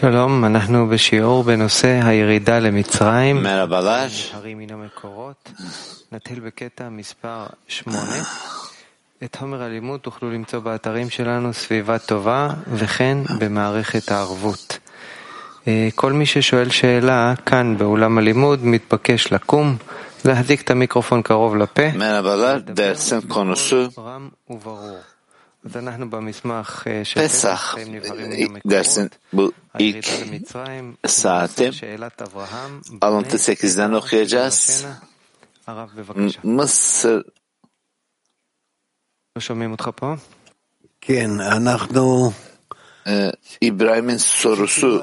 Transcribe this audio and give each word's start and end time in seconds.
שלום, 0.00 0.44
אנחנו 0.44 0.88
בשיעור 0.88 1.42
בנושא 1.42 2.00
הירידה 2.04 2.58
למצרים. 2.58 3.46
הרים 4.32 4.58
מן 4.58 4.70
המקורות. 4.70 5.52
נתחיל 6.12 6.40
בקטע 6.40 6.88
מספר 6.88 7.46
8. 7.68 7.98
את 9.24 9.36
חומר 9.36 9.62
הלימוד 9.62 10.00
תוכלו 10.00 10.30
למצוא 10.30 10.58
באתרים 10.58 11.10
שלנו 11.10 11.52
סביבה 11.52 11.98
טובה 11.98 12.48
וכן 12.72 13.18
במערכת 13.38 14.10
הערבות. 14.10 14.78
אה, 15.68 15.88
כל 15.94 16.12
מי 16.12 16.26
ששואל 16.26 16.70
שאלה 16.70 17.34
כאן 17.46 17.76
באולם 17.78 18.18
הלימוד 18.18 18.64
מתבקש 18.64 19.32
לקום, 19.32 19.76
להדליק 20.24 20.60
את 20.60 20.70
המיקרופון 20.70 21.22
קרוב 21.22 21.56
לפה. 21.56 21.88
Merhabalar. 21.88 22.70
Dersin 22.70 23.32
konusu 23.32 24.00
רם 24.00 24.28
וברור. 24.50 25.13
Pesach 27.14 27.76
dersin 28.64 29.10
bu 29.32 29.52
ilk 29.78 30.06
saati 31.06 31.70
alıntı 33.00 33.36
8'den 33.36 33.92
okuyacağız. 33.92 34.86
Mısır 36.42 37.24
ee, 43.06 43.32
İbrahim'in 43.60 44.16
sorusu 44.16 45.02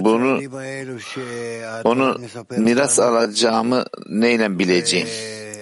bunu 0.00 0.40
onu 1.84 2.18
miras 2.50 2.98
alacağımı 2.98 3.84
neyle 4.08 4.58
bileceğim? 4.58 5.08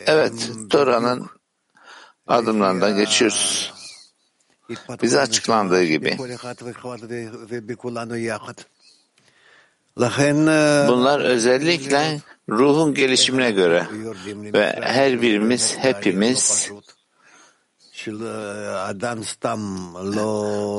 Evet, 0.07 0.51
Tora'nın 0.71 1.31
adımlarından 2.27 2.97
geçiyoruz 2.97 3.80
bize 5.03 5.21
açıklandığı 5.21 5.85
gibi. 5.85 6.17
Bunlar 10.89 11.21
özellikle 11.21 12.21
ruhun 12.49 12.95
gelişimine 12.95 13.51
göre 13.51 13.87
ve 14.53 14.79
her 14.83 15.23
birimiz, 15.23 15.77
hepimiz 15.79 16.71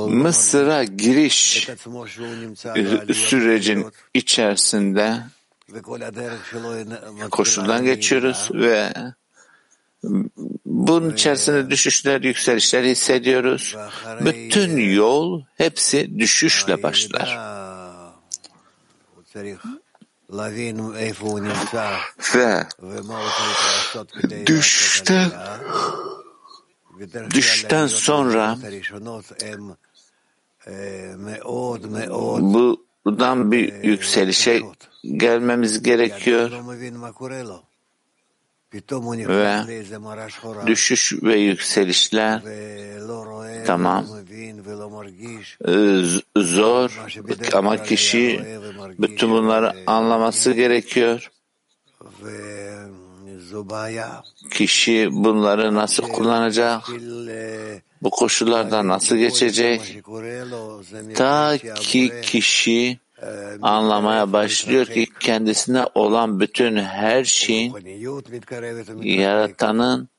Mısır'a 0.08 0.83
giriş 0.83 1.70
sürecin 3.14 3.86
içerisinde 4.14 5.17
koşuldan 7.31 7.86
geçiyoruz 7.86 8.50
ve 8.53 8.94
bunun 10.66 11.13
içerisinde 11.13 11.69
düşüşler, 11.69 12.21
yükselişler 12.21 12.83
hissediyoruz. 12.83 13.75
Bütün 14.21 14.77
yol 14.77 15.43
hepsi 15.58 16.19
düşüşle 16.19 16.83
başlar. 16.83 17.39
Ve 22.35 22.63
düşüşten 24.45 25.31
düşten 27.30 27.88
sonra 27.88 28.58
buradan 33.05 33.52
bir 33.52 33.83
yükselişe 33.83 34.61
gelmemiz 35.03 35.83
gerekiyor 35.83 36.52
ve 38.73 39.64
düşüş 40.67 41.14
ve 41.23 41.39
yükselişler. 41.39 42.41
Tamam. 43.66 44.05
Ee, 45.67 46.02
zor. 46.38 47.05
Ama 47.53 47.83
kişi 47.83 48.45
bütün 48.99 49.31
bunları 49.31 49.73
anlaması 49.88 50.52
gerekiyor. 50.52 51.31
Kişi 54.52 55.08
bunları 55.11 55.76
nasıl 55.76 56.03
kullanacak? 56.03 56.82
Bu 58.02 58.09
koşullardan 58.09 58.88
nasıl 58.88 59.15
geçecek? 59.15 60.03
Ta 61.15 61.58
ki 61.58 62.11
kişi 62.21 62.99
anlamaya 63.61 64.33
başlıyor 64.33 64.86
ki 64.86 65.08
kendisine 65.20 65.86
olan 65.95 66.39
bütün 66.39 66.77
her 66.77 67.23
şeyin 67.23 67.76
yaratanın 69.02 70.09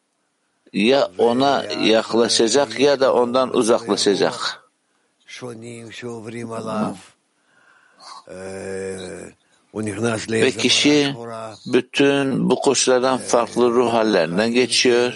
ya 0.73 1.11
ona 1.19 1.65
yaklaşacak 1.85 2.81
ya 2.81 3.01
da 3.01 3.15
ondan 3.15 3.57
uzaklaşacak. 3.57 4.63
Ve 10.31 10.51
kişi 10.51 11.15
bütün 11.67 12.51
bu 12.51 12.57
koşullardan 12.57 13.19
farklı 13.19 13.71
ruh 13.71 13.93
hallerinden 13.93 14.53
geçiyor 14.53 15.13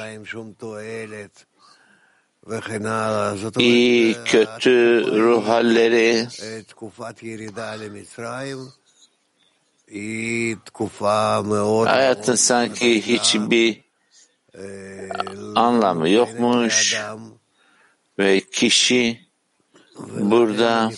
iyi 3.59 4.17
kötü 4.25 5.05
ruh 5.19 5.49
halleri. 5.49 6.29
Hayatın 11.87 12.35
sanki 12.35 13.07
hiçbir 13.07 13.81
anlamı 15.55 16.09
yokmuş. 16.09 17.01
Ve 18.19 18.41
kişi 18.41 19.27
burada 20.19 20.91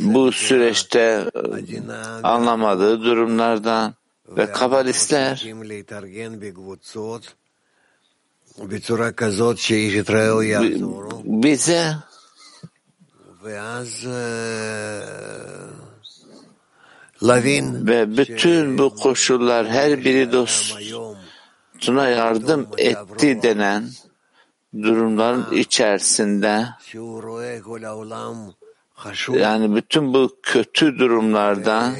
bu 0.00 0.32
süreçte 0.32 1.24
e, 1.34 1.92
anlamadığı 2.22 3.02
durumlardan 3.02 3.94
ve 4.28 4.52
kabalistler 4.52 5.44
bize 11.24 11.94
ve 17.86 18.16
bütün 18.16 18.78
bu 18.78 18.94
koşullar 18.94 19.68
her 19.68 20.04
biri 20.04 20.32
dostuna 20.32 22.08
yardım 22.08 22.68
etti 22.78 23.42
denen 23.42 23.88
durumların 24.82 25.52
içerisinde. 25.52 26.66
yani 29.32 29.76
bütün 29.76 30.14
bu 30.14 30.36
kötü 30.42 30.98
durumlardan 30.98 31.94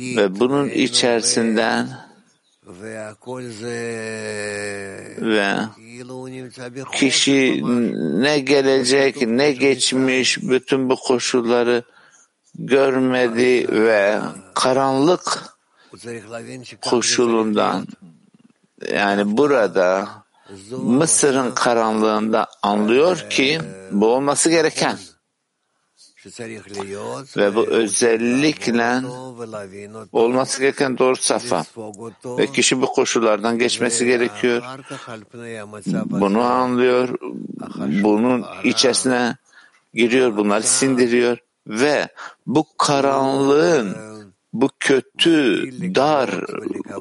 ve 0.00 0.40
bunun 0.40 0.68
içerisinden 0.68 2.05
ve 5.20 5.58
kişi 6.92 7.62
ne 8.22 8.38
gelecek 8.38 9.22
ne 9.22 9.52
geçmiş 9.52 10.42
bütün 10.42 10.90
bu 10.90 10.96
koşulları 10.96 11.82
görmedi 12.54 13.66
ve 13.72 14.18
karanlık 14.54 15.56
koşulundan 16.82 17.86
yani 18.92 19.36
burada 19.36 20.08
Mısır'ın 20.70 21.50
karanlığında 21.54 22.46
anlıyor 22.62 23.26
ki 23.30 23.60
bu 23.90 24.06
olması 24.06 24.50
gereken. 24.50 24.98
Ve 27.36 27.54
bu 27.54 27.66
özellikle 27.66 29.02
olması 30.12 30.60
gereken 30.60 30.98
doğru 30.98 31.16
safa. 31.16 31.64
Ve 32.24 32.46
kişi 32.46 32.82
bu 32.82 32.86
koşullardan 32.86 33.58
geçmesi 33.58 34.06
gerekiyor. 34.06 34.62
Bunu 36.06 36.40
anlıyor. 36.40 37.18
Bunun 38.02 38.44
içerisine 38.64 39.36
giriyor, 39.94 40.36
bunları 40.36 40.62
sindiriyor. 40.62 41.38
Ve 41.66 42.08
bu 42.46 42.66
karanlığın, 42.78 43.96
bu 44.52 44.70
kötü, 44.80 45.70
dar 45.94 46.44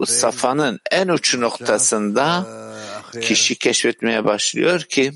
safanın 0.05 0.79
en 0.91 1.07
uç 1.07 1.37
noktasında 1.37 2.47
kişi 3.21 3.55
keşfetmeye 3.55 4.25
başlıyor 4.25 4.79
ki 4.79 5.11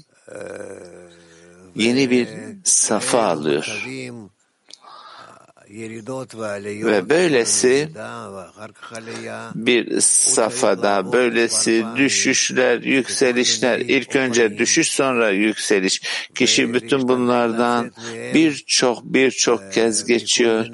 yeni 1.76 2.12
bir 2.12 2.28
safa 2.64 3.24
alıyor. 3.24 3.86
Ve 6.86 7.10
böylesi 7.10 7.90
bir 9.56 10.02
safada, 10.02 11.14
böylesi 11.14 11.86
düşüşler, 11.96 12.82
yükselişler, 12.82 13.80
ilk 13.80 14.16
önce 14.16 14.58
düşüş 14.58 14.92
sonra 14.92 15.30
yükseliş. 15.30 16.02
Kişi 16.36 16.74
bütün 16.74 17.08
bunlardan 17.08 17.92
birçok 18.34 19.04
birçok 19.04 19.74
kez 19.74 20.06
geçiyor 20.06 20.66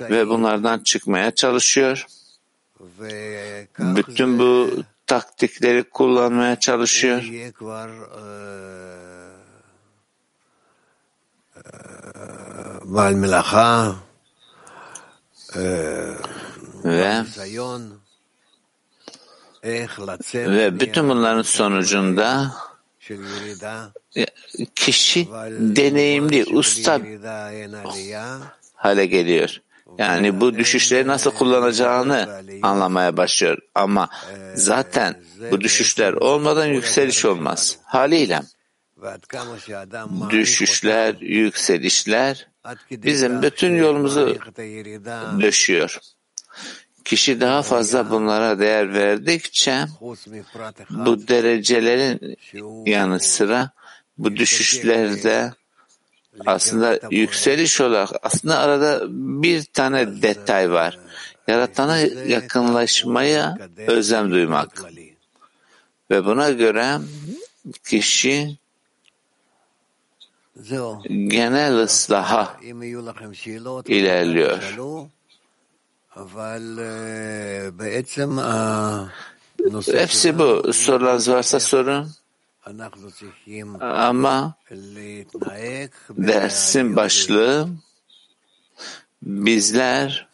ve 0.00 0.28
bunlardan 0.28 0.78
çıkmaya 0.78 1.30
çalışıyor. 1.30 2.06
Bütün 3.78 4.38
bu 4.38 4.70
taktikleri 5.06 5.84
kullanmaya 5.84 6.60
çalışıyor 6.60 7.22
ve 16.84 17.24
ve 20.34 20.80
bütün 20.80 21.08
bunların 21.08 21.42
sonucunda 21.42 22.54
kişi 24.74 25.28
deneyimli, 25.58 26.44
usta 26.56 27.00
hale 28.74 29.06
geliyor. 29.06 29.60
Yani 29.98 30.40
bu 30.40 30.54
düşüşleri 30.54 31.06
nasıl 31.06 31.30
kullanacağını 31.30 32.42
anlamaya 32.62 33.16
başlıyor. 33.16 33.58
Ama 33.74 34.08
zaten 34.54 35.22
bu 35.50 35.60
düşüşler 35.60 36.12
olmadan 36.12 36.66
yükseliş 36.66 37.24
olmaz. 37.24 37.78
Haliyle 37.84 38.40
düşüşler, 40.30 41.14
yükselişler 41.20 42.53
bizim 42.90 43.42
bütün 43.42 43.76
yolumuzu 43.76 44.38
döşüyor. 45.40 45.98
Kişi 47.04 47.40
daha 47.40 47.62
fazla 47.62 48.10
bunlara 48.10 48.58
değer 48.58 48.94
verdikçe 48.94 49.84
bu 50.90 51.28
derecelerin 51.28 52.36
yanı 52.86 53.20
sıra 53.20 53.70
bu 54.18 54.36
düşüşlerde 54.36 55.52
aslında 56.46 57.00
yükseliş 57.10 57.80
olarak 57.80 58.10
aslında 58.22 58.58
arada 58.58 59.02
bir 59.42 59.64
tane 59.64 60.22
detay 60.22 60.70
var. 60.70 60.98
Yaratana 61.48 61.98
yakınlaşmaya 62.26 63.58
özlem 63.86 64.30
duymak. 64.30 64.82
Ve 66.10 66.24
buna 66.24 66.50
göre 66.50 66.98
kişi 67.84 68.56
genel 71.08 71.74
ıslaha 71.82 72.56
ilerliyor. 73.88 74.62
Hepsi 80.00 80.38
bu. 80.38 80.72
Sorularınız 80.72 81.28
varsa 81.30 81.60
sorun. 81.60 82.10
Ama 83.80 84.54
dersin 86.10 86.96
başlığı 86.96 87.68
bizler 89.22 90.28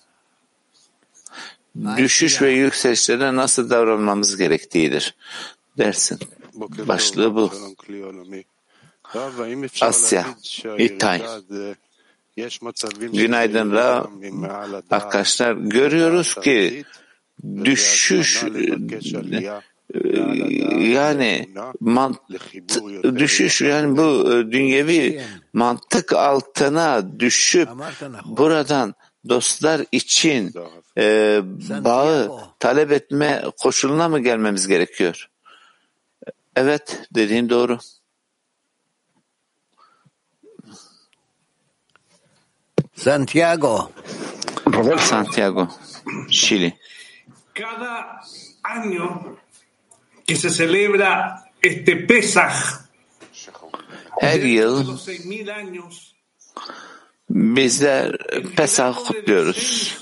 düşüş 1.96 2.42
ve 2.42 2.50
yükselişlere 2.52 3.36
nasıl 3.36 3.70
davranmamız 3.70 4.36
gerektiğidir. 4.36 5.14
Dersin 5.78 6.18
başlığı 6.88 7.34
bu. 7.34 7.50
Asya, 9.80 10.26
İttay. 10.78 11.22
Günaydın 13.12 13.72
Rav. 13.72 14.04
Arkadaşlar 14.90 15.52
görüyoruz 15.52 16.34
ki 16.34 16.84
düşüş 17.64 18.44
e, 18.44 18.48
e, 19.94 20.20
yani 20.88 21.48
mant 21.80 22.18
düşüş 23.02 23.60
yani 23.60 23.96
bu 23.96 24.32
e, 24.32 24.52
dünyevi 24.52 25.22
mantık 25.52 26.12
altına 26.12 27.20
düşüp 27.20 27.68
buradan 28.24 28.94
dostlar 29.28 29.84
için 29.92 30.54
e, 30.98 31.40
bağı 31.84 32.30
talep 32.58 32.92
etme 32.92 33.42
koşuluna 33.58 34.08
mı 34.08 34.20
gelmemiz 34.20 34.66
gerekiyor? 34.66 35.30
Evet 36.56 37.02
dediğin 37.14 37.48
doğru. 37.48 37.78
Santiago. 43.00 43.90
Santiago, 44.98 45.68
Chile. 46.28 46.78
Cada 47.54 48.20
año 48.62 49.38
que 50.26 50.36
se 50.36 50.50
celebra 50.50 51.44
este 51.62 51.96
Pesaj. 52.06 52.52
Her 54.20 54.40
yıl 54.40 54.98
bizler 57.30 58.16
Pesah 58.56 58.94
kutluyoruz. 59.06 59.96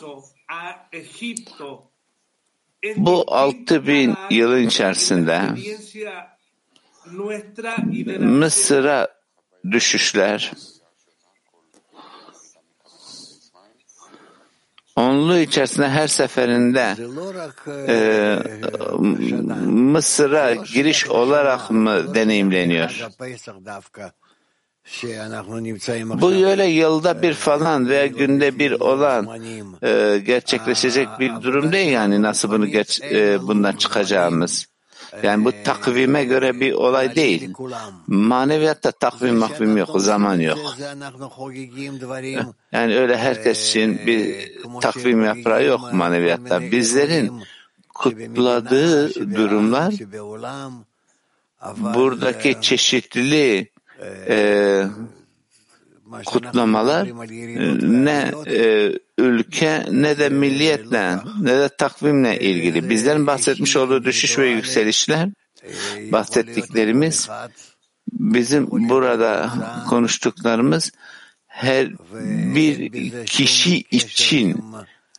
Bu 2.96 3.24
6000 3.34 4.16
yılın 4.30 4.66
içerisinde 4.66 5.40
Mısır'a 8.18 9.08
düşüşler, 9.70 10.52
Onlu 14.98 15.38
içerisinde 15.38 15.88
her 15.88 16.08
seferinde 16.08 16.96
e, 17.88 18.38
Mısır'a 19.66 20.54
giriş 20.54 21.06
olarak 21.06 21.70
mı 21.70 22.14
deneyimleniyor? 22.14 23.06
Bu 26.20 26.32
öyle 26.32 26.64
yılda 26.64 27.22
bir 27.22 27.34
falan 27.34 27.88
veya 27.88 28.06
günde 28.06 28.58
bir 28.58 28.72
olan 28.72 29.28
e, 29.82 30.18
gerçekleşecek 30.26 31.08
bir 31.20 31.42
durum 31.42 31.72
değil 31.72 31.92
yani 31.92 32.22
nasıl 32.22 32.50
bunu 32.50 32.66
geç, 32.66 33.00
e, 33.02 33.38
bundan 33.42 33.72
çıkacağımız. 33.72 34.66
Yani 35.22 35.44
bu 35.44 35.52
takvime 35.64 36.24
göre 36.24 36.60
bir 36.60 36.72
olay 36.72 37.06
ee, 37.06 37.14
değil. 37.14 37.50
Maneviyatta 38.06 38.92
takvim 38.92 39.36
makvim 39.36 39.76
yok, 39.76 40.00
zaman 40.00 40.40
yok. 40.40 40.58
Yani 42.72 42.96
öyle 42.96 43.16
herkes 43.16 43.68
için 43.68 44.00
bir 44.06 44.52
takvim 44.80 45.24
yaprağı 45.24 45.64
yok 45.64 45.92
maneviyatta. 45.92 46.60
Bizlerin 46.60 47.42
kutladığı 47.94 49.34
durumlar 49.34 49.94
buradaki 51.76 52.60
çeşitli 52.60 53.70
e, 54.28 54.84
kutlamalar 56.26 57.08
ne 57.82 58.32
e, 58.46 58.92
ülke 59.18 59.84
ne 59.90 60.18
de 60.18 60.28
milliyetle 60.28 61.16
ne 61.40 61.58
de 61.58 61.68
takvimle 61.68 62.40
ilgili. 62.40 62.90
Bizlerin 62.90 63.26
bahsetmiş 63.26 63.76
olduğu 63.76 64.04
düşüş 64.04 64.38
ve 64.38 64.48
yükselişler 64.48 65.28
bahsettiklerimiz 66.12 67.28
bizim 68.12 68.70
burada 68.70 69.50
konuştuklarımız 69.88 70.92
her 71.46 71.88
bir 72.54 73.26
kişi 73.26 73.78
için 73.78 74.64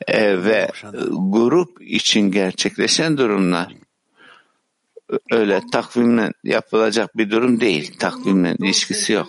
e, 0.08 0.44
ve 0.44 0.72
grup 1.12 1.82
için 1.82 2.32
gerçekleşen 2.32 3.18
durumlar 3.18 3.76
öyle 5.32 5.62
takvimle 5.72 6.32
yapılacak 6.44 7.18
bir 7.18 7.32
durum 7.32 7.60
değil. 7.60 7.98
Takvimle 8.00 8.56
ilişkisi 8.60 9.14
yok. 9.14 9.28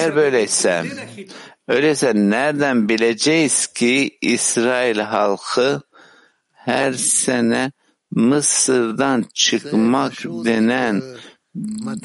Eğer 0.00 0.16
böyleyse, 0.16 0.84
öyleyse 1.68 2.12
nereden 2.14 2.88
bileceğiz 2.88 3.66
ki 3.66 4.18
İsrail 4.20 4.98
halkı 4.98 5.80
her 6.52 6.92
sene 6.92 7.72
Mısır'dan 8.10 9.24
çıkmak 9.34 10.12
denen 10.24 11.02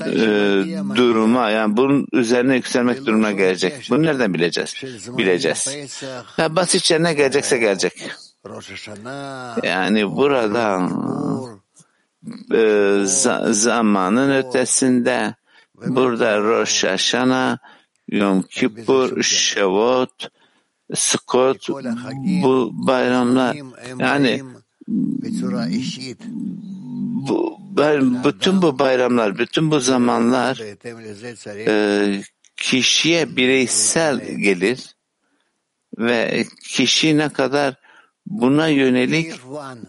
e, 0.05 0.17
duruma 0.96 1.50
yani 1.50 1.77
bunun 1.77 2.08
üzerine 2.12 2.55
yükselmek 2.55 3.05
durumuna 3.05 3.32
gelecek. 3.32 3.88
Bunu 3.89 4.03
nereden 4.03 4.34
bileceğiz? 4.34 4.74
Bileceğiz. 5.17 5.75
Ya 6.38 6.55
basitçe 6.55 6.88
şey, 6.88 7.03
ne 7.03 7.13
gelecekse 7.13 7.58
gelecek. 7.58 8.10
Yani 9.63 10.15
burada 10.15 10.89
e, 12.53 13.01
zamanın 13.53 14.32
ötesinde 14.32 15.36
Burada 15.77 16.39
Rosh 16.39 16.84
Hashanah, 16.84 17.58
Yom 18.08 18.41
Kippur, 18.41 19.24
Şevot, 19.24 20.29
Skot, 20.94 21.70
bu 22.44 22.72
bayramlar. 22.74 23.58
Yani 24.00 24.44
bu, 27.27 27.60
bütün 28.25 28.62
bu 28.62 28.79
bayramlar, 28.79 29.38
bütün 29.38 29.72
bu 29.72 29.79
zamanlar 29.79 30.62
e, 31.67 32.24
kişiye 32.58 33.36
bireysel 33.36 34.25
gelir 34.38 34.96
ve 35.98 36.46
kişi 36.63 37.17
ne 37.17 37.29
kadar 37.29 37.75
buna 38.25 38.67
yönelik 38.67 39.34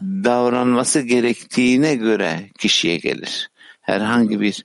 davranması 0.03 1.01
gerektiğine 1.01 1.95
göre 1.95 2.51
kişiye 2.59 2.97
gelir 2.97 3.51
herhangi 3.87 4.41
bir 4.41 4.65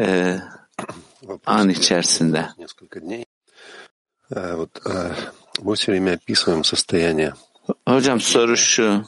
e, 0.00 0.38
an 1.46 1.68
içerisinde. 1.68 2.48
Hocam 7.88 8.20
soru 8.20 8.56
şu. 8.56 9.04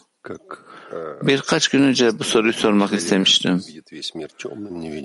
Birkaç 1.23 1.69
gün 1.69 1.83
önce 1.83 2.19
bu 2.19 2.25
soruyu 2.25 2.53
sormak 2.53 2.93
istemiştim. 2.93 3.65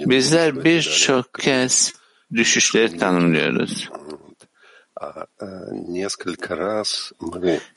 Bizler 0.09 0.63
birçok 0.63 1.33
kez 1.33 1.93
düşüşleri 2.33 2.97
tanımlıyoruz. 2.97 3.89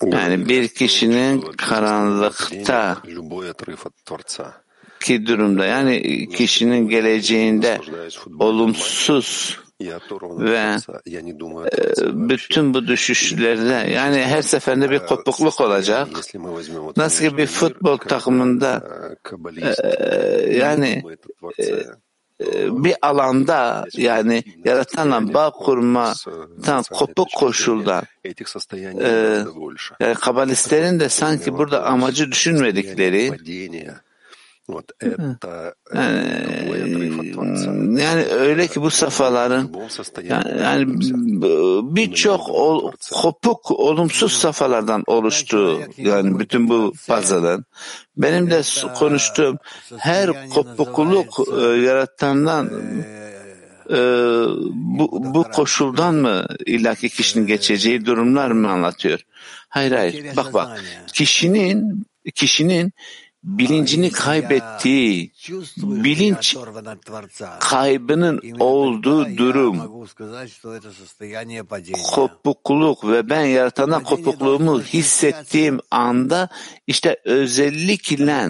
Yani 0.04 0.48
bir 0.48 0.68
kişinin 0.68 1.40
karanlıkta 1.40 2.96
ki 5.00 5.26
durumda 5.26 5.66
yani 5.66 6.28
kişinin 6.28 6.88
geleceğinde 6.88 7.80
olumsuz 8.38 9.58
ve 9.80 10.76
e, 11.66 12.28
bütün 12.28 12.74
bu 12.74 12.86
düşüşlerde 12.86 13.90
yani 13.90 14.22
her 14.22 14.42
seferinde 14.42 14.90
bir 14.90 14.98
kopukluk 14.98 15.60
olacak. 15.60 16.08
Nasıl 16.96 17.24
ki 17.24 17.36
bir 17.36 17.46
futbol 17.46 17.96
takımında 17.96 18.82
e, 19.82 20.56
yani 20.56 21.02
e, 21.60 21.64
bir 22.84 22.94
alanda 23.02 23.84
yani 23.96 24.44
yaratanla 24.64 25.34
bağ 25.34 25.50
kurma 25.50 26.14
kurmadan 26.24 26.82
kopuk 26.82 27.28
koşuldan 27.36 28.02
e, 29.00 29.44
yani 30.00 30.14
kabalistlerin 30.14 31.00
de 31.00 31.08
sanki 31.08 31.52
burada 31.52 31.84
amacı 31.84 32.32
düşünmedikleri 32.32 33.32
yani, 35.94 36.44
eh, 37.94 38.04
yani 38.04 38.24
öyle 38.24 38.66
ki 38.66 38.82
bu 38.82 38.90
safaların 38.90 39.70
yani, 40.22 40.62
yani 40.62 40.86
birçok 41.96 42.48
ol, 42.48 42.92
kopuk 43.12 43.70
olumsuz 43.70 44.32
safalardan 44.32 45.04
oluştu 45.06 45.80
yani 45.96 46.38
bütün 46.38 46.68
bu 46.68 46.92
puzzle'ın. 47.08 47.64
Benim 48.16 48.50
de 48.50 48.62
konuştuğum 48.98 49.58
her 49.98 50.50
kopukluk 50.50 51.40
e, 51.60 51.62
yaratandan 51.62 52.70
e, 53.90 53.98
bu, 54.74 55.34
bu 55.34 55.44
koşuldan 55.44 56.14
mı 56.14 56.46
illaki 56.66 57.08
kişinin 57.08 57.46
geçeceği 57.46 58.06
durumlar 58.06 58.50
mı 58.50 58.70
anlatıyor? 58.70 59.20
Hayır 59.68 59.92
hayır. 59.92 60.36
Bak 60.36 60.54
bak. 60.54 60.84
kişinin 61.12 62.06
kişinin 62.34 62.92
bilincini 63.42 64.10
kaybettiği 64.10 65.32
bilinç 65.76 66.56
kaybının 67.60 68.42
olduğu 68.58 69.36
durum. 69.36 70.04
kopukluk 72.14 73.08
ve 73.08 73.30
ben 73.30 73.44
yaratana 73.44 74.02
kopukluğumu 74.02 74.82
hissettiğim 74.82 75.80
anda 75.90 76.48
işte 76.86 77.16
özellikle 77.24 78.48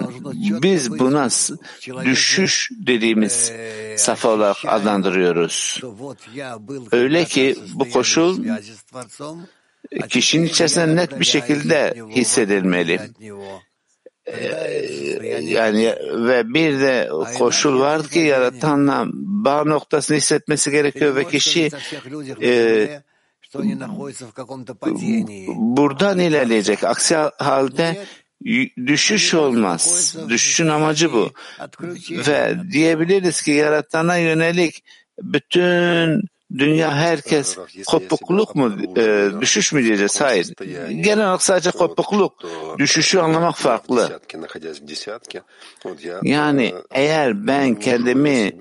biz 0.63 0.99
buna 0.99 1.29
düşüş 2.05 2.71
dediğimiz 2.87 3.53
safa 3.97 4.29
olarak 4.29 4.57
adlandırıyoruz. 4.67 5.81
Öyle 6.93 7.25
ki 7.25 7.57
bu 7.75 7.91
koşul 7.91 8.45
kişinin 10.09 10.47
içerisinde 10.47 10.97
net 10.97 11.21
bir 11.21 11.25
şekilde 11.25 11.95
hissedilmeli. 12.11 13.01
Yani 15.45 15.95
ve 16.27 16.55
bir 16.55 16.81
de 16.81 17.11
koşul 17.39 17.81
var 17.81 18.09
ki 18.09 18.19
yaratanla 18.19 19.07
bağ 19.15 19.65
noktasını 19.65 20.17
hissetmesi 20.17 20.71
gerekiyor 20.71 21.17
ve 21.17 21.25
kişi 21.25 21.71
e, 22.43 22.89
buradan 25.57 26.19
ilerleyecek. 26.19 26.85
Aksi 26.85 27.17
halde 27.39 28.05
düşüş 28.87 29.35
olmaz. 29.35 30.17
Düşüşün 30.29 30.69
amacı 30.69 31.13
bu. 31.13 31.31
Ve 32.11 32.57
diyebiliriz 32.73 33.43
ki 33.43 33.51
yaratana 33.51 34.17
yönelik 34.17 34.85
bütün 35.23 36.23
dünya 36.59 36.95
herkes 36.95 37.59
kopukluk 37.87 38.55
mu, 38.55 38.73
e, 38.97 39.31
düşüş 39.41 39.73
mü 39.73 39.85
diyeceğiz? 39.85 40.21
Hayır. 40.21 40.55
Genel 40.89 41.25
olarak 41.25 41.43
sadece 41.43 41.71
kopukluk, 41.71 42.43
düşüşü 42.79 43.19
anlamak 43.19 43.57
farklı. 43.57 44.21
Yani 46.23 46.75
eğer 46.91 47.47
ben 47.47 47.75
kendimi 47.75 48.53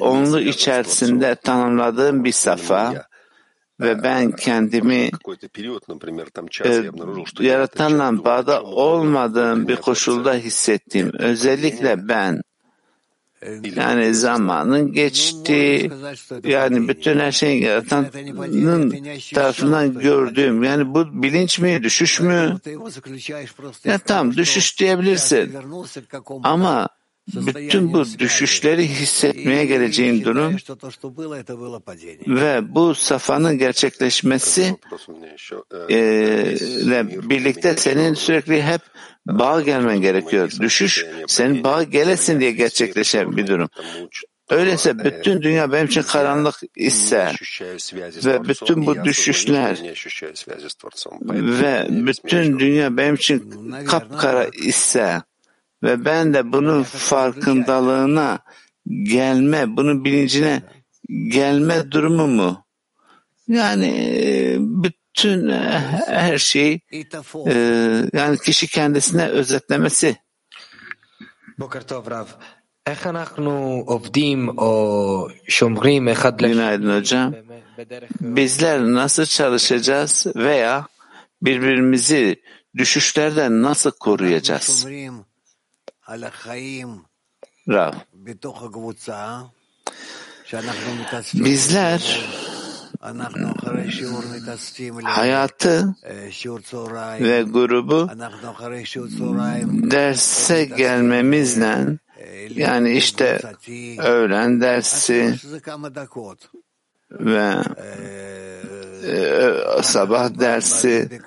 onlu 0.00 0.40
içerisinde 0.40 1.34
tanımladığım 1.34 2.24
bir 2.24 2.32
safa, 2.32 3.06
ve 3.80 4.02
ben 4.02 4.32
kendimi 4.32 5.10
e, 6.64 6.70
e 6.70 6.90
yaratanla 7.40 8.24
bağda 8.24 8.62
olmadığım 8.62 9.68
bir 9.68 9.76
koşulda 9.76 10.34
hissettim. 10.34 11.12
Özellikle 11.18 12.08
ben 12.08 12.42
yani 13.76 14.14
zamanın 14.14 14.92
geçtiği 14.92 15.90
yani 16.44 16.88
bütün 16.88 17.18
her 17.18 17.32
şeyi 17.32 17.62
yaratanın 17.62 18.10
tarafından 19.34 19.98
gördüğüm 19.98 20.62
yani 20.62 20.94
bu 20.94 21.22
bilinç 21.22 21.58
mi 21.58 21.82
düşüş 21.82 22.20
mü? 22.20 22.56
Ya 23.84 23.98
tam 23.98 24.36
düşüş 24.36 24.80
diyebilirsin. 24.80 25.54
Ama 26.42 26.88
bütün 27.34 27.92
bu 27.92 28.04
düşüşleri 28.18 28.88
hissetmeye 28.88 29.66
geleceğim 29.66 30.24
durum 30.24 30.56
ve 32.26 32.74
bu 32.74 32.94
safanın 32.94 33.58
gerçekleşmesi 33.58 34.76
ee, 35.88 35.94
e, 35.94 36.56
ile 36.56 37.28
birlikte 37.30 37.76
senin 37.76 38.14
sürekli 38.14 38.62
hep 38.62 38.80
bağ 39.26 39.60
gelmen 39.60 40.00
gerekiyor. 40.00 40.50
Düşüş 40.60 41.06
senin 41.26 41.64
bağ 41.64 41.82
gelesin 41.82 42.40
diye 42.40 42.52
gerçekleşen 42.52 43.36
bir 43.36 43.46
durum. 43.46 43.68
Öyleyse 44.50 44.98
bütün 44.98 45.42
dünya 45.42 45.72
benim 45.72 45.86
için 45.86 46.02
karanlık 46.02 46.60
ise 46.76 47.32
ve 48.24 48.48
bütün 48.48 48.86
bu 48.86 49.04
düşüşler 49.04 49.78
ve 51.36 51.86
bütün 51.88 52.58
dünya 52.58 52.96
benim 52.96 53.14
için 53.14 53.72
kapkara 53.86 54.44
ise 54.44 55.22
ve 55.82 56.04
ben 56.04 56.34
de 56.34 56.52
bunun 56.52 56.82
farkındalığına 56.82 58.38
gelme, 59.02 59.76
bunun 59.76 60.04
bilincine 60.04 60.62
gelme 61.28 61.90
durumu 61.90 62.26
mu? 62.26 62.64
Yani 63.48 63.86
e, 63.86 64.56
bütün 65.24 65.48
e, 65.48 65.80
her 66.06 66.38
şeyi 66.38 66.80
e, 67.46 67.54
yani 68.12 68.38
kişi 68.38 68.66
kendisine 68.66 69.28
özetlemesi. 69.28 70.16
Günaydın 76.48 77.00
hocam. 77.00 77.34
Bizler 78.20 78.80
nasıl 78.80 79.24
çalışacağız 79.24 80.26
veya 80.36 80.86
birbirimizi 81.42 82.42
düşüşlerden 82.76 83.62
nasıl 83.62 83.90
koruyacağız? 83.90 84.86
Rav. 87.68 87.92
Bizler 91.34 92.20
hayatı 95.04 95.94
ve 97.20 97.42
grubu 97.42 98.10
derse 99.90 100.64
gelmemizle 100.64 101.98
yani 102.50 102.92
işte 102.92 103.40
öğlen 103.98 104.60
dersi 104.60 105.34
ve 107.10 107.54
e, 109.06 109.82
sabah 109.82 110.40
dersi. 110.40 111.20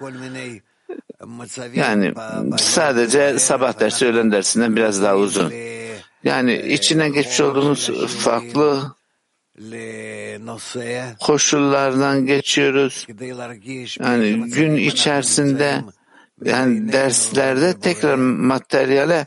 yani 1.74 2.14
sadece 2.58 3.40
sabah 3.40 3.80
dersi 3.80 4.06
öğlen 4.06 4.32
dersinden 4.32 4.76
biraz 4.76 5.02
daha 5.02 5.18
uzun. 5.18 5.54
Yani 6.24 6.56
içine 6.56 7.10
geçmiş 7.10 7.42
olduğumuz 7.42 8.08
farklı 8.08 8.98
koşullardan 11.20 12.26
geçiyoruz. 12.26 13.08
Yani 14.00 14.50
gün 14.50 14.76
içerisinde 14.76 15.84
yani 16.46 16.94
derslerde 16.94 17.80
tekrar 17.80 18.16
materyale 18.16 19.26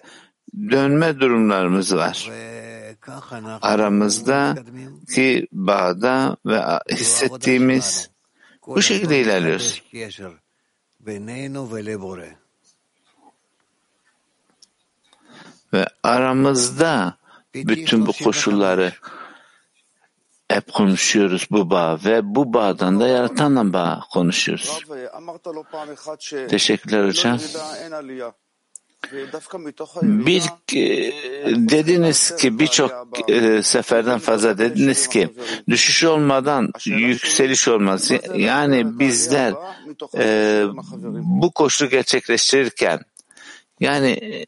dönme 0.71 1.21
durumlarımız 1.21 1.97
var. 1.97 2.31
Aramızda 3.63 4.57
ki 5.15 5.49
bağda 5.53 6.37
ve 6.47 6.63
hissettiğimiz 6.91 8.11
bu 8.67 8.83
şekilde 8.83 9.21
ilerliyoruz. 9.21 9.83
Ve 15.73 15.87
aramızda 16.03 17.17
bütün 17.55 18.07
bu 18.07 18.13
koşulları 18.25 18.93
hep 20.51 20.73
konuşuyoruz 20.73 21.47
bu 21.51 21.71
bağ 21.71 21.99
ve 22.05 22.35
bu 22.35 22.55
bağdan 22.55 23.01
da 23.01 23.09
yaratanla 23.09 23.73
bağ 23.73 24.01
konuşuyoruz. 24.13 24.85
Teşekkürler 26.49 27.09
hocam. 27.09 27.39
Bir 30.03 30.43
e, 30.77 31.13
dediniz 31.47 32.37
ki 32.37 32.59
birçok 32.59 33.09
e, 33.31 33.63
seferden 33.63 34.19
fazla 34.19 34.59
dediniz 34.59 35.09
ki 35.09 35.29
düşüş 35.69 36.05
olmadan 36.05 36.73
yükseliş 36.85 37.69
olmaz. 37.69 38.11
Yani 38.35 38.99
bizler 38.99 39.55
e, 40.19 40.65
bu 41.41 41.51
koşulu 41.51 41.89
gerçekleştirirken 41.89 43.01
yani 43.81 44.45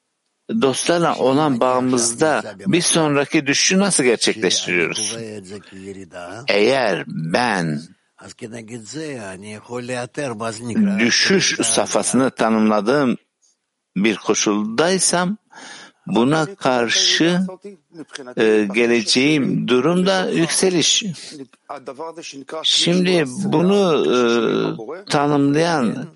dostlarla 0.62 1.16
olan 1.16 1.60
bağımızda 1.60 2.42
bir 2.66 2.80
sonraki 2.80 3.46
düşüşü 3.46 3.78
nasıl 3.78 4.04
gerçekleştiriyoruz? 4.04 5.16
Eğer 6.48 7.04
ben 7.06 7.82
düşüş 10.98 11.56
safhasını 11.62 12.30
tanımladığım 12.30 13.16
bir 13.96 14.16
koşuldaysam 14.16 15.36
buna 16.06 16.54
karşı 16.54 17.40
e, 18.36 18.68
geleceğim 18.74 19.68
durumda 19.68 20.30
yükseliş. 20.30 21.04
Şimdi 22.62 23.24
bunu 23.44 24.04
e, 24.06 24.16
tanımlayan 25.04 26.06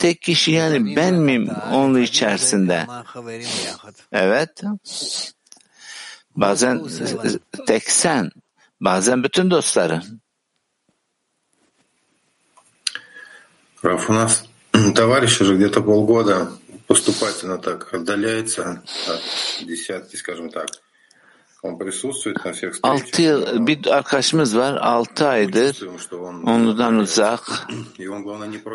tek 0.00 0.22
kişi 0.22 0.50
yani 0.50 0.96
ben 0.96 1.14
miyim 1.14 1.48
onun 1.72 2.02
içerisinde? 2.02 2.86
Evet. 4.12 4.62
Bazen 6.36 6.82
tek 7.66 7.90
sen, 7.90 8.30
bazen 8.80 9.24
bütün 9.24 9.50
dostların. 9.50 10.20
Раф, 13.84 14.10
у 14.10 14.14
нас 14.14 14.44
товарищ 14.94 15.40
уже 15.40 15.54
где-то 15.54 15.82
полгода 15.82 16.50
поступательно 16.86 17.58
так 17.58 17.92
отдаляется 17.94 18.82
от 19.06 19.22
десятки, 19.64 20.16
скажем 20.16 20.50
так. 20.50 20.66
Altı 22.83 23.21
yıl 23.21 23.67
bir 23.67 23.87
arkadaşımız 23.87 24.57
var. 24.57 24.75
Altı 24.75 25.27
aydır 25.27 25.87
ondan 26.45 26.95
uzak. 26.95 27.67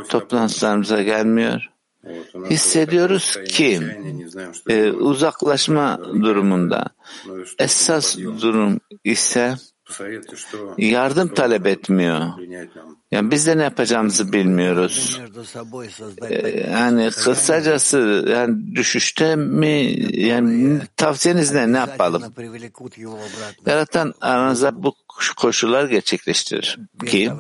Toplantılarımıza 0.09 1.03
gelmiyor. 1.03 1.71
Hissediyoruz 2.51 3.39
ki 3.49 3.81
e, 4.69 4.91
uzaklaşma 4.91 6.01
durumunda. 6.05 6.85
Esas 7.59 8.19
durum 8.19 8.81
ise 9.05 9.55
yardım 10.79 11.35
talep 11.35 11.67
etmiyor. 11.67 12.21
Yani 13.11 13.31
biz 13.31 13.47
de 13.47 13.59
ne 13.59 13.63
yapacağımızı 13.63 14.33
bilmiyoruz. 14.33 15.21
Ee, 16.23 16.61
yani 16.71 17.11
kısacası 17.11 18.25
yani 18.29 18.75
düşüşte 18.75 19.37
mi 19.37 19.97
yani 20.13 20.81
tavsiyeniz 20.97 21.53
ne 21.53 21.73
ne 21.73 21.77
yapalım? 21.77 22.23
Yaratan 23.67 24.15
aranızda 24.21 24.83
bu 24.83 24.95
koşullar 25.37 25.85
gerçekleştirir 25.85 26.79
ki 27.07 27.33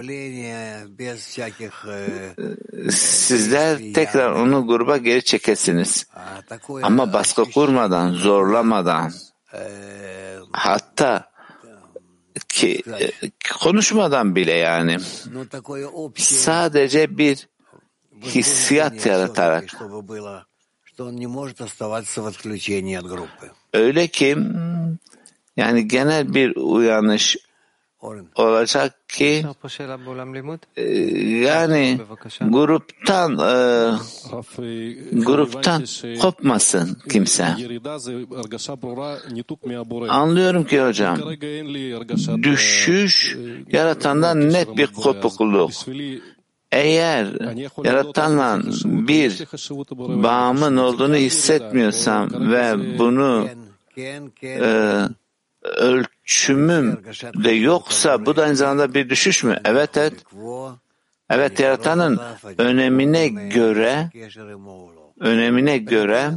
ee, 1.88 2.90
sizler 2.90 3.78
tekrar 3.94 4.32
onu 4.32 4.66
gruba 4.66 4.96
geri 4.96 5.24
çekesiniz. 5.24 6.06
Ama 6.82 7.12
baskı 7.12 7.44
kurmadan, 7.50 8.12
zorlamadan 8.12 9.12
hatta 10.52 11.35
ki 12.48 12.82
e, 13.00 13.10
konuşmadan 13.60 14.36
bile 14.36 14.52
yani. 14.52 14.96
Sadece 16.22 17.18
bir 17.18 17.48
hissiyat 18.22 19.06
yaratarak. 19.06 19.72
öyle 23.72 24.06
ki 24.06 24.36
yani 25.56 25.88
genel 25.88 26.34
bir 26.34 26.56
uyanış 26.56 27.36
olacak 28.34 29.08
ki 29.08 29.44
e, 30.76 30.82
yani 31.22 31.98
gruptan 32.40 33.32
e, 33.32 33.52
gruptan 35.12 35.84
kopmasın 36.20 36.98
kimse. 37.10 37.46
Anlıyorum 40.08 40.64
ki 40.64 40.82
hocam 40.82 41.18
düşüş 42.42 43.36
yaratandan 43.72 44.52
net 44.52 44.76
bir 44.76 44.86
kopukluk. 44.86 45.70
Eğer 46.72 47.26
yaratanla 47.84 48.60
bir 48.84 49.44
bağımın 50.22 50.76
olduğunu 50.76 51.16
hissetmiyorsam 51.16 52.50
ve 52.52 52.98
bunu 52.98 53.48
e, 54.42 55.08
ölçü 55.62 56.15
ölçümüm 56.26 56.98
de 57.44 57.50
yoksa 57.50 58.26
bu 58.26 58.36
da 58.36 58.42
aynı 58.42 58.56
zamanda 58.56 58.94
bir 58.94 59.10
düşüş 59.10 59.44
mü? 59.44 59.56
Evet 59.64 59.96
evet. 59.96 60.12
Evet 61.30 61.60
yaratanın 61.60 62.20
önemine 62.58 63.28
göre 63.28 64.10
önemine 65.20 65.78
göre 65.78 66.30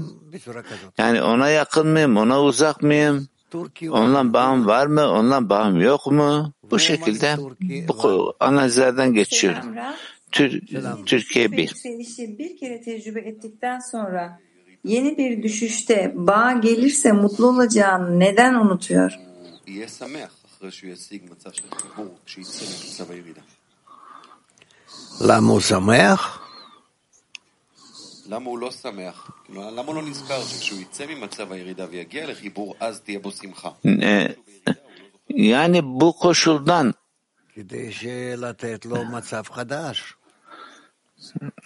yani 0.98 1.22
ona 1.22 1.50
yakın 1.50 1.88
mıyım, 1.88 2.18
ona 2.18 2.42
uzak 2.42 2.84
mıyım? 2.84 3.28
Onunla 3.90 4.34
bağım 4.34 4.68
var 4.68 4.88
mı, 4.88 5.08
onunla 5.08 5.50
bağım 5.50 5.82
yok 5.82 6.08
mu? 6.12 6.54
Bu 6.72 6.80
şekilde 6.80 7.36
bu 7.88 8.34
analizlerden 8.40 9.14
geçiyorum. 9.14 9.76
Tür- 10.32 11.06
Türkiye 11.06 11.52
bir. 11.52 11.58
Yükselişi 11.58 12.38
bir 12.40 12.58
kere 12.58 12.82
tecrübe 12.82 13.20
ettikten 13.20 13.80
sonra 13.80 14.40
yeni 14.84 15.18
bir 15.18 15.44
düşüşte 15.44 16.14
bağ 16.16 16.52
gelirse 16.52 17.12
mutlu 17.12 17.48
olacağını 17.48 18.20
neden 18.20 18.54
unutuyor? 18.54 19.29
יהיה 19.70 19.88
שמח 19.88 20.32
אחרי 20.46 20.72
שהוא 20.72 20.92
ישיג 20.92 21.22
מצב 21.32 21.52
של 21.52 21.64
חיבור, 21.76 22.18
כשיצא 22.26 22.66
ממצב 22.66 23.12
הירידה. 23.12 23.42
למה 25.22 25.52
הוא 25.52 25.60
שמח? 25.62 26.40
למה 28.26 28.46
הוא 28.46 28.60
לא 28.60 28.72
שמח? 28.72 29.32
כאילו, 29.46 29.72
למה 29.72 29.88
הוא 29.88 29.96
לא 29.96 30.02
נזכר 30.02 30.44
שכשהוא 30.44 30.80
יצא 30.80 31.06
ממצב 31.06 31.52
הירידה 31.52 31.86
ויגיע 31.90 32.28
לחיבור, 32.28 32.76
אז 32.80 33.02
תהיה 33.02 33.20
בו 33.20 33.32
שמחה? 33.32 33.70
E, 33.70 34.34
yani 35.30 35.82
bu 35.82 36.14
koşuldan 36.14 36.92
כדי 37.54 37.90
לתת 38.38 38.86
לו 38.86 39.06
מצב 39.06 39.44
חדש. 39.50 40.14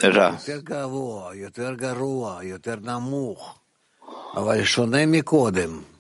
Ra, 0.02 0.34
יותר 0.34 0.60
גבוה, 0.60 1.36
יותר 1.36 1.74
גרוע, 1.74 2.44
יותר 2.44 2.76
נמוך, 2.76 3.60
אבל 4.36 4.64
שונה 4.64 5.06
מקודם. 5.06 5.93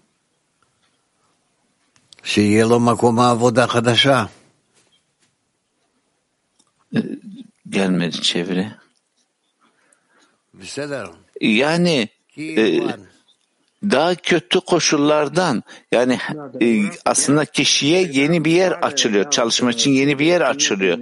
שיהיה 2.22 2.64
לו 2.64 2.80
מקום 2.80 3.20
עבודה 3.20 3.66
חדשה. 3.66 4.24
gelmedi 7.70 8.22
çeviri. 8.22 8.66
בסדר? 10.54 11.06
Yani 11.40 12.08
כי 12.28 12.42
e, 12.60 12.68
Ivan, 12.68 13.00
daha 13.82 14.14
kötü 14.14 14.60
koşullardan 14.60 15.62
yani 15.92 16.18
e, 16.62 16.66
aslında 17.04 17.44
kişiye 17.44 18.02
yeni 18.12 18.44
bir 18.44 18.50
yer 18.50 18.72
açılıyor. 18.72 19.30
Çalışma 19.30 19.70
için 19.70 19.90
yeni 19.90 20.18
bir 20.18 20.26
yer 20.26 20.40
açılıyor. 20.40 20.98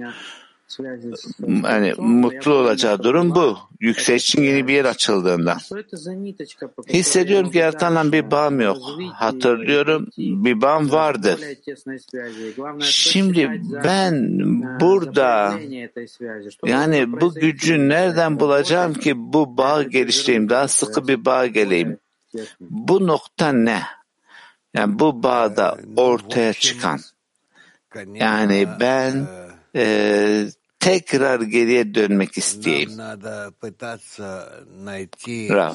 Yani 1.64 1.92
mutlu 1.98 2.54
olacağı 2.54 3.02
durum 3.02 3.34
bu. 3.34 3.58
Yükseliş 3.80 4.24
için 4.24 4.42
yeni 4.42 4.68
bir 4.68 4.74
yer 4.74 4.84
açıldığında. 4.84 5.56
Hissediyorum 6.88 7.50
ki 7.50 7.58
yaratanla 7.58 8.12
bir 8.12 8.30
bağım 8.30 8.60
yok. 8.60 8.78
Hatırlıyorum 9.12 10.08
bir 10.18 10.60
bağım 10.60 10.92
vardı. 10.92 11.38
Şimdi 12.80 13.60
ben 13.84 14.38
burada 14.80 15.54
yani 16.66 17.12
bu 17.20 17.34
gücü 17.34 17.88
nereden 17.88 18.40
bulacağım 18.40 18.94
ki 18.94 19.12
bu 19.16 19.56
bağ 19.56 19.82
geliştireyim, 19.82 20.48
daha 20.48 20.68
sıkı 20.68 21.08
bir 21.08 21.24
bağ 21.24 21.46
geleyim. 21.46 21.98
Bu 22.60 23.06
nokta 23.06 23.52
ne? 23.52 23.82
Yani 24.74 24.98
bu 24.98 25.22
bağda 25.22 25.78
ortaya 25.96 26.52
çıkan. 26.52 27.00
Yani 28.14 28.68
ben 28.80 29.26
e, 29.76 30.46
tekrar 30.82 31.40
geriye 31.40 31.94
dönmek 31.94 32.38
isteyeyim. 32.38 32.90
Rav. 35.50 35.74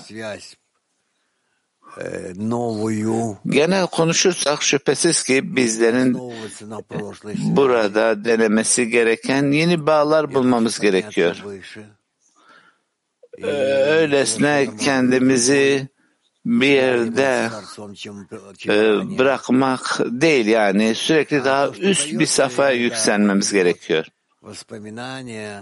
Genel 3.48 3.88
konuşursak 3.88 4.64
şüphesiz 4.64 5.24
ki 5.24 5.56
bizlerin 5.56 6.20
burada 7.56 8.26
denemesi 8.26 8.90
gereken 8.90 9.52
yeni 9.52 9.86
bağlar 9.88 10.34
bulmamız 10.34 10.80
gerekiyor. 10.80 11.44
Ee, 13.38 13.48
öylesine 13.84 14.70
kendimizi 14.80 15.88
bir 16.46 16.68
yerde 16.68 17.50
e, 18.68 19.18
bırakmak 19.18 20.00
değil 20.00 20.46
yani 20.46 20.96
sürekli 20.96 21.46
daha 21.46 21.70
üst 21.70 22.20
bir 22.20 22.26
safhaya 22.26 22.72
yükselmemiz 22.72 23.54
gerekiyor. 23.54 24.06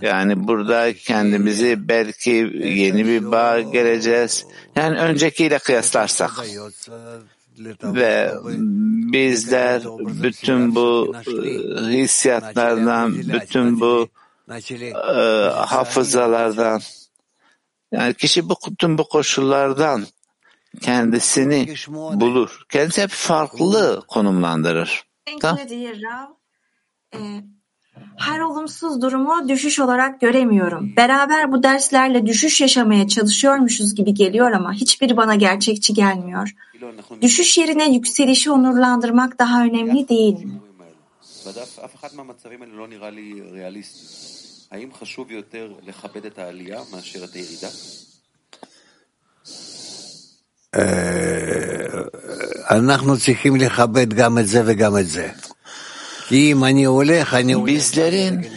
Yani 0.01 0.47
burada 0.47 0.93
kendimizi 0.93 1.87
belki 1.89 2.31
yeni 2.63 3.05
bir 3.05 3.31
bağ 3.31 3.61
geleceğiz. 3.61 4.45
Yani 4.75 4.99
öncekiyle 4.99 5.59
kıyaslarsak 5.59 6.31
ve 7.83 8.33
bizler 9.13 9.81
bütün 10.23 10.75
bu 10.75 11.15
e, 11.27 11.49
hissiyatlardan, 11.91 13.15
bütün 13.17 13.79
bu 13.79 14.09
e, 14.73 14.91
hafızalardan, 15.49 16.81
yani 17.91 18.13
kişi 18.13 18.49
bu 18.49 18.55
bütün 18.71 18.97
bu 18.97 19.09
koşullardan 19.09 20.05
kendisini 20.81 21.75
bulur. 22.13 22.61
Kendisi 22.69 23.01
hep 23.01 23.09
farklı 23.09 24.01
konumlandırır. 24.07 25.03
Tamam 25.41 25.59
Sevgili 28.04 28.10
Rav, 28.10 28.28
e, 28.28 28.32
her 28.32 28.40
olumsuz 28.40 29.02
durumu 29.02 29.48
düşüş 29.48 29.80
olarak 29.80 30.20
göremiyorum. 30.20 30.96
Beraber 30.96 31.52
bu 31.52 31.62
derslerle 31.62 32.26
düşüş 32.26 32.60
yaşamaya 32.60 33.08
çalışıyormuşuz 33.08 33.94
gibi 33.94 34.14
geliyor 34.14 34.52
ama 34.52 34.72
hiçbiri 34.72 35.16
bana 35.16 35.34
gerçekçi 35.34 35.94
gelmiyor. 35.94 36.54
Düşüş 37.22 37.58
yerine 37.58 37.92
yükselişi 37.92 38.50
onurlandırmak 38.50 39.38
daha 39.38 39.64
önemli 39.64 40.08
değil 40.08 40.44
mi? 40.44 40.60
בדף 41.46 41.78
אף 41.84 41.94
אחד 41.94 42.12
מהמצבים 42.14 42.62
האלה 42.62 42.74
לא 42.74 42.88
נראה 42.88 43.10
לי 43.10 43.42
ריאליסטי. 43.52 44.30
האם 44.70 44.88
חשוב 45.00 45.30
יותר 45.30 45.72
לכבד 45.86 46.26
את 46.26 46.38
העלייה 46.38 46.80
מאשר 46.92 47.24
את 47.24 47.34
הירידה? 47.34 47.68
אנחנו 52.70 53.16
צריכים 53.16 53.56
לכבד 53.56 54.14
גם 54.14 54.38
את 54.38 54.46
זה 54.46 54.62
וגם 54.66 54.98
את 54.98 55.08
זה. 55.08 55.28
Bizlerin 57.65 58.47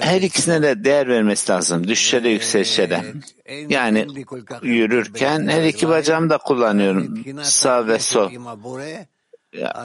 her 0.00 0.22
ikisine 0.22 0.62
de 0.62 0.84
değer 0.84 1.08
vermesi 1.08 1.52
lazım. 1.52 1.88
Düşüşe 1.88 2.24
de 2.24 2.28
yükselişe 2.28 2.90
de. 2.90 3.02
Yani 3.68 4.06
yürürken 4.62 5.48
her 5.48 5.64
iki 5.64 5.88
bacağımı 5.88 6.30
da 6.30 6.38
kullanıyorum. 6.38 7.24
Sağ 7.42 7.86
ve 7.86 7.98
sol. 7.98 8.30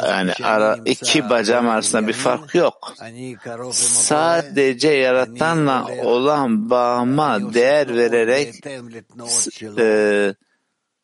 Yani 0.07 0.31
ara, 0.43 0.77
iki 0.85 1.29
bacağım 1.29 1.69
arasında 1.69 2.07
bir 2.07 2.13
fark 2.13 2.55
yok. 2.55 2.93
Sadece 3.71 4.89
yaratanla 4.89 5.87
olan 6.03 6.69
bağıma 6.69 7.53
değer 7.53 7.95
vererek 7.95 8.65
e, 9.79 10.33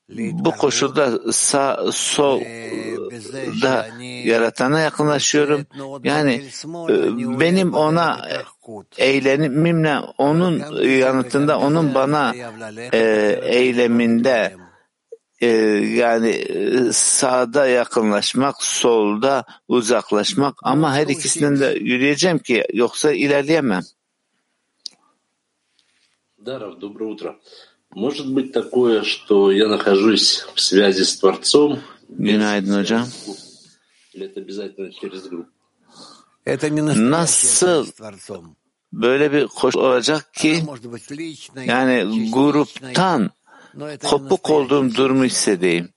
bu 0.08 0.50
koşulda 0.50 1.32
sağ 1.32 1.92
sol 1.92 2.40
da 3.62 3.86
yaratana 4.24 4.80
yakınlaşıyorum. 4.80 5.66
Yani 6.04 6.42
e, 6.90 7.40
benim 7.40 7.74
ona 7.74 8.28
eylemimle 8.98 9.98
onun 10.18 10.82
yanıtında 10.82 11.58
onun 11.58 11.94
bana 11.94 12.34
e, 12.92 12.98
eyleminde 13.42 14.56
e, 15.40 15.46
yani 15.96 16.30
e, 16.30 16.92
sağda 16.92 17.66
yakınlaşmak, 17.66 18.62
solda 18.62 19.44
uzaklaşmak 19.68 20.54
ama 20.62 20.94
her 20.94 21.06
ikisinden 21.06 21.60
de 21.60 21.78
yürüyeceğim 21.80 22.38
ki 22.38 22.64
yoksa 22.72 23.12
ilerleyemem. 23.12 23.82
Даров, 26.44 26.78
доброе 26.78 27.04
утро. 27.04 27.40
Может 27.95 28.31
быть 28.31 28.51
такое, 28.51 29.03
что 29.03 29.51
я 29.51 29.67
нахожусь 29.67 30.45
в 30.53 30.61
связи 30.61 31.03
с 31.03 31.17
Творцом? 31.17 31.79
Günaydın 32.09 32.73
hocam. 32.73 33.07
Или 34.13 34.25
это 34.25 34.39
обязательно 34.41 34.91
через 34.91 35.27
группу? 35.27 35.49
Это 36.45 36.69
не 36.69 36.81
настоящая 36.81 37.83
с 37.83 37.93
Творцом. 37.93 38.55
böyle 38.93 39.31
bir 39.31 39.47
koşul 39.47 39.79
olacak 39.79 40.33
ki 40.33 40.63
yani 41.65 42.29
gruptan 42.31 43.31
kopuk 44.03 44.49
olduğum 44.49 44.95
durumu 44.95 45.25
hissedeyim. 45.25 45.89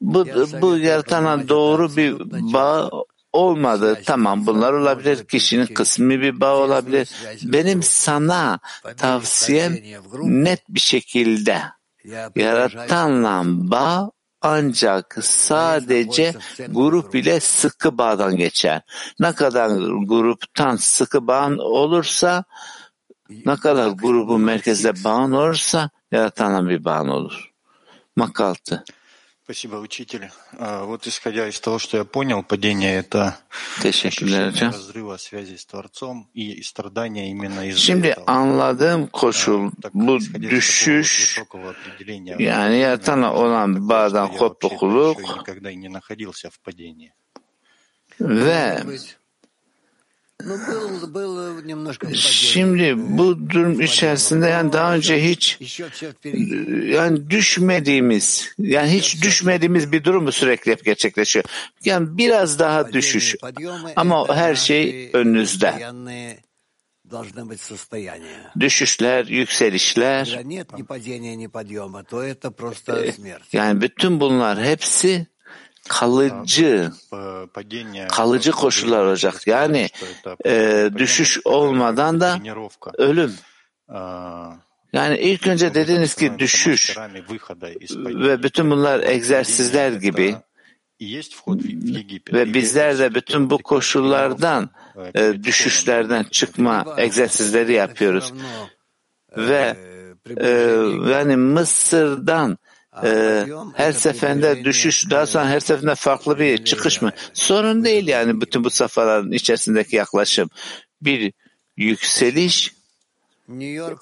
Bu, 0.00 0.26
bu 0.62 0.76
yaratana 0.76 1.48
doğru 1.48 1.96
bir 1.96 2.18
bağ 2.52 2.90
olmadı. 3.32 3.98
Tamam 4.06 4.46
bunlar 4.46 4.72
olabilir. 4.72 5.24
Kişinin 5.24 5.66
kısmi 5.66 6.20
bir 6.20 6.40
bağ 6.40 6.56
olabilir. 6.56 7.10
Benim 7.42 7.82
sana 7.82 8.58
tavsiyem 8.96 9.78
net 10.22 10.68
bir 10.68 10.80
şekilde 10.80 11.62
yaratanla 12.36 13.42
bağ 13.46 14.10
ancak 14.42 15.18
sadece 15.22 16.34
grup 16.68 17.14
ile 17.14 17.40
sıkı 17.40 17.98
bağdan 17.98 18.36
geçer. 18.36 18.82
Ne 19.20 19.32
kadar 19.32 19.70
gruptan 20.06 20.76
sıkı 20.76 21.26
bağın 21.26 21.58
olursa, 21.58 22.44
ne 23.46 23.56
kadar 23.56 23.88
grubun 23.88 24.40
merkezde 24.40 25.04
bağın 25.04 25.32
olursa 25.32 25.90
yaratanla 26.12 26.68
bir 26.68 26.84
bağın 26.84 27.08
olur. 27.08 27.50
Makaltı. 28.16 28.84
Спасибо, 29.50 29.76
учитель. 29.78 30.30
А, 30.60 30.84
вот 30.84 31.08
исходя 31.08 31.48
из 31.48 31.58
того, 31.58 31.80
что 31.80 31.96
я 31.96 32.04
понял, 32.04 32.44
падение— 32.44 32.94
это 33.00 33.36
ощущение 33.82 34.52
разрыва 34.70 35.16
связи 35.16 35.56
с 35.56 35.66
Творцом 35.66 36.30
и 36.34 36.62
страдания 36.62 37.30
именно 37.30 37.66
из 37.66 37.76
Şimdi 37.78 38.06
этого. 38.06 38.26
anladığım 38.26 39.06
koşul 39.06 39.70
bu 39.94 40.18
düşüş 40.20 41.40
yani 42.38 42.76
yaratana 42.78 43.34
olan 43.34 43.88
bağdan 43.88 44.36
kopukluk 44.36 45.18
ve 48.20 48.78
Şimdi 52.14 52.94
bu 52.98 53.50
durum 53.50 53.80
içerisinde 53.80 54.46
yani 54.46 54.72
daha 54.72 54.94
önce 54.94 55.24
hiç 55.24 55.58
yani 56.84 57.30
düşmediğimiz 57.30 58.54
yani 58.58 58.90
hiç 58.90 59.22
düşmediğimiz 59.22 59.92
bir 59.92 60.04
durum 60.04 60.24
mu 60.24 60.32
sürekli 60.32 60.72
hep 60.72 60.84
gerçekleşiyor? 60.84 61.44
Yani 61.84 62.18
biraz 62.18 62.58
daha 62.58 62.92
düşüş 62.92 63.36
ama 63.96 64.36
her 64.36 64.54
şey 64.54 65.10
önünüzde. 65.12 65.74
Düşüşler, 68.60 69.24
yükselişler. 69.26 70.38
Э, 73.52 73.58
yani 73.58 73.80
bütün 73.80 74.20
bunlar 74.20 74.64
hepsi 74.64 75.26
kalıcı. 75.88 76.92
Kalıcı 78.08 78.52
koşullar 78.52 79.04
olacak. 79.04 79.46
Yani 79.46 79.88
e, 80.46 80.90
düşüş 80.96 81.40
olmadan 81.44 82.20
da 82.20 82.40
ölüm. 82.98 83.34
Yani 84.92 85.18
ilk 85.18 85.46
önce 85.46 85.74
dediniz 85.74 86.14
ki 86.14 86.32
düşüş 86.38 86.96
ve 87.96 88.42
bütün 88.42 88.70
bunlar 88.70 89.00
egzersizler 89.00 89.92
gibi. 89.92 90.36
Ve 92.32 92.54
bizler 92.54 92.98
de 92.98 93.14
bütün 93.14 93.50
bu 93.50 93.58
koşullardan 93.58 94.70
e, 95.14 95.44
düşüşlerden 95.44 96.22
çıkma 96.22 96.94
egzersizleri 96.98 97.72
yapıyoruz. 97.72 98.32
ve 99.36 99.76
e, 100.40 100.46
e 100.46 100.50
yani 101.10 101.36
Mısır'dan 101.36 102.58
e, 103.04 103.46
her 103.74 103.92
seferinde 103.92 104.64
düşüş 104.64 105.10
daha 105.10 105.26
sonra 105.26 105.48
her 105.48 105.60
seferinde 105.60 105.94
farklı 105.94 106.38
bir 106.38 106.64
çıkış 106.64 107.02
mı? 107.02 107.12
Sorun 107.32 107.84
değil 107.84 108.08
yani 108.08 108.40
bütün 108.40 108.64
bu 108.64 108.70
safhaların 108.70 109.32
içerisindeki 109.32 109.96
yaklaşım. 109.96 110.50
Bir 111.02 111.32
yükseliş 111.76 112.74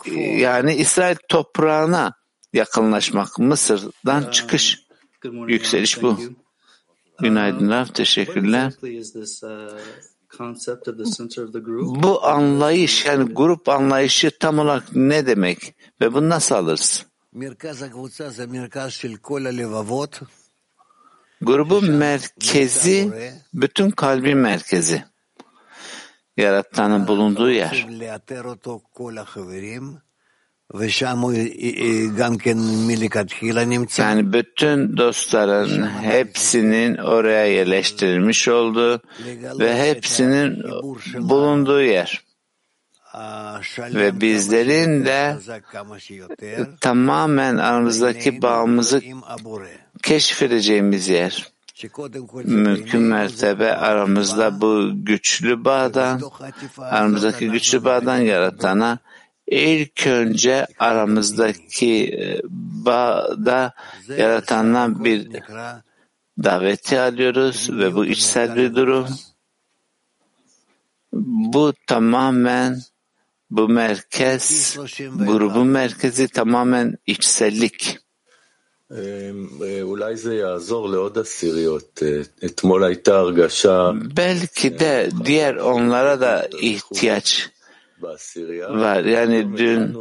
e, 0.06 0.20
yani 0.20 0.74
İsrail 0.74 1.16
toprağına 1.28 2.12
yakınlaşmak. 2.52 3.38
Mısır'dan 3.38 4.30
çıkış. 4.30 4.82
Good 5.22 5.32
morning, 5.32 5.50
Yükseliş 5.50 6.02
bu. 6.02 6.06
you. 6.06 6.32
Günaydınlar, 7.20 7.86
teşekkürler. 7.86 8.72
uh? 11.80 12.02
Bu 12.02 12.24
anlayış 12.26 13.06
yani 13.06 13.34
grup 13.34 13.68
anlayışı 13.68 14.30
tam 14.40 14.58
olarak 14.58 14.96
ne 14.96 15.26
demek 15.26 15.74
ve 16.00 16.14
bunu 16.14 16.28
nasıl 16.28 16.54
alırız? 16.54 17.06
Grubun 21.40 21.90
merkezi 21.90 23.12
bütün 23.54 23.90
kalbi 23.90 24.34
merkezi. 24.34 25.04
Yaratanın 26.36 27.08
bulunduğu 27.08 27.50
yer. 27.50 27.86
Yani 34.02 34.32
bütün 34.32 34.96
dostların 34.96 35.86
hepsinin 35.86 36.96
oraya 36.96 37.46
yerleştirilmiş 37.46 38.48
olduğu 38.48 39.00
ve 39.58 39.76
hepsinin 39.82 40.62
bulunduğu 41.28 41.80
yer 41.82 42.27
ve 43.78 44.20
bizlerin 44.20 45.04
de 45.04 45.36
tamamen 46.80 47.56
aramızdaki 47.56 48.42
bağımızı 48.42 49.02
keşfedeceğimiz 50.02 51.08
yer. 51.08 51.52
Mümkün 52.44 53.02
mertebe 53.02 53.76
aramızda 53.76 54.60
bu 54.60 54.90
güçlü 54.94 55.64
bağdan, 55.64 56.20
aramızdaki 56.78 57.50
güçlü 57.50 57.84
bağdan 57.84 58.18
yaratana 58.18 58.98
ilk 59.46 60.06
önce 60.06 60.66
aramızdaki 60.78 62.04
e, 62.04 62.40
bağda 62.84 63.72
yaratandan 64.16 65.04
bir 65.04 65.28
daveti 66.44 67.00
alıyoruz 67.00 67.70
ve 67.72 67.94
bu 67.94 68.06
içsel 68.06 68.56
bir 68.56 68.74
durum. 68.74 69.06
Bu 71.52 71.72
tamamen 71.86 72.80
bu 73.50 73.68
merkez, 73.68 74.78
grubun 75.26 75.66
merkezi 75.66 76.28
tamamen 76.28 76.98
içsellik. 77.06 77.98
Belki 84.16 84.78
de 84.78 85.10
diğer 85.24 85.54
onlara 85.54 86.20
da 86.20 86.48
ihtiyaç 86.60 87.50
var. 88.02 89.04
Yani 89.04 89.58
dün 89.58 89.96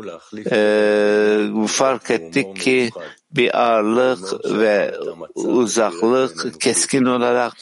e, 0.51 1.67
fark 1.67 2.11
ettik 2.11 2.55
ki 2.61 2.89
bir 3.31 3.61
ağırlık 3.61 4.45
ve 4.45 4.95
uzaklık 5.35 6.61
keskin 6.61 7.05
olarak 7.05 7.53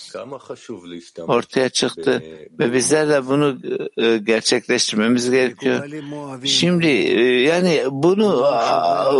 ortaya 1.27 1.69
çıktı 1.69 2.23
ve 2.59 2.73
bizler 2.73 3.09
de 3.09 3.27
bunu 3.27 3.57
e, 3.97 4.17
gerçekleştirmemiz 4.17 5.29
gerekiyor. 5.29 5.89
Şimdi 6.43 6.87
e, 6.87 7.41
yani 7.41 7.83
bunu 7.91 8.31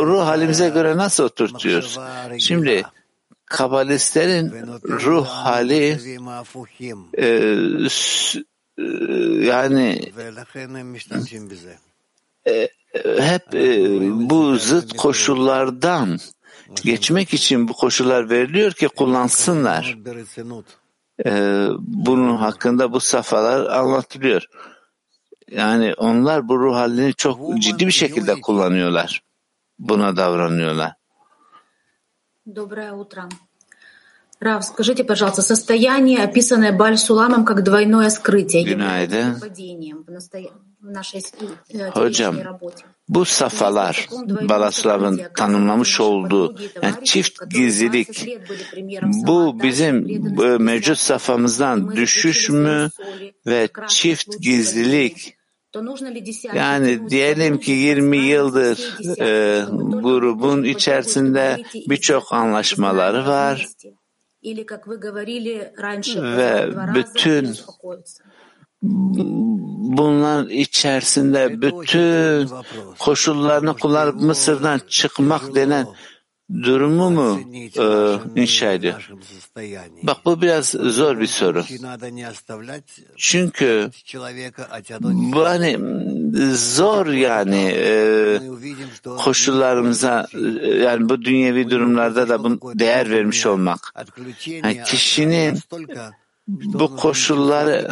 ruh 0.08 0.22
halimize 0.22 0.70
göre 0.70 0.98
nasıl 0.98 1.24
oturtuyoruz? 1.24 2.00
Şimdi 2.40 2.84
kabalistlerin 3.46 4.54
ruh 4.84 5.26
hali 5.26 6.00
e, 7.18 7.28
e, 8.78 8.84
yani 9.46 10.12
e, 12.48 12.70
hep 13.20 13.56
e, 13.56 13.90
bu 14.30 14.56
zıt 14.56 14.98
koşullardan 14.98 16.20
geçmek 16.85 17.35
için 17.35 17.69
bu 17.69 17.73
koşullar 17.73 18.31
veriliyor 18.31 18.73
ki 18.73 18.89
kullansınlar. 18.89 19.97
E, 21.27 21.67
bunun 21.79 22.37
hakkında 22.37 22.93
bu 22.93 23.01
safhalar 23.01 23.67
anlatılıyor. 23.67 24.47
Yani 25.51 25.95
onlar 25.97 26.49
bu 26.49 26.59
ruh 26.59 26.75
halini 26.75 27.15
çok 27.15 27.59
ciddi 27.59 27.87
bir 27.87 27.93
şekilde 27.93 28.41
kullanıyorlar. 28.41 29.23
Buna 29.79 30.17
davranıyorlar. 30.17 30.93
Доброе 32.47 32.93
утро. 32.93 33.29
Рав, 34.43 34.65
скажите, 34.65 35.05
пожалуйста, 35.05 35.43
состояние, 35.43 36.19
описанное 36.25 36.73
Баль-Суламом 36.73 37.45
как 37.45 37.63
двойное 37.63 38.09
скрытие, 38.09 38.63
является 38.63 39.17
Günaydın. 39.17 39.41
падением 39.41 40.05
в, 40.07 40.11
настоя... 40.11 40.49
в 40.81 40.91
нашей 40.91 41.21
э, 41.21 41.91
Hocam, 41.91 42.35
телесной 42.35 42.43
работе? 42.43 42.85
Bu 43.10 43.26
safhalar 43.26 44.08
Balaslav'ın 44.50 45.22
tanımlamış 45.38 46.00
olduğu 46.00 46.56
yani 46.82 46.96
çift 47.04 47.50
gizlilik 47.50 48.28
bu 49.02 49.64
bizim 49.64 50.08
e, 50.44 50.58
mevcut 50.58 50.98
safhamızdan 50.98 51.96
düşüş 51.96 52.50
mü 52.50 52.90
ve 53.48 53.70
çift 53.88 54.40
gizlilik? 54.42 55.36
Yani 56.54 57.10
diyelim 57.10 57.60
ki 57.60 57.72
20 57.72 58.18
yıldır 58.18 58.98
e, 59.22 59.62
grubun 60.02 60.64
içerisinde 60.64 61.64
birçok 61.90 62.34
anlaşmaları 62.34 63.28
var 63.28 63.68
ve 66.18 66.70
bütün 66.96 67.56
bunlar 69.98 70.50
içerisinde 70.50 71.62
bütün 71.62 72.50
koşullarını 73.00 73.78
kullanıp 73.78 74.22
Mısır'dan 74.22 74.82
çıkmak 74.88 75.56
denen 75.56 75.88
durumu 76.64 77.10
mu 77.12 77.40
e, 77.80 78.42
inşa 78.42 78.72
ediyor? 78.72 79.10
Bak 80.04 80.18
bu 80.26 80.42
biraz 80.42 80.66
zor 80.68 81.20
bir 81.20 81.28
soru. 81.28 81.64
Çünkü 83.18 83.92
bu 85.08 85.46
hani 85.46 85.80
zor 86.56 87.08
yani 87.08 87.74
e, 87.76 88.40
koşullarımıza 89.18 90.28
yani 90.82 91.10
bu 91.10 91.22
dünyevi 91.22 91.70
durumlarda 91.70 92.30
da 92.30 92.44
bunu 92.44 92.60
değer 92.80 93.10
vermiş 93.10 93.46
olmak. 93.46 93.94
Yani 94.46 94.84
kişinin 94.86 95.60
bu 96.48 96.96
koşulları 96.96 97.92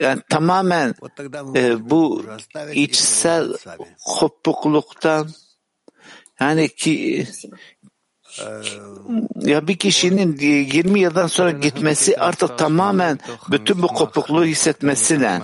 yani 0.00 0.20
tamamen 0.30 0.94
e, 1.56 1.90
bu 1.90 2.24
içsel 2.72 3.48
kopukluktan 4.04 5.28
yani 6.40 6.68
ki 6.68 7.26
ya 9.40 9.68
bir 9.68 9.76
kişinin 9.76 10.36
20 10.38 11.00
yıldan 11.00 11.26
sonra 11.26 11.50
gitmesi 11.50 12.18
artık 12.18 12.58
tamamen 12.58 13.18
bütün 13.50 13.82
bu 13.82 13.86
kopukluğu 13.86 14.44
hissetmesiyle. 14.44 15.40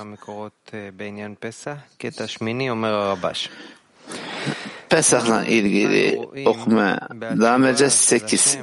Pesah'la 4.89 5.45
ilgili 5.45 6.29
okuma 6.47 7.09
devam 7.13 7.65
edeceğiz. 7.65 7.93
8 7.93 8.59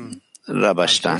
Rabaş'tan. 0.49 1.19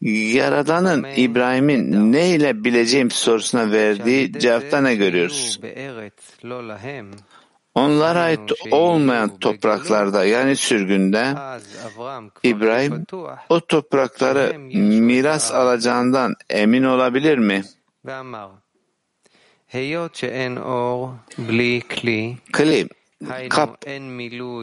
Yaradan'ın 0.00 1.06
İbrahim'in 1.16 2.12
ne 2.12 2.28
ile 2.30 2.64
bileceğim 2.64 3.10
sorusuna 3.10 3.70
verdiği 3.70 4.32
cevapta 4.32 4.80
ne 4.80 4.94
görüyoruz? 4.94 5.60
Onlara 7.74 8.20
ait 8.20 8.52
olmayan 8.70 9.38
topraklarda 9.38 10.24
yani 10.24 10.56
sürgünde 10.56 11.34
İbrahim 12.42 13.06
o 13.48 13.60
toprakları 13.60 14.58
miras 14.78 15.52
alacağından 15.52 16.34
emin 16.50 16.82
olabilir 16.82 17.38
mi? 17.38 17.62
Kli, 22.52 22.88
kap 23.48 23.84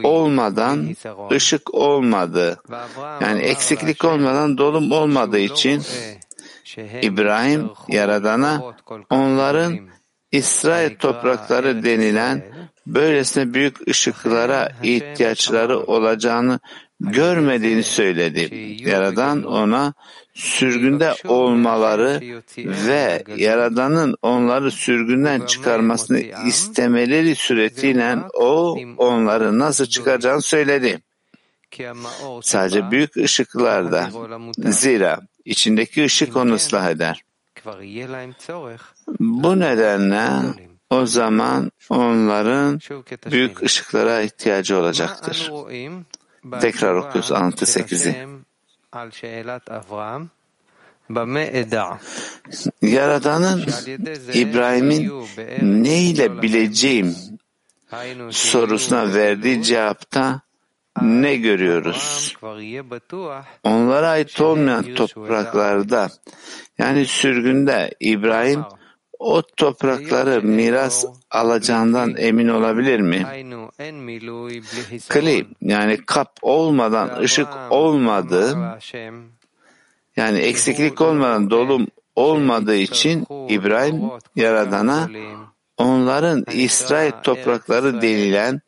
olmadan 0.02 0.96
ışık 1.32 1.74
olmadı. 1.74 2.62
Yani 3.20 3.40
eksiklik 3.40 4.04
olmadan 4.04 4.58
dolum 4.58 4.92
olmadığı 4.92 5.38
için 5.38 5.82
İbrahim 7.02 7.70
Yaradan'a 7.88 8.62
onların 9.10 9.78
İsrail 10.32 10.96
toprakları 10.96 11.84
denilen 11.84 12.44
böylesine 12.86 13.54
büyük 13.54 13.88
ışıklara 13.88 14.68
ihtiyaçları 14.82 15.80
olacağını 15.80 16.60
görmediğini 17.00 17.82
söyledi. 17.82 18.76
Yaradan 18.88 19.42
ona 19.42 19.94
sürgünde 20.40 21.14
olmaları 21.24 22.20
ve 22.58 23.24
Yaradan'ın 23.36 24.16
onları 24.22 24.70
sürgünden 24.70 25.40
çıkarmasını 25.40 26.20
istemeleri 26.46 27.36
suretiyle 27.36 28.18
o 28.34 28.78
onları 28.96 29.58
nasıl 29.58 29.86
çıkaracağını 29.86 30.42
söyledi. 30.42 31.00
Sadece 32.42 32.90
büyük 32.90 33.16
ışıklarda. 33.16 34.10
Zira 34.58 35.20
içindeki 35.44 36.04
ışık 36.04 36.36
onu 36.36 36.54
ıslah 36.54 36.90
eder. 36.90 37.22
Bu 39.20 39.60
nedenle 39.60 40.30
o 40.90 41.06
zaman 41.06 41.72
onların 41.90 42.80
büyük 43.30 43.62
ışıklara 43.62 44.20
ihtiyacı 44.20 44.78
olacaktır. 44.78 45.52
Tekrar 46.60 46.94
okuyoruz 46.94 47.32
alıntı 47.32 47.64
8'i. 47.64 48.39
Yaradan'ın 52.82 53.64
İbrahim'in 54.32 55.24
ne 55.62 56.02
ile 56.02 56.42
bileceğim 56.42 57.16
sorusuna 58.30 59.14
verdiği 59.14 59.62
cevapta 59.62 60.40
ne 61.02 61.36
görüyoruz? 61.36 62.36
Onlara 63.62 64.08
ait 64.08 64.40
olmayan 64.40 64.94
topraklarda 64.94 66.08
yani 66.78 67.06
sürgünde 67.06 67.94
İbrahim 68.00 68.64
o 69.20 69.42
toprakları 69.42 70.42
miras 70.42 71.04
alacağından 71.30 72.14
emin 72.18 72.48
olabilir 72.48 73.00
mi? 73.00 73.26
Kli 75.08 75.46
yani 75.60 75.98
kap 76.06 76.38
olmadan 76.42 77.20
ışık 77.20 77.48
olmadı. 77.70 78.58
Yani 80.16 80.38
eksiklik 80.38 81.00
olmadan 81.00 81.50
dolum 81.50 81.86
olmadığı 82.16 82.76
için 82.76 83.26
İbrahim 83.48 84.02
Yaradan'a 84.36 85.08
onların 85.76 86.44
İsrail 86.52 87.12
toprakları 87.22 88.02
denilen 88.02 88.60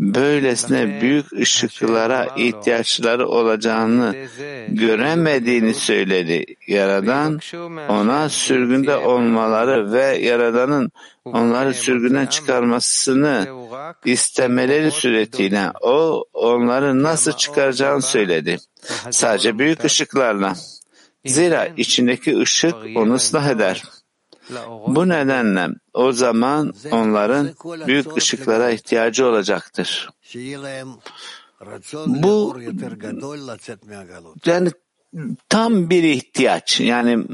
böylesine 0.00 1.00
büyük 1.00 1.32
ışıklara 1.32 2.28
ihtiyaçları 2.36 3.28
olacağını 3.28 4.14
göremediğini 4.68 5.74
söyledi. 5.74 6.44
Yaradan 6.66 7.40
ona 7.88 8.28
sürgünde 8.28 8.96
olmaları 8.96 9.92
ve 9.92 10.04
Yaradan'ın 10.04 10.90
onları 11.24 11.74
sürgünden 11.74 12.26
çıkarmasını 12.26 13.46
istemeleri 14.04 14.90
suretiyle 14.90 15.70
o 15.80 16.24
onları 16.32 17.02
nasıl 17.02 17.32
çıkaracağını 17.32 18.02
söyledi. 18.02 18.58
Sadece 19.10 19.58
büyük 19.58 19.84
ışıklarla. 19.84 20.54
Zira 21.26 21.68
içindeki 21.76 22.38
ışık 22.38 22.74
onu 22.96 23.14
ıslah 23.14 23.48
eder. 23.48 23.82
Bu 24.86 25.08
nedenle 25.08 25.68
o 25.94 26.12
zaman 26.12 26.74
onların 26.90 27.50
büyük 27.86 28.16
ışıklara 28.16 28.70
ihtiyacı 28.70 29.26
olacaktır. 29.26 30.08
Bu 32.06 32.60
yani 34.46 34.70
tam 35.48 35.90
bir 35.90 36.02
ihtiyaç. 36.02 36.80
Yani 36.80 37.24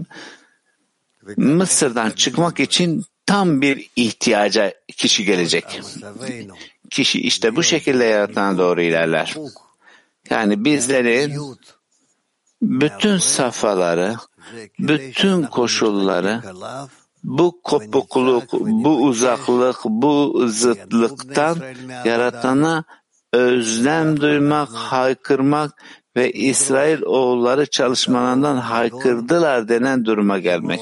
Mısır'dan 1.36 2.10
çıkmak 2.10 2.60
için 2.60 3.04
tam 3.26 3.60
bir 3.60 3.90
ihtiyaca 3.96 4.74
kişi 4.96 5.24
gelecek. 5.24 5.80
Kişi 6.90 7.20
işte 7.20 7.56
bu 7.56 7.62
şekilde 7.62 8.04
yaratana 8.04 8.58
doğru 8.58 8.82
ilerler. 8.82 9.34
Yani 10.30 10.64
bizlerin 10.64 11.40
bütün 12.62 13.18
safhaları, 13.18 14.16
bütün 14.78 15.42
koşulları 15.42 16.42
bu 17.24 17.60
kopukluk, 17.62 18.52
bu 18.52 19.02
uzaklık, 19.02 19.76
bu 19.84 20.44
zıtlıktan 20.48 21.58
yaratana 22.04 22.84
özlem 23.32 24.20
duymak, 24.20 24.68
haykırmak 24.68 25.82
ve 26.16 26.32
İsrail 26.32 27.02
oğulları 27.02 27.66
çalışmalarından 27.66 28.56
haykırdılar 28.56 29.68
denen 29.68 30.04
duruma 30.04 30.38
gelmek. 30.38 30.80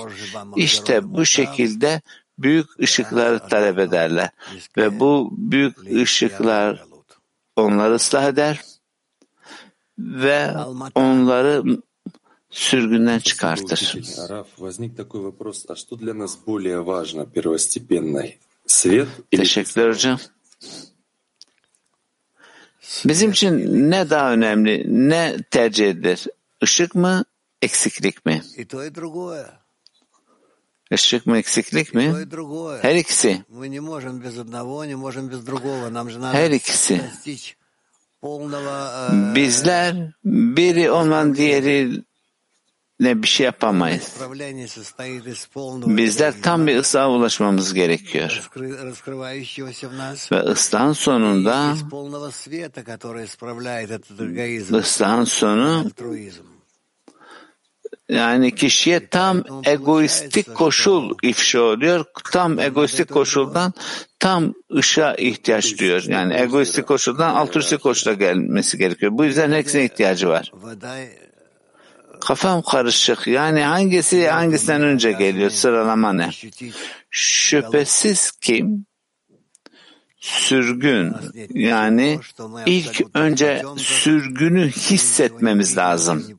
İşte 0.57 1.15
bu 1.15 1.25
şekilde 1.25 2.03
büyük 2.39 2.81
ışıkları 2.81 3.49
talep 3.49 3.79
ederler 3.79 4.31
ve 4.77 5.01
bu 5.01 5.31
büyük 5.33 5.77
ışıklar 6.03 6.85
onları 7.57 7.95
ıslah 7.95 8.25
eder 8.25 8.61
ve 9.99 10.51
onları 10.95 11.63
sürgünden 12.55 13.19
çıkartır. 13.19 13.95
Teşekkürler 19.31 19.89
hocam. 19.91 20.19
Bizim 23.05 23.31
için 23.31 23.91
ne 23.91 24.11
daha 24.11 24.33
önemli, 24.33 24.85
ne 25.09 25.37
tercih 25.51 25.91
edilir? 25.91 26.27
Işık 26.63 26.95
mı, 26.95 27.25
eksiklik 27.63 28.27
mi? 28.27 28.43
Işık 30.91 31.27
mı, 31.27 31.39
eksiklik 31.39 31.95
mi? 31.95 32.13
Her 32.83 32.95
ikisi. 32.95 33.45
Her 36.35 36.51
ikisi. 36.51 37.01
Bizler 39.35 40.13
biri 40.25 40.91
olan 40.91 41.35
diğeri 41.37 42.03
ne 43.05 43.23
bir 43.23 43.29
şey 43.29 43.45
yapamayız. 43.45 44.17
Bizler 45.87 46.35
tam 46.43 46.67
bir 46.67 46.77
ıslaha 46.77 47.11
ulaşmamız 47.11 47.75
gerekiyor. 47.75 48.51
Ve 50.33 50.39
ıslahın 50.39 50.93
sonunda 50.93 51.77
ıslahın 54.73 55.25
sonu 55.25 55.91
yani 58.09 58.55
kişiye 58.55 59.07
tam 59.07 59.43
egoistik 59.65 60.55
koşul 60.55 61.15
ifşa 61.23 61.61
oluyor. 61.61 62.05
Tam 62.33 62.59
egoistik 62.59 63.11
koşuldan 63.11 63.73
tam 64.19 64.55
ışığa 64.77 65.15
ihtiyaç 65.15 65.79
duyuyor. 65.79 66.03
Yani 66.03 66.35
egoistik 66.35 66.87
koşuldan 66.87 67.35
altruistik 67.35 67.81
koşula 67.81 68.13
gelmesi 68.13 68.79
gerekiyor. 68.79 69.13
Bu 69.15 69.25
yüzden 69.25 69.53
hepsine 69.53 69.85
ihtiyacı 69.85 70.29
var. 70.29 70.53
Kafam 72.27 72.63
karışık. 72.63 73.27
Yani 73.27 73.63
hangisi 73.63 74.29
hangisinden 74.29 74.83
önce 74.83 75.13
geliyor? 75.13 75.51
Sıralama 75.51 76.13
ne? 76.13 76.31
Şüphesiz 77.11 78.31
ki 78.31 78.67
sürgün 80.21 81.15
yani 81.51 82.21
ilk 82.67 83.03
önce 83.15 83.63
sürgünü 83.77 84.71
hissetmemiz 84.71 85.77
lazım. 85.77 86.39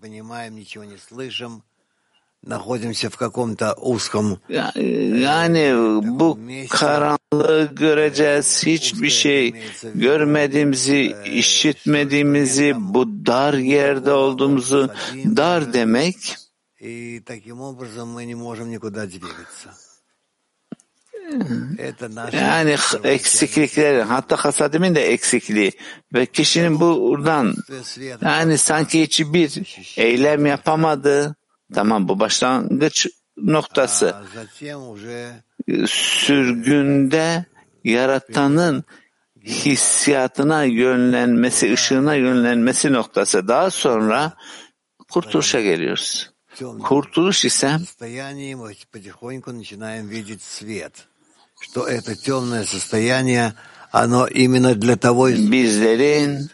Yani 5.21 5.73
bu 6.19 6.39
karanlığı 6.69 7.69
göreceğiz, 7.75 8.63
hiçbir 8.65 9.09
şey 9.09 9.53
görmediğimizi, 9.95 11.15
işitmediğimizi, 11.25 12.73
bu 12.77 13.25
dar 13.25 13.53
yerde 13.53 14.11
olduğumuzu, 14.11 14.89
dar 15.13 15.73
demek 15.73 16.15
yani 22.33 22.75
eksiklikleri, 23.03 24.01
hatta 24.01 24.35
hasadimin 24.35 24.95
de 24.95 25.11
eksikliği 25.11 25.71
ve 26.13 26.25
kişinin 26.25 26.79
buradan 26.79 27.55
yani 28.21 28.57
sanki 28.57 29.01
hiç 29.01 29.21
bir 29.21 29.61
eylem 29.97 30.45
yapamadı. 30.45 31.35
Tamam 31.73 32.07
bu 32.07 32.19
başlangıç 32.19 33.07
noktası. 33.37 34.15
Sürgünde 35.87 37.45
yaratanın 37.83 38.83
hissiyatına 39.45 40.63
yönlenmesi, 40.63 41.73
ışığına 41.73 42.15
yönlenmesi 42.15 42.93
noktası. 42.93 43.47
Daha 43.47 43.71
sonra 43.71 44.33
kurtuluşa 45.09 45.61
geliyoruz. 45.61 46.31
Kurtuluş 46.83 47.45
ise 47.45 47.77
bizlerin 55.51 56.49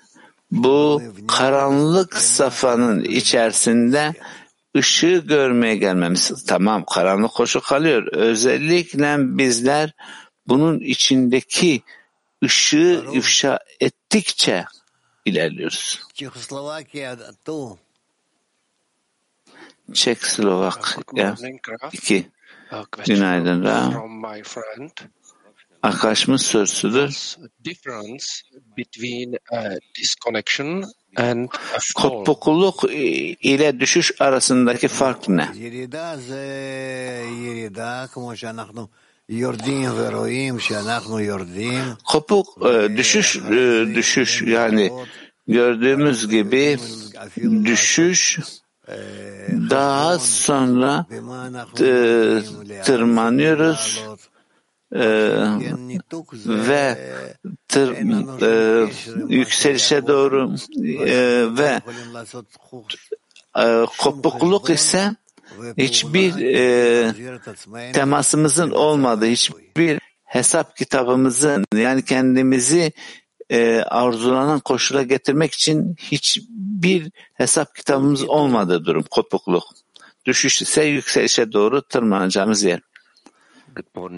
bu 0.51 1.01
karanlık 1.27 2.17
safanın 2.17 3.03
içerisinde 3.03 4.13
ışığı 4.77 5.23
görmeye 5.27 5.75
gelmemiz. 5.75 6.45
Tamam 6.47 6.85
karanlık 6.85 7.31
koşu 7.31 7.61
kalıyor. 7.61 8.07
Özellikle 8.13 9.15
bizler 9.37 9.93
bunun 10.47 10.79
içindeki 10.79 11.81
ışığı 12.43 13.05
ifşa 13.13 13.59
ettikçe 13.79 14.65
ilerliyoruz. 15.25 16.01
Çekoslovakya 19.93 21.35
2. 21.93 22.29
Günaydın 23.05 23.63
Ra. 23.63 23.89
Arkadaşımın 25.83 26.37
sorusudur. 26.37 27.35
Kopukluk 31.95 32.83
ile 33.41 33.79
düşüş 33.79 34.11
arasındaki 34.21 34.87
fark 34.87 35.29
ne? 35.29 35.49
Kopuk 42.07 42.61
düşüş 42.97 43.39
düşüş 43.95 44.41
yani 44.41 44.91
gördüğümüz 45.47 46.27
gibi 46.29 46.77
düşüş 47.65 48.39
daha 49.69 50.19
sonra 50.19 51.05
tırmanıyoruz 52.83 54.01
ve 56.45 56.97
tır, 57.67 57.91
e, 58.41 58.89
yükselişe 59.29 60.07
doğru 60.07 60.55
e, 61.05 61.45
ve 61.57 61.81
e, 63.57 63.85
kopukluk 63.99 64.69
ise 64.69 65.15
hiçbir 65.77 66.35
e, 66.35 67.13
temasımızın 67.93 68.71
olmadığı, 68.71 69.25
hiçbir 69.25 69.99
hesap 70.23 70.77
kitabımızın 70.77 71.65
yani 71.75 72.05
kendimizi 72.05 72.91
e, 73.49 73.81
arzulanan 73.81 74.59
koşula 74.59 75.03
getirmek 75.03 75.53
için 75.53 75.95
hiçbir 75.97 77.11
hesap 77.33 77.75
kitabımız 77.75 78.23
olmadığı 78.23 78.85
durum 78.85 79.03
kopukluk. 79.11 79.63
Düşüş 80.25 80.61
ise 80.61 80.83
yükselişe 80.83 81.51
doğru 81.51 81.81
tırmanacağımız 81.81 82.63
yer. 82.63 82.81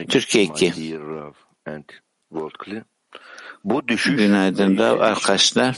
Türkiye 0.08 0.44
2. 0.44 0.74
Bu 3.64 3.88
düşüş 3.88 4.16
Günaydın 4.16 4.78
Rav 4.78 5.00
arkadaşlar. 5.00 5.78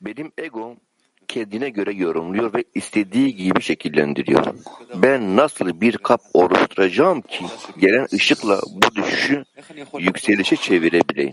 benim 0.00 0.32
ego 0.38 0.76
kendine 1.28 1.68
göre 1.68 1.92
yorumluyor 1.92 2.54
ve 2.54 2.64
istediği 2.74 3.36
gibi 3.36 3.62
şekillendiriyor. 3.62 4.46
Ben 4.94 5.36
nasıl 5.36 5.80
bir 5.80 5.96
kap 5.96 6.20
oluşturacağım 6.34 7.20
ki 7.20 7.46
gelen 7.78 8.06
ışıkla 8.12 8.60
bu 8.70 8.94
düşüşü 8.94 9.44
yükselişe 9.98 10.56
çevirebileyim? 10.56 11.32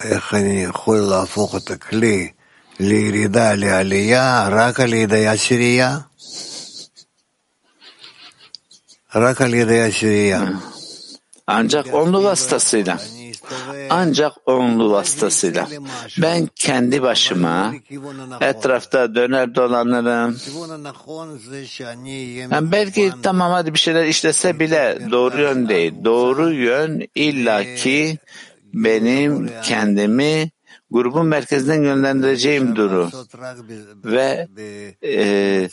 איך 0.00 0.34
אני 0.34 0.62
יכול 0.62 0.98
להפוך 0.98 1.56
את 1.56 1.70
הכלי 1.70 2.30
לירידה 2.80 3.54
לעלייה 3.54 4.48
רק 4.50 4.80
על 4.80 4.92
ידי 4.92 5.26
עשירייה? 5.26 5.98
רק 9.14 9.40
על 9.40 9.54
ידי 9.54 9.82
עשירייה. 9.82 10.44
Ancak 11.48 11.94
onlu 11.94 12.24
vasıtasıyla. 12.24 12.98
Ancak 13.90 14.32
onlu 14.46 14.90
vasıtasıyla. 14.90 15.68
Ben 16.18 16.48
kendi 16.54 17.02
başıma 17.02 17.74
etrafta 18.40 19.14
döner 19.14 19.54
dolanırım. 19.54 20.36
Yani 22.50 22.72
belki 22.72 23.12
tamam 23.22 23.52
hadi 23.52 23.74
bir 23.74 23.78
şeyler 23.78 24.04
işlese 24.04 24.60
bile 24.60 24.98
doğru 25.10 25.40
yön 25.40 25.68
değil. 25.68 25.94
Doğru 26.04 26.52
yön 26.52 27.08
illaki 27.14 28.18
benim 28.73 29.49
kendimi 29.63 30.51
grubun 30.91 31.25
merkezinden 31.25 31.83
yönlendireceğim 31.83 32.75
duru. 32.75 33.09
ve 34.05 34.47
e, 35.03 35.69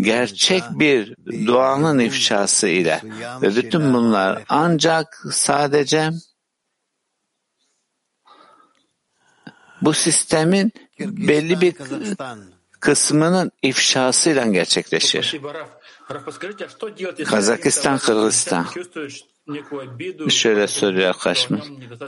gerçek 0.00 0.62
bir 0.70 1.16
duanın 1.46 1.98
ifşası 1.98 2.68
ile. 2.68 3.00
ve 3.42 3.56
bütün 3.56 3.94
bunlar 3.94 4.44
ancak 4.48 5.24
sadece 5.32 6.10
bu 9.82 9.92
sistemin 9.92 10.72
belli 11.00 11.60
bir 11.60 11.74
kısmının 12.80 13.52
ifşasıyla 13.62 14.46
gerçekleşir. 14.46 15.40
Kazakistan, 17.24 17.98
Kırgızistan. 17.98 18.66
Şöyle 20.30 20.66
soruyor 20.66 21.08
arkadaşım. 21.08 21.60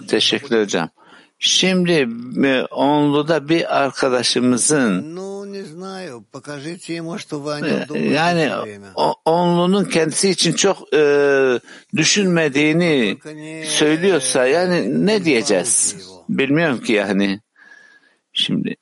Teşekkür 0.09 0.63
hocam. 0.63 0.91
Şimdi 1.39 2.09
e, 2.47 2.63
Onlu'da 2.63 3.49
bir 3.49 3.83
arkadaşımızın 3.83 5.17
e, 7.95 7.99
yani 7.99 8.51
Onlu'nun 9.25 9.85
kendisi 9.85 10.31
için 10.31 10.53
çok 10.53 10.95
e, 10.95 11.61
düşünmediğini 11.97 13.19
söylüyorsa 13.67 14.47
yani 14.47 15.07
ne 15.07 15.25
diyeceğiz? 15.25 15.97
Bilmiyorum 16.29 16.81
ki 16.81 16.93
yani. 16.93 17.41
Şimdi 18.33 18.77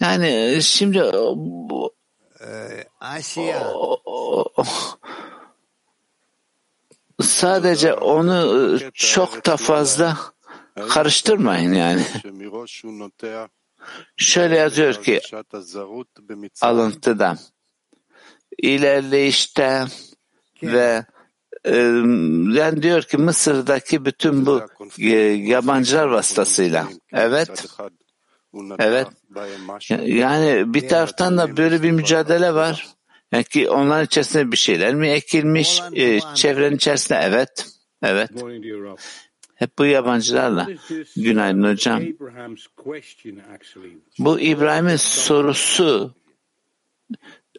yani 0.00 0.28
e, 0.28 0.60
şimdi 0.60 0.98
bu- 1.36 1.95
o- 3.74 4.00
o- 4.04 4.64
sadece 7.22 7.94
onu 7.94 8.76
e, 8.76 8.90
çok 8.94 9.46
da 9.46 9.56
fazla 9.56 10.18
karıştırmayın 10.88 11.72
yani. 11.72 12.02
Şöyle 14.16 14.56
yazıyor 14.56 14.94
ki 15.02 15.20
alıntıda 16.62 17.36
ilerleyişte 18.58 19.84
ve 20.62 21.06
e, 21.64 21.76
yani 22.58 22.82
diyor 22.82 23.02
ki 23.02 23.16
Mısır'daki 23.16 24.04
bütün 24.04 24.46
bu 24.46 24.60
e, 24.98 25.08
yabancılar 25.26 26.06
vasıtasıyla. 26.06 26.88
evet. 27.12 27.48
Evet 28.78 29.06
yani 30.06 30.74
bir 30.74 30.88
taraftan 30.88 31.38
da 31.38 31.56
böyle 31.56 31.82
bir 31.82 31.90
mücadele 31.90 32.54
var. 32.54 32.86
Yani 33.32 33.44
ki 33.44 33.70
onların 33.70 34.04
içerisinde 34.04 34.52
bir 34.52 34.56
şeyler 34.56 34.94
mi 34.94 35.08
ekilmiş 35.08 35.80
e, 35.92 36.20
çevrenin 36.34 36.76
içerisinde 36.76 37.20
evet 37.22 37.66
evet 38.02 38.30
hep 39.56 39.78
bu 39.78 39.84
yabancılarla. 39.84 40.68
Günaydın 41.16 41.70
hocam. 41.70 42.02
Bu 44.18 44.40
İbrahim'in 44.40 44.96
sorusu 44.96 46.14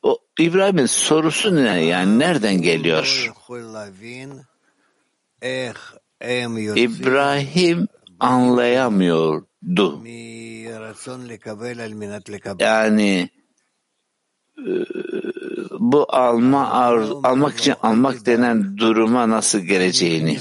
o 0.04 0.18
İbrahim'in 0.40 0.86
sorusu 0.86 1.56
ne 1.56 1.86
yani 1.86 2.20
nereden 2.20 2.62
geliyor? 2.62 3.34
İbrahim 6.76 7.88
anlayamıyordu. 8.20 9.48
Yani 12.60 13.30
e, 14.58 14.72
bu 15.80 16.06
alma 16.10 16.72
arzu, 16.72 17.22
almak 17.24 17.58
için 17.58 17.74
almak 17.84 18.26
denen 18.26 18.78
duruma 18.78 19.30
nasıl 19.30 19.60
geleceğini. 19.60 20.40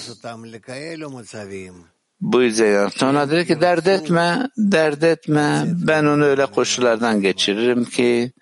Bu 2.20 2.42
yüzden 2.42 2.88
sonra 2.88 3.30
dedi 3.30 3.46
ki 3.46 3.60
dert 3.60 3.86
etme, 3.86 4.50
dert 4.56 5.04
etme. 5.04 5.64
Ben 5.66 6.04
onu 6.04 6.24
öyle 6.24 6.46
koşullardan 6.46 7.20
geçiririm 7.20 7.84
ki 7.84 8.32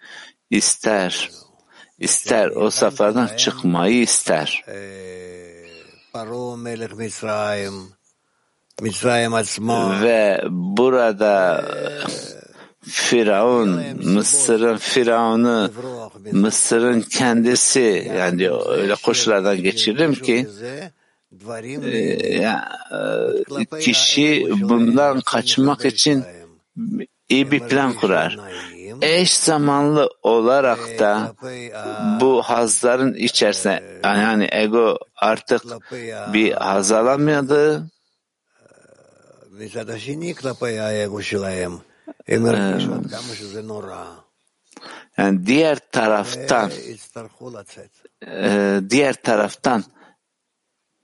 ister, 0.50 1.30
ister 1.98 2.48
o 2.48 2.70
seferden 2.70 3.36
çıkmayı 3.36 4.00
ister. 4.00 4.64
Ve 10.02 10.44
burada 10.50 11.64
Firavun, 12.82 13.82
Mısır'ın 14.04 14.76
Firavun'u, 14.76 15.70
Mısır'ın 16.32 17.00
kendisi 17.00 18.12
yani 18.18 18.50
öyle 18.50 18.94
koşullardan 18.94 19.62
geçiririm 19.62 20.14
ki 20.14 20.48
e, 21.82 21.98
e, 21.98 22.58
kişi 23.80 24.46
bundan 24.60 25.20
kaçmak 25.20 25.84
için 25.84 26.24
iyi 27.28 27.50
bir 27.50 27.60
plan 27.60 27.92
kurar. 27.92 28.38
Eş 29.02 29.34
zamanlı 29.34 30.10
olarak 30.22 30.98
da 30.98 31.34
bu 32.20 32.42
hazların 32.42 33.14
içerisine 33.14 33.82
yani 34.04 34.48
ego 34.52 34.98
artık 35.16 35.62
bir 36.32 36.52
haz 36.52 36.92
alamıyordu. 36.92 37.86
Yani 45.16 45.46
diğer 45.46 45.78
taraftan 45.92 46.70
diğer 48.90 49.22
taraftan 49.22 49.84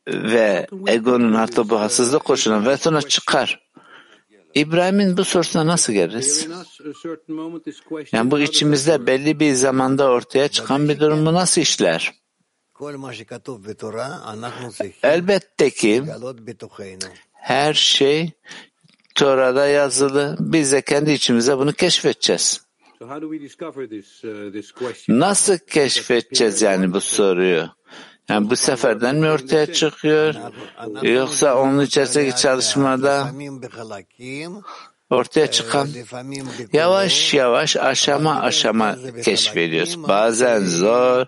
ve 0.09 0.67
egonun 0.87 1.35
artık 1.35 1.71
bu 1.71 1.81
hassızlık 1.81 2.25
koşuna 2.25 2.67
ve 2.67 2.77
sonra 2.77 3.03
çıkar. 3.03 3.71
İbrahim'in 4.55 5.17
bu 5.17 5.25
sorusuna 5.25 5.67
nasıl 5.67 5.93
geliriz? 5.93 6.49
Yani 8.13 8.31
bu 8.31 8.39
içimizde 8.39 9.07
belli 9.07 9.41
bir 9.41 9.55
zamanda 9.55 10.11
ortaya 10.11 10.49
çıkan 10.49 10.89
bir 10.89 11.01
durumu 11.01 11.35
nasıl 11.35 11.61
işler? 11.61 12.21
Elbette 15.03 15.71
ki 15.71 16.05
her 17.41 17.75
şey 17.75 18.33
Tora'da 19.15 19.67
yazılı. 19.67 20.37
Biz 20.41 20.73
de 20.73 20.83
kendi 20.83 21.13
içimize 21.13 21.59
bunu 21.59 21.73
keşfedeceğiz. 21.73 22.61
Nasıl 25.09 25.59
keşfedeceğiz 25.59 26.63
yani 26.63 26.93
bu 26.93 27.01
soruyu? 27.01 27.69
Yani 28.29 28.51
bu 28.51 28.57
seferden 28.57 29.17
mi 29.17 29.31
ortaya 29.31 29.73
çıkıyor? 29.73 30.35
Yoksa 31.03 31.57
onun 31.57 31.81
içerisindeki 31.81 32.37
çalışmada 32.37 33.31
ortaya 35.11 35.51
çıkan 35.51 35.89
yavaş 36.73 37.35
yavaş 37.35 37.77
aşama 37.77 38.41
aşama 38.41 38.97
keşfediyoruz. 39.25 40.09
Bazen 40.09 40.65
zor, 40.65 41.27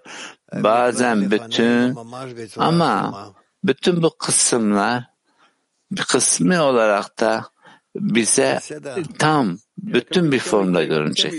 bazen 0.53 1.31
bütün 1.31 1.97
ama 2.57 3.33
bütün 3.65 4.03
bu 4.03 4.11
kısımlar 4.19 5.12
bir 5.97 6.03
kısmı 6.03 6.62
olarak 6.62 7.20
da 7.20 7.45
bize 7.97 8.61
tam 9.18 9.59
bütün 9.78 10.32
bir 10.32 10.38
formda 10.38 10.84
görünecek. 10.84 11.32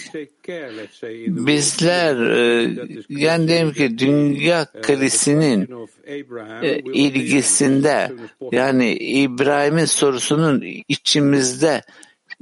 Bizler 1.47 2.15
e, 2.15 2.75
yani 3.09 3.47
diyelim 3.47 3.73
ki 3.73 3.97
dünya 3.97 4.65
krizinin 4.81 5.67
ilgisinde 6.93 8.11
yani 8.51 8.93
İbrahim'in 8.93 9.85
sorusunun 9.85 10.63
içimizde 10.87 11.81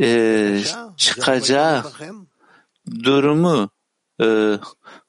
e, 0.02 0.60
çıkacağı 0.98 1.84
durumu 3.04 3.70
e, 4.22 4.26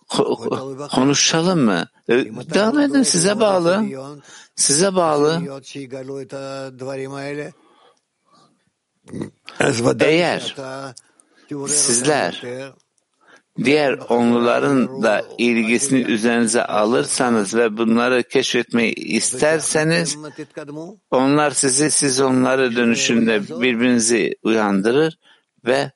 ko- 0.09 0.89
konuşalım 0.89 1.61
mı? 1.65 1.87
E, 2.09 2.15
devam 2.55 2.79
edin 2.81 3.03
size 3.03 3.41
bağlı. 3.41 3.83
Size 4.57 4.95
bağlı. 4.95 5.43
Eğer 10.01 10.57
sizler 11.69 12.43
diğer 13.65 13.93
onluların 14.09 15.03
da 15.03 15.25
ilgisini 15.39 16.01
üzerinize 16.01 16.65
alırsanız 16.65 17.55
ve 17.55 17.77
bunları 17.77 18.23
keşfetmeyi 18.23 18.95
isterseniz 18.95 20.17
onlar 21.11 21.51
sizi 21.51 21.91
siz 21.91 22.21
onları 22.21 22.77
dönüşünde 22.77 23.61
birbirinizi 23.61 24.37
uyandırır 24.43 25.19
ve 25.67 25.91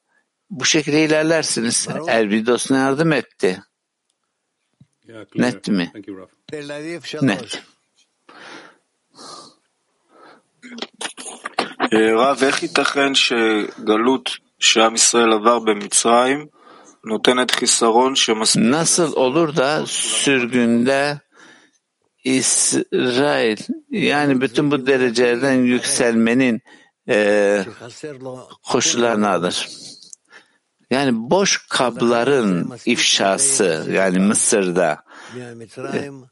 bu 0.51 0.65
şekilde 0.65 1.05
ilerlersiniz. 1.05 1.89
El 2.09 2.31
videosuna 2.31 2.79
yardım 2.79 3.13
etti. 3.13 3.63
Net 5.35 5.69
mi? 5.69 5.93
Net. 7.23 7.63
רב, 11.94 12.44
איך 12.44 12.64
ייתכן 12.64 13.16
שגלות 13.16 14.30
שעם 14.60 14.96
ישראל 14.96 15.34
עבר 15.34 15.60
במצרים 15.60 16.46
נותנת 17.06 17.52
חיסרון 17.52 18.16
שמספיק... 18.16 18.64
Nasıl 18.64 19.14
olur 19.14 19.56
da 19.56 19.86
sürgünde 19.86 21.20
İsrail 22.24 23.58
yani 23.90 24.42
bütün 24.42 24.72
bu 24.72 24.88
derecelerden 24.88 25.54
yükselmenin 25.54 26.62
e, 27.10 27.66
koşullarını 28.72 29.30
alır. 29.30 29.68
Yani 30.92 31.12
boş 31.14 31.68
kabların 31.70 32.74
ifşası 32.86 33.88
yani 33.92 34.20
Mısır'da 34.20 34.92
e, 34.92 35.05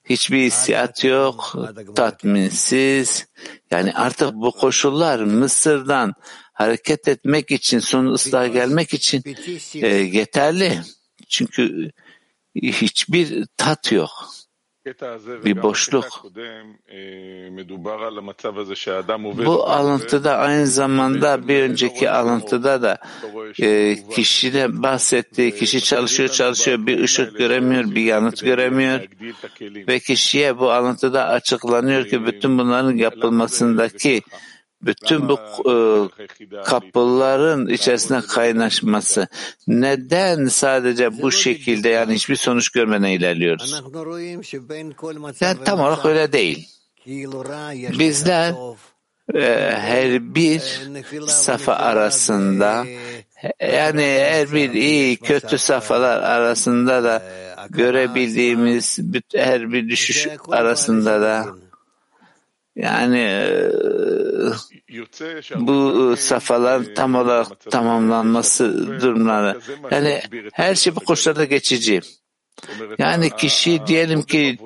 hiçbir 0.04 0.38
hissiyat 0.38 1.04
yok, 1.04 1.56
tatminsiz. 1.96 3.26
Yani 3.70 3.92
artık 3.94 4.34
bu 4.34 4.52
koşullar 4.52 5.20
Mısır'dan 5.20 6.14
hareket 6.52 7.08
etmek 7.08 7.50
için, 7.50 7.78
son 7.78 8.06
ıslah 8.06 8.52
gelmek 8.52 8.94
için 8.94 9.22
e, 9.74 9.86
yeterli. 9.88 10.80
Çünkü 11.28 11.90
hiçbir 12.54 13.46
tat 13.56 13.92
yok. 13.92 14.10
Bir 15.44 15.62
boşluk. 15.62 16.24
Bu 19.46 19.66
alıntıda 19.66 20.36
aynı 20.36 20.66
zamanda 20.66 21.48
bir 21.48 21.62
önceki 21.62 22.10
alıntıda 22.10 22.82
da 22.82 22.98
e, 23.62 23.96
kişide 24.10 24.82
bahsettiği 24.82 25.54
kişi 25.54 25.80
çalışıyor 25.80 26.28
çalışıyor 26.28 26.86
bir 26.86 27.00
ışık 27.00 27.38
göremiyor 27.38 27.84
bir 27.84 28.04
yanıt 28.04 28.40
göremiyor 28.44 29.00
ve 29.88 30.00
kişiye 30.00 30.58
bu 30.58 30.70
alıntıda 30.70 31.28
açıklanıyor 31.28 32.08
ki 32.08 32.26
bütün 32.26 32.58
bunların 32.58 32.96
yapılmasındaki 32.96 34.22
bütün 34.86 35.28
bu 35.28 35.38
e, 35.70 35.74
kapıların 36.64 37.68
içerisine 37.68 38.20
kaynaşması. 38.20 39.28
Neden 39.66 40.46
sadece 40.46 41.22
bu 41.22 41.32
şekilde 41.32 41.88
yani 41.88 42.14
hiçbir 42.14 42.36
sonuç 42.36 42.68
görmeden 42.68 43.08
ilerliyoruz? 43.08 43.82
Yani 45.40 45.58
tam 45.64 45.80
olarak 45.80 46.06
öyle 46.06 46.32
değil. 46.32 46.68
Bizler 47.98 48.54
e, 49.34 49.70
her 49.76 50.34
bir 50.34 50.62
safa 51.26 51.74
arasında 51.74 52.84
yani 53.60 54.02
her 54.02 54.52
bir 54.52 54.72
iyi 54.72 55.16
kötü 55.16 55.58
safhalar 55.58 56.22
arasında 56.22 57.04
da 57.04 57.22
görebildiğimiz 57.70 58.98
her 59.34 59.72
bir 59.72 59.88
düşüş 59.88 60.28
arasında 60.50 61.20
da 61.20 61.46
yani 62.76 63.44
bu 65.56 66.14
safhaların 66.16 66.94
tam 66.94 67.14
olarak 67.14 67.60
tamamlanması 67.70 68.86
durumları. 69.00 69.60
Yani 69.90 70.20
her 70.52 70.74
şey 70.74 70.96
bu 70.96 71.00
koşullarda 71.00 71.44
geçici. 71.44 72.00
Yani 72.98 73.30
kişi 73.30 73.86
diyelim 73.86 74.22
ki 74.22 74.58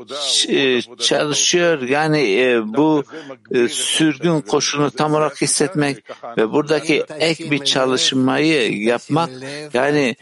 çalışıyor 0.99 1.83
yani 1.83 2.20
bu 2.66 3.05
sürgün 3.70 4.41
koşulunu 4.41 4.91
tam 4.91 5.14
olarak 5.14 5.43
hissetmek 5.43 6.05
ve 6.39 6.53
buradaki 6.53 7.05
ek 7.18 7.51
bir 7.51 7.64
çalışmayı 7.64 8.83
yapmak 8.83 9.31
yani 9.74 10.16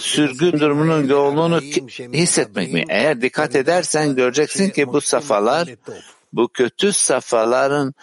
sürgün 0.00 0.52
durumunun 0.52 1.08
yoğunluğunu 1.08 1.60
hissetmek 2.12 2.72
mi? 2.72 2.84
Eğer 2.88 3.22
dikkat 3.22 3.56
edersen 3.56 4.16
göreceksin 4.16 4.70
ki 4.70 4.86
bu 4.86 5.00
safhalar 5.00 5.68
bu 6.32 6.48
kötü 6.48 6.92
safhaların 6.92 7.94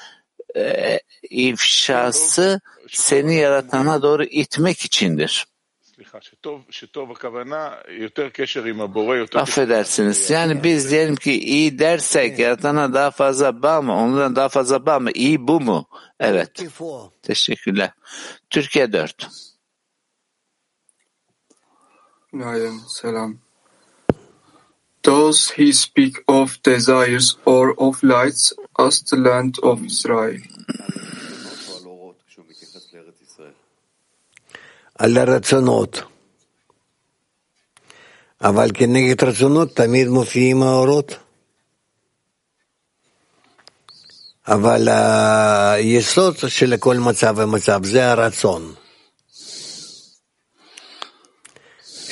e, 0.55 0.99
ifşası 1.29 2.61
seni 2.87 3.35
yaratana 3.35 4.01
doğru 4.01 4.23
itmek 4.23 4.81
içindir. 4.81 5.45
Affedersiniz. 9.35 10.29
Yani 10.29 10.63
biz 10.63 10.91
diyelim 10.91 11.15
ki 11.15 11.39
iyi 11.39 11.79
dersek 11.79 12.39
yaratana 12.39 12.93
daha 12.93 13.11
fazla 13.11 13.61
bağ 13.63 13.81
mı? 13.81 13.93
Ondan 13.95 14.35
daha 14.35 14.49
fazla 14.49 14.85
bağ 14.85 14.99
mı? 14.99 15.11
İyi 15.11 15.47
bu 15.47 15.61
mu? 15.61 15.87
Evet. 16.19 16.63
Teşekkürler. 17.21 17.91
Türkiye 18.49 18.93
4. 18.93 19.27
Günaydın. 22.33 22.79
Selam. 22.87 23.37
Does 25.05 25.51
he 25.51 25.73
speak 25.73 26.13
of 26.27 26.63
desires 26.65 27.37
or 27.45 27.73
of 27.77 28.03
lights 28.03 28.51
as 28.85 29.01
the 29.09 29.17
land 29.17 29.53
of 29.63 29.77
Israel? 29.83 30.39
על. 34.95 36.01
אבל 38.41 38.71
כנגד 38.73 39.23
רצונות 39.23 39.75
תמיד 39.75 40.07
מופיעים 40.07 40.63
האורות. 40.63 41.15
אבל 44.47 44.87
היסוד 44.89 46.35
של 46.47 46.77
כל 46.77 46.97
מצב 46.97 47.35
ומצב 47.37 47.83
זה 47.83 48.11
הרצון. 48.11 48.73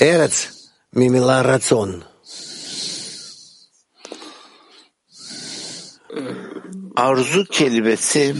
ארץ 0.02 0.48
ממילה 0.94 1.42
רצון. 1.42 2.02
Arzu 6.97 7.45
kelimesi 7.45 8.35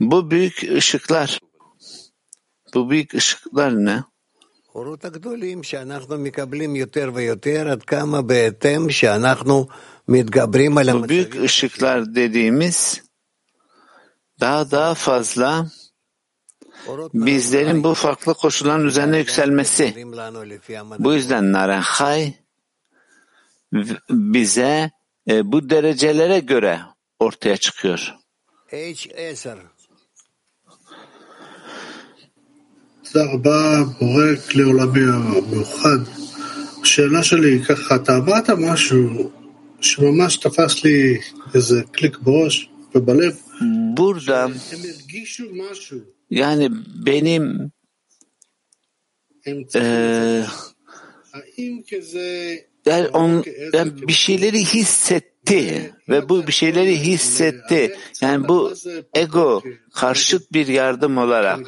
bu 0.00 0.30
büyük 0.30 0.62
ışıklar. 0.62 1.40
Bu 2.74 2.90
büyük 2.90 3.14
ışıklar 3.14 3.72
ne? 3.72 4.04
האורות 4.74 5.04
הגדולים 5.04 5.62
שאנחנו 5.62 6.18
מקבלים 6.18 6.76
יותר 6.76 7.10
ויותר 7.14 7.68
עד 7.70 7.82
כמה 7.82 8.22
בהתאם 8.22 8.90
שאנחנו 8.90 9.66
מתגברים 10.08 10.78
על 10.78 10.90
Bu 10.90 11.08
büyük 11.08 11.34
ışıklar 11.34 12.14
dediğimiz 12.14 13.02
daha 14.40 14.70
daha 14.70 14.94
fazla 14.94 15.66
bizlerin 17.14 17.84
bu 17.84 17.94
farklı 17.94 18.34
koşulların 18.34 18.86
üzerine 18.86 19.18
yükselmesi. 19.18 20.06
Bu 20.98 21.12
yüzden 21.12 21.52
Narenhay 21.52 22.32
bize 24.10 24.90
e, 25.30 25.52
bu 25.52 25.70
derecelere 25.70 26.38
göre 26.38 26.80
ortaya 27.18 27.56
çıkıyor. 27.56 28.14
H10 28.72 29.58
תודה 33.12 33.32
רבה, 33.32 33.82
בורק 34.00 34.54
לעולמי 34.54 35.00
המיוחד. 35.00 35.98
השאלה 36.82 37.22
שלי 37.22 37.50
היא 37.52 37.64
ככה, 37.64 37.96
אתה 37.96 38.16
אמרת 38.16 38.50
משהו 38.50 39.30
שממש 39.80 40.36
תפס 40.36 40.84
לי 40.84 41.18
איזה 41.54 41.82
קליק 41.92 42.18
בראש 42.18 42.70
ובלב. 42.94 43.36
Burada 43.96 44.44
הם 44.44 44.52
הרגישו 44.72 45.44
משהו. 45.52 45.98
yani 46.30 46.68
benim 47.04 47.68
הם 49.46 49.62
e, 49.74 49.78
האם 51.32 51.80
כזה... 51.88 52.56
yani 52.87 53.07
on, 53.07 53.43
yani 53.73 54.07
bir 54.07 54.13
şeyleri 54.13 54.59
hissetti 54.65 55.91
ve 56.09 56.29
bu 56.29 56.47
bir 56.47 56.51
şeyleri 56.51 56.99
hissetti. 56.99 57.97
Yani 58.21 58.47
bu 58.47 58.73
ego 59.13 59.61
karşıt 59.93 60.53
bir 60.53 60.67
yardım 60.67 61.17
olarak 61.17 61.59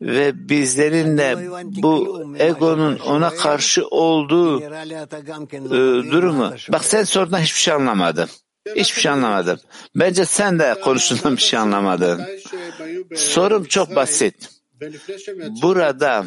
ve 0.00 0.48
bizlerin 0.48 1.18
de 1.18 1.36
bu 1.82 2.24
egonun 2.38 2.98
ona 2.98 3.30
karşı 3.30 3.86
olduğu 3.86 4.60
e, 4.60 6.10
durumu. 6.10 6.54
Bak 6.68 6.84
sen 6.84 7.04
sorduğundan 7.04 7.40
hiçbir 7.40 7.60
şey 7.60 7.74
anlamadın. 7.74 8.28
Hiçbir 8.76 9.00
şey 9.00 9.12
anlamadım. 9.12 9.58
Bence 9.94 10.24
sen 10.24 10.58
de 10.58 10.74
konuştuğundan 10.84 11.36
bir 11.36 11.42
şey 11.42 11.58
anlamadın. 11.58 12.22
Sorum 13.14 13.64
çok 13.64 13.96
basit. 13.96 14.48
Burada 15.62 16.26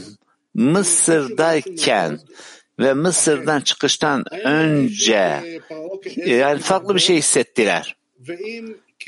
Mısır'dayken 0.53 2.19
ve 2.79 2.93
Mısır'dan 2.93 3.61
çıkıştan 3.61 4.23
önce 4.45 5.59
yani 6.15 6.59
farklı 6.59 6.95
bir 6.95 6.99
şey 6.99 7.15
hissettiler. 7.15 7.95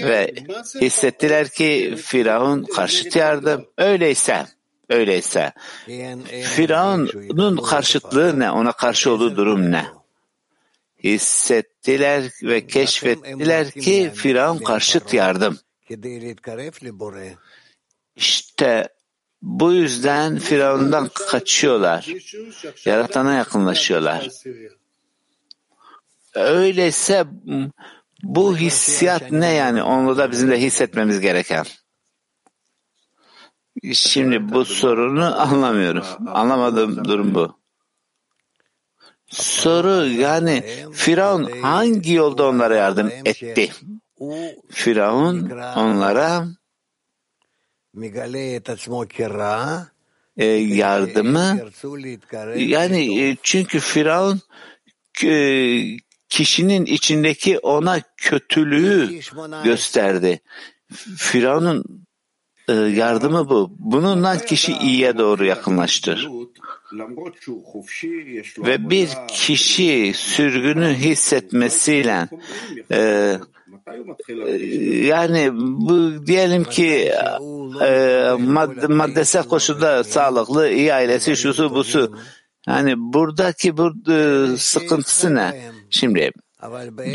Ve 0.01 0.33
hissettiler 0.81 1.49
ki 1.49 1.95
Firavun 2.03 2.63
karşıt 2.63 3.15
yardım. 3.15 3.65
Öyleyse, 3.77 4.45
öyleyse 4.89 5.53
Firavun'un 6.43 7.57
karşıtlığı 7.57 8.39
ne? 8.39 8.51
Ona 8.51 8.71
karşı 8.71 9.11
olduğu 9.11 9.35
durum 9.35 9.71
ne? 9.71 9.85
Hissettiler 11.03 12.23
ve 12.43 12.67
keşfettiler 12.67 13.71
ki 13.71 14.11
Firavun 14.15 14.57
karşıt 14.57 15.13
yardım. 15.13 15.59
İşte 18.15 18.87
bu 19.41 19.73
yüzden 19.73 20.39
Firavun'dan 20.39 21.09
kaçıyorlar. 21.13 22.07
Yaratana 22.85 23.33
yakınlaşıyorlar. 23.33 24.27
Öyleyse 26.35 27.25
bu 28.23 28.57
hissiyat 28.57 29.31
ne 29.31 29.53
yani? 29.53 29.83
Onu 29.83 30.17
da 30.17 30.31
bizim 30.31 30.51
de 30.51 30.61
hissetmemiz 30.61 31.19
gereken. 31.19 31.65
Şimdi 33.93 34.53
bu 34.53 34.65
sorunu 34.65 35.41
anlamıyorum. 35.41 36.05
Anlamadığım 36.27 37.05
durum 37.05 37.35
bu. 37.35 37.59
Soru 39.27 40.07
yani 40.07 40.63
Firavun 40.93 41.61
hangi 41.61 42.13
yolda 42.13 42.47
onlara 42.47 42.75
yardım 42.75 43.11
etti? 43.25 43.71
Firavun 44.69 45.49
onlara 45.75 46.47
e, 50.37 50.45
yardımı 50.45 51.59
yani 52.55 53.21
e, 53.21 53.37
çünkü 53.43 53.79
Firavun 53.79 54.41
e, 55.25 55.97
kişinin 56.29 56.85
içindeki 56.85 57.59
ona 57.59 58.01
kötülüğü 58.17 59.19
gösterdi. 59.63 60.39
Firavun'un 61.17 62.05
e, 62.69 62.73
yardımı 62.73 63.49
bu. 63.49 63.71
Bununla 63.79 64.37
kişi 64.37 64.73
iyiye 64.73 65.17
doğru 65.17 65.45
yakınlaştır. 65.45 66.29
Ve 68.57 68.89
bir 68.89 69.09
kişi 69.27 70.13
sürgünü 70.15 70.93
hissetmesiyle 70.93 72.29
e, 72.91 73.33
yani 75.07 75.49
bu 75.53 76.25
diyelim 76.27 76.63
ki 76.63 77.11
e, 77.81 78.31
mad 78.39 78.89
maddesel 78.89 79.43
koşulda 79.43 80.03
sağlıklı, 80.03 80.69
iyi 80.69 80.93
ailesi, 80.93 81.35
şusu 81.35 81.75
busu. 81.75 82.15
Yani 82.67 82.93
buradaki 82.97 83.77
bu 83.77 83.93
e, 84.11 84.47
sıkıntısı 84.57 85.35
ne? 85.35 85.71
Şimdi 85.89 86.31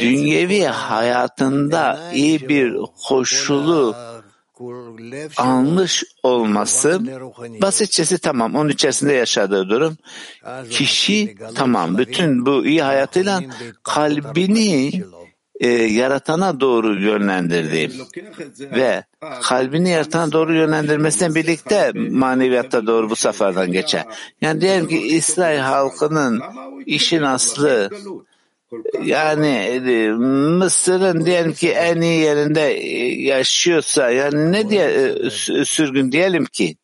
dünyevi 0.00 0.64
hayatında 0.64 2.10
iyi 2.14 2.48
bir 2.48 2.76
koşulu 3.08 3.94
almış 5.36 6.04
olması 6.22 7.00
basitçesi 7.62 8.18
tamam 8.18 8.54
onun 8.54 8.68
içerisinde 8.68 9.12
yaşadığı 9.12 9.68
durum 9.68 9.96
kişi 10.70 11.36
tamam 11.54 11.98
bütün 11.98 12.46
bu 12.46 12.66
iyi 12.66 12.82
hayatıyla 12.82 13.40
kalbini 13.82 15.02
e, 15.60 15.68
yaratana 15.68 16.60
doğru 16.60 17.00
yönlendirdi 17.00 17.90
ve 18.60 19.04
kalbini 19.42 19.90
yaratana 19.90 20.32
doğru 20.32 20.54
yönlendirmesiyle 20.54 21.34
birlikte 21.34 21.92
maneviyatta 21.94 22.86
doğru 22.86 23.10
bu 23.10 23.16
seferden 23.16 23.72
geçer. 23.72 24.04
Yani 24.40 24.60
diyelim 24.60 24.88
ki 24.88 24.98
İsrail 24.98 25.58
halkının 25.58 26.42
işin 26.86 27.22
aslı 27.22 27.90
yani 29.04 29.48
e, 29.48 30.08
Mısır'ın 30.58 31.26
diyelim 31.26 31.52
ki 31.52 31.70
en 31.70 32.00
iyi 32.00 32.20
yerinde 32.20 32.60
yaşıyorsa 33.22 34.10
yani 34.10 34.52
ne 34.52 34.70
diye 34.70 34.84
e, 34.84 35.64
sürgün 35.64 36.12
diyelim 36.12 36.44
ki 36.44 36.76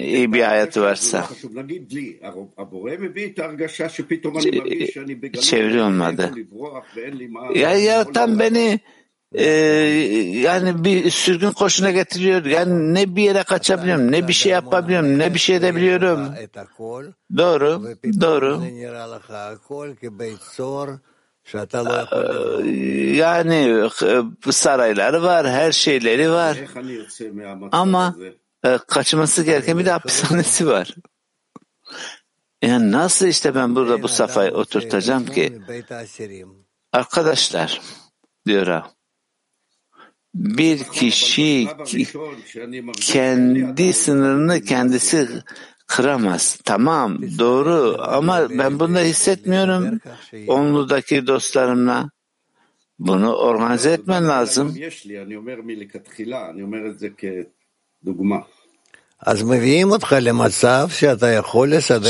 iyi 0.00 0.32
bir 0.32 0.42
hayatı 0.42 0.82
varsa 0.82 1.28
çeviri 5.40 5.82
olmadı. 5.82 6.34
Ya 7.54 7.72
yaratan 7.72 8.38
beni 8.38 8.80
e, 9.34 9.44
yani 10.42 10.84
bir 10.84 11.10
sürgün 11.10 11.50
koşuna 11.50 11.90
getiriyor. 11.90 12.44
Yani 12.44 12.94
ne 12.94 13.16
bir 13.16 13.22
yere 13.22 13.42
kaçabiliyorum, 13.42 14.12
ne 14.12 14.28
bir 14.28 14.32
şey 14.32 14.52
yapabiliyorum, 14.52 15.18
ne 15.18 15.34
bir 15.34 15.38
şey 15.38 15.56
edebiliyorum. 15.56 16.20
Doğru, 17.36 17.82
doğru. 18.20 18.62
Yani 23.16 23.88
sarayları 24.50 25.22
var, 25.22 25.48
her 25.48 25.72
şeyleri 25.72 26.30
var. 26.30 26.58
Ama 27.72 28.16
kaçması 28.88 29.42
gereken 29.42 29.78
bir 29.78 29.86
de 29.86 29.90
hapishanesi 29.90 30.66
var. 30.66 30.94
Yani 32.62 32.92
nasıl 32.92 33.26
işte 33.26 33.54
ben 33.54 33.74
burada 33.74 34.02
bu 34.02 34.08
safhayı 34.08 34.50
oturtacağım 34.50 35.26
ki? 35.26 35.60
Arkadaşlar 36.92 37.80
diyor 38.46 38.66
ha. 38.66 38.90
Bir 40.34 40.84
kişi 40.84 41.68
kendi 43.00 43.92
sınırını 43.92 44.60
kendisi 44.60 45.28
kıramaz. 45.86 46.58
Tamam 46.64 47.18
doğru 47.38 47.96
ama 47.98 48.50
ben 48.50 48.80
bunu 48.80 48.98
hissetmiyorum 49.00 50.00
onludaki 50.46 51.26
dostlarımla. 51.26 52.10
Bunu 52.98 53.34
organize 53.34 53.90
etmen 53.90 54.28
lazım. 54.28 54.76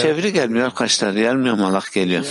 Çeviri 0.03 0.32
gelmiyor 0.32 0.66
arkadaşlar. 0.66 1.12
Gelmiyor 1.12 1.57
malak 1.57 1.93
geliyor. 1.93 2.24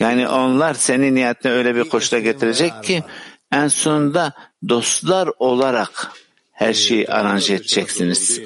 Yani 0.00 0.28
onlar 0.28 0.74
seni 0.74 1.14
niyetine 1.14 1.52
öyle 1.52 1.74
bir 1.74 1.84
koşula 1.84 2.20
getirecek 2.20 2.82
ki 2.82 3.04
en 3.52 3.68
sonunda 3.68 4.32
dostlar 4.68 5.30
olarak 5.38 6.12
her 6.52 6.72
şeyi 6.74 7.08
aranje 7.08 7.54
edeceksiniz. 7.54 8.40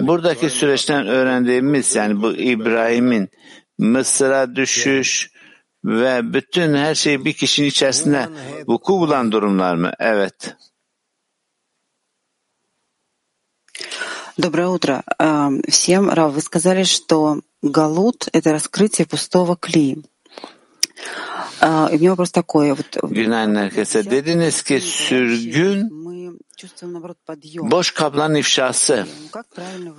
Buradaki 0.00 0.50
süreçten 0.50 1.06
öğrendiğimiz 1.06 1.96
yani 1.96 2.22
bu 2.22 2.32
İbrahim'in 2.32 3.28
Mısır'a 3.78 4.56
düşüş 4.56 5.30
ve 5.85 6.33
bütün 6.33 6.73
her 6.73 6.95
şey 6.95 7.25
bir 7.25 7.33
kişinin 7.33 7.67
içerisinde 7.67 8.29
vuku 8.67 8.93
bulan 8.99 9.31
durumlar 9.31 9.75
mı? 9.75 9.91
Evet. 9.99 10.55
Доброе 14.37 14.67
утро 14.67 15.03
всем. 15.67 16.09
Рав, 16.09 16.33
вы 16.35 16.41
сказали, 16.41 16.83
что 16.83 17.41
галут — 17.63 18.33
это 18.33 18.51
раскрытие 18.51 19.07
пустого 19.07 19.55
кли. 19.55 19.97
И 21.91 21.95
у 21.95 21.99
меня 21.99 22.11
вопрос 22.11 22.31
такой. 22.31 22.71
Вот... 22.71 22.97
Günaydın 23.11 23.55
herkese. 23.55 24.11
Dediniz 24.11 24.61
ki 24.61 24.81
sürgün 24.81 25.89
boş 27.71 27.91
kablan 27.91 28.35
ifşası 28.35 29.07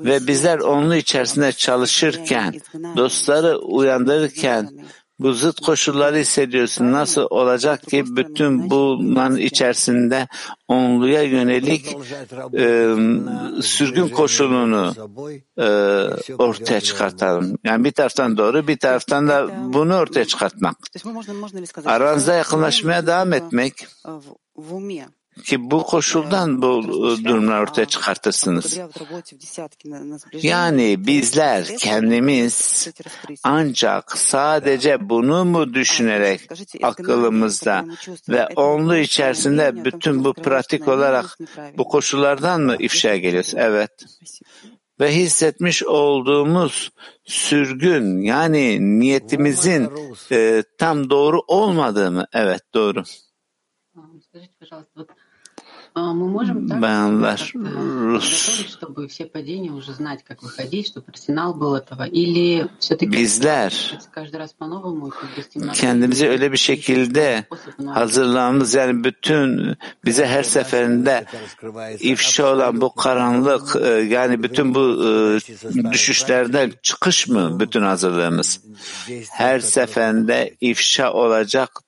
ve 0.01 0.27
bizler 0.27 0.59
onun 0.59 0.97
içerisinde 0.97 1.53
çalışırken, 1.53 2.55
dostları 2.97 3.59
uyandırırken 3.59 4.71
bu 5.24 5.34
zıt 5.34 5.60
koşulları 5.60 6.18
hissediyorsun. 6.18 6.92
Nasıl 6.92 7.28
olacak 7.30 7.84
ki 7.84 8.04
bütün 8.16 8.70
bunların 8.70 9.38
içerisinde 9.38 10.28
onluya 10.68 11.24
yönelik 11.24 11.98
e, 12.58 12.96
sürgün 13.62 14.08
koşulunu 14.08 14.94
e, 15.58 15.66
ortaya 16.34 16.82
çıkartalım. 16.82 17.58
Yani 17.64 17.84
bir 17.84 17.92
taraftan 17.92 18.38
doğru, 18.38 18.68
bir 18.68 18.78
taraftan 18.78 19.28
da 19.28 19.50
bunu 19.74 19.96
ortaya 19.98 20.26
çıkartmak. 20.26 20.76
Aranızda 21.86 22.34
yakınlaşmaya 22.34 23.08
devam 23.08 23.34
etmek 23.34 23.88
ki 25.45 25.71
bu 25.71 25.83
koşuldan 25.83 26.63
bu 26.63 26.83
durumlar 27.25 27.61
ortaya 27.61 27.87
çıkartırsınız. 27.87 28.79
Yani 30.33 31.07
bizler 31.07 31.67
kendimiz 31.79 32.89
ancak 33.43 34.19
sadece 34.19 35.09
bunu 35.09 35.45
mu 35.45 35.75
düşünerek 35.75 36.41
akılımızda 36.83 37.85
ve 38.29 38.47
onlu 38.57 38.97
içerisinde 38.97 39.85
bütün 39.85 40.25
bu 40.25 40.33
pratik 40.33 40.89
olarak 40.89 41.39
bu 41.79 41.89
koşullardan 41.89 42.61
mı 42.61 42.77
ifşa 42.79 43.17
geliyoruz? 43.17 43.55
Evet. 43.57 43.91
ve 45.01 45.15
hissetmiş 45.15 45.85
olduğumuz 45.85 46.91
sürgün 47.25 48.21
yani 48.21 48.79
niyetimizin 49.01 49.91
e, 50.33 50.63
tam 50.79 51.11
doğru 51.11 51.41
olmadığı 51.47 52.11
mı? 52.11 52.27
Evet 52.33 52.63
doğru. 52.75 53.03
Скажите, 54.29 54.55
пожалуйста, 54.61 54.91
вот 55.01 55.11
beyanlar 56.82 57.54
Rus 57.56 58.66
bizler. 63.12 63.98
kendimizi 65.74 66.28
öyle 66.30 66.52
bir 66.52 66.58
şekilde 66.58 67.46
hazırlamamız 67.94 68.74
yani 68.74 69.04
bütün 69.04 69.76
bize 70.06 70.26
her 70.28 70.44
seferinde 70.44 71.26
ifşa 72.00 72.54
olan 72.54 72.82
bu 72.82 72.96
karanlık 72.96 73.76
e, 73.82 73.88
yani 73.90 74.44
bütün 74.44 74.76
bu 74.76 74.80
e, 74.80 75.40
düşüşlerden 75.92 76.72
çıkış 76.82 77.28
mı 77.28 77.60
bütün 77.60 77.82
hazırlığımız? 77.82 78.62
Her 79.32 79.60
seferinde 79.60 80.56
ifşa 80.62 81.14
olacak 81.14 81.83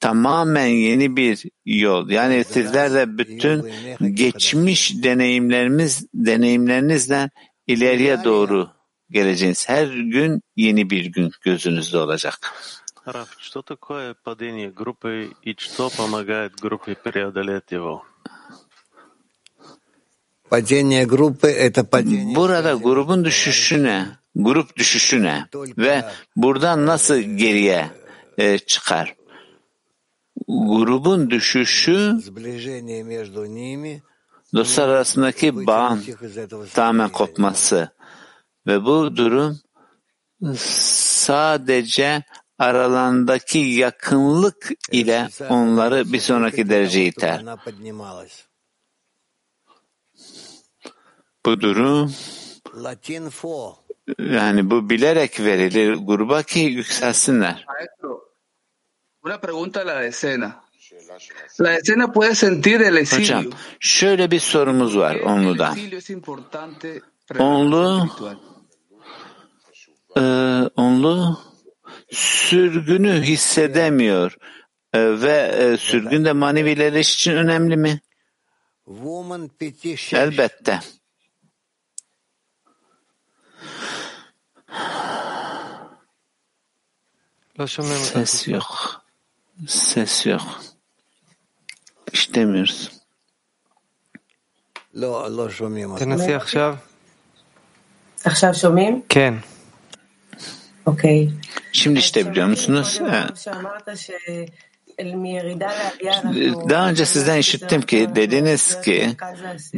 tamamen 0.00 0.66
yeni 0.66 1.16
bir 1.16 1.44
yol. 1.64 2.10
Yani 2.10 2.44
sizler 2.44 2.94
de 2.94 3.18
bütün 3.18 3.72
geçmiş 4.14 5.02
deneyimlerimiz 5.02 6.06
deneyimlerinizle 6.14 7.30
ileriye 7.66 8.24
doğru 8.24 8.70
geleceğiniz. 9.10 9.68
Her 9.68 9.86
gün 9.86 10.42
yeni 10.56 10.90
bir 10.90 11.04
gün 11.04 11.30
gözünüzde 11.42 11.98
olacak. 11.98 12.52
Раф, 13.06 13.36
что 13.38 13.62
такое 13.62 14.14
падение 14.14 14.68
группы 14.68 15.30
и 15.40 15.54
что 15.56 15.90
помогает 15.90 16.56
группе 16.56 16.96
преодолеть 16.96 17.70
его? 17.70 18.02
Падение 20.48 21.06
группы – 21.06 21.66
это 21.66 21.84
падение... 21.84 22.34
Burada 22.34 22.74
grubun 22.74 23.24
düşüşü 23.24 23.82
ne? 23.82 24.06
Grup 24.34 24.76
düşüşü 24.76 25.22
ne? 25.22 25.46
Ve 25.78 26.04
buradan 26.36 26.86
nasıl 26.86 27.18
geriye 27.18 27.90
e, 28.38 28.58
çıkar? 28.58 29.14
grubun 30.51 31.29
düşüşü 31.29 32.19
dostlar 34.53 34.89
arasındaki 34.89 35.67
bağın 35.67 36.03
tamamen 36.73 37.09
kopması. 37.09 37.89
Ve 38.67 38.85
bu 38.85 39.15
durum 39.15 39.59
sadece 40.55 42.23
aralandaki 42.59 43.57
yakınlık 43.57 44.71
ile 44.91 45.29
onları 45.49 46.13
bir 46.13 46.19
sonraki 46.19 46.69
dereceye 46.69 47.07
iter. 47.07 47.45
Bu 51.45 51.61
durum 51.61 52.13
yani 54.19 54.69
bu 54.69 54.89
bilerek 54.89 55.39
verilir 55.39 55.93
gruba 55.93 56.43
ki 56.43 56.59
yükselsinler. 56.59 57.65
Una 59.23 59.39
pregunta 59.39 59.81
a 59.81 59.83
la 59.85 60.03
escena. 60.05 60.61
La 61.59 61.75
escena 61.75 62.11
puede 62.11 62.35
sentir 62.35 62.81
el 62.81 62.97
exilio. 62.97 63.37
Hocam 63.37 63.51
şöyle 63.79 64.31
bir 64.31 64.39
sorumuz 64.39 64.97
var 64.97 65.15
Onlu'dan. 65.15 65.77
Onlu 67.39 68.09
e, 70.17 70.21
Onlu 70.75 71.39
sürgünü 72.11 73.21
hissedemiyor 73.21 74.37
e, 74.93 74.99
ve 75.21 75.37
e, 75.57 75.77
sürgün 75.77 76.25
de 76.25 76.33
manevileriş 76.33 77.15
için 77.15 77.35
önemli 77.35 77.77
mi? 77.77 78.01
Elbette. 80.13 80.79
Ses 88.13 88.47
yok. 88.47 89.01
Ses 89.66 90.26
yok. 90.26 90.60
İşlemiyoruz. 92.12 92.90
לא, 94.94 95.28
לא 95.36 95.50
שומעים 95.50 95.90
אותך. 95.90 96.02
תנסי 96.02 96.34
עכשיו. 96.34 96.76
עכשיו 98.24 98.54
שומעים? 98.54 99.02
כן. 99.08 99.34
אוקיי. 100.86 101.28
Şimdi 101.72 101.98
işte 101.98 102.30
biliyor 102.30 102.46
musunuz? 102.46 103.00
Ha. 103.00 103.26
שאמרת 103.34 103.88
שמיירידה 104.98 105.66
לעלייה 105.66 106.20
אנחנו... 106.20 106.68
Daha 106.68 106.88
önce 106.90 107.04
sizden 107.06 107.38
işittim 107.38 107.82
ki 107.82 108.08
dediniz 108.14 108.80
ki 108.80 109.10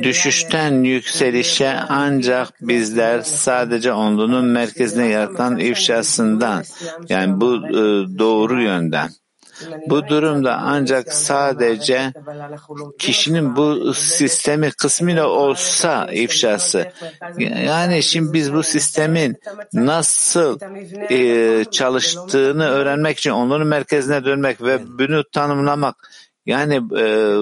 düşüşten 0.03 0.84
yükselişe 0.84 1.70
ancak 1.89 2.49
bizler 2.61 3.20
sadece 3.20 3.93
onluğun 3.93 4.45
merkezine 4.45 5.07
yaratan 5.07 5.59
ifşasından 5.59 6.64
yani 7.09 7.41
bu 7.41 7.57
e, 7.57 7.80
doğru 8.18 8.62
yönden. 8.62 9.11
bu 9.89 10.07
durumda 10.07 10.57
ancak 10.57 11.14
sadece 11.14 12.14
kişinin 12.99 13.55
bu 13.55 13.93
sistemi 13.93 14.72
kısmıyla 14.72 15.28
olsa 15.28 16.07
ifşası. 16.11 16.91
Yani 17.39 18.03
şimdi 18.03 18.34
biz 18.34 18.53
bu 18.53 18.64
sistemin 18.64 19.36
nasıl 19.74 20.59
e, 21.11 21.66
çalıştığını 21.72 22.66
öğrenmek 22.66 23.18
için 23.18 23.32
onların 23.32 23.68
merkezine 23.68 24.26
dönmek 24.26 24.61
ve 24.61 24.97
bunu 24.99 25.24
tanımlamak 25.24 25.95
yani 26.45 26.82
e, 26.99 27.36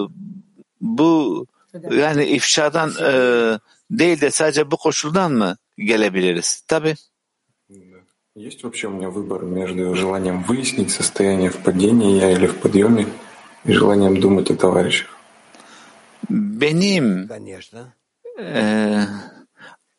bu 0.81 1.45
yani 1.91 2.25
ifşadan 2.25 2.89
e, 2.89 3.13
değil 3.91 4.21
de 4.21 4.31
sadece 4.31 4.71
bu 4.71 4.77
koşuldan 4.77 5.31
mı 5.31 5.57
gelebiliriz? 5.77 6.61
Tabii. 6.67 6.95
Есть 8.34 8.62
вообще 8.64 8.88
у 8.88 8.90
меня 8.90 9.08
выбор 9.08 9.44
между 9.44 9.94
желанием 9.94 10.42
выяснить 10.42 10.90
состояние 10.90 11.48
в 11.48 11.56
падении 11.56 12.20
я 12.20 12.30
или 12.32 12.46
в 12.46 12.56
подъеме 12.58 13.06
и 13.64 13.72
желанием 13.72 14.20
думать 14.20 14.50
о 14.50 14.56
товарищах? 14.56 15.08
Benim 16.28 17.28
e, 18.40 19.04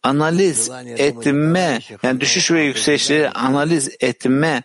analiz 0.04 0.72
etme 0.98 1.80
yani 2.04 2.22
düşüş 2.22 2.52
ve 2.52 2.64
yükselişleri 2.64 3.30
analiz 3.30 3.90
etme 4.00 4.64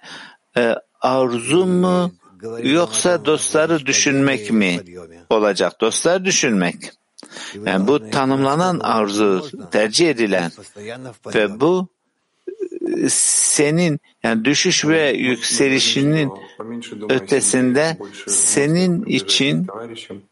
e, 0.56 0.74
arzum 1.00 1.70
mu 1.70 2.12
yoksa 2.62 3.24
dostları 3.24 3.86
düşünmek 3.86 4.50
mi 4.50 4.80
olacak? 5.30 5.80
Dostları 5.80 6.24
düşünmek. 6.24 6.92
Yani 7.64 7.86
bu 7.86 8.10
tanımlanan 8.10 8.80
arzu 8.80 9.46
tercih 9.70 10.10
edilen 10.10 10.52
ve 11.34 11.60
bu 11.60 11.88
e, 11.88 11.95
senin 13.09 13.99
yani 14.23 14.45
düşüş 14.45 14.85
ve 14.85 15.09
yükselişinin 15.09 16.31
ötesinde 17.09 17.97
senin 18.27 19.05
için 19.05 19.67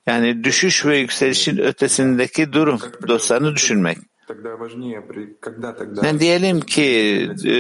yani 0.08 0.44
düşüş 0.44 0.86
ve 0.86 0.98
yükselişin 0.98 1.58
ötesindeki 1.58 2.54
durum 2.54 2.80
dostlarını 3.08 3.56
düşünmek. 3.56 3.98
Ne 6.02 6.20
diyelim 6.20 6.62
ki 6.62 6.84
e, 7.46 7.52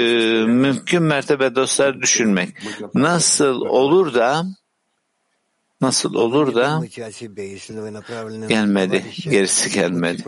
mümkün 0.46 1.04
mertebe 1.04 1.56
dostlar 1.56 2.02
düşünmek. 2.02 2.50
Nasıl 2.94 3.62
olur 3.62 4.14
da 4.14 4.46
nasıl 5.82 6.14
olur 6.14 6.56
da 6.56 6.82
gelmedi, 8.48 9.04
gerisi 9.24 9.72
gelmedi. 9.74 10.24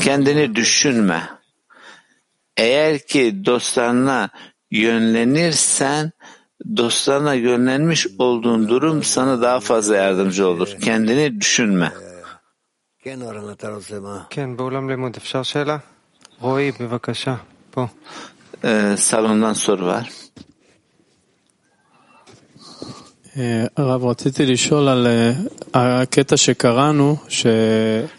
Kendini 0.00 0.56
düşünme. 0.56 1.28
Eğer 2.56 3.06
ki 3.06 3.44
dostlarına 3.44 4.28
yönlenirsen 4.70 6.12
dostlarına 6.76 7.34
yönlenmiş 7.34 8.06
olduğun 8.18 8.68
durum 8.68 9.02
sana 9.02 9.42
daha 9.42 9.60
fazla 9.60 9.96
yardımcı 9.96 10.48
olur. 10.48 10.68
Kendini 10.80 11.40
düşünme. 11.40 11.92
כן, 14.30 14.56
באולם 14.56 14.90
לימוד 14.90 15.16
אפשר 15.16 15.42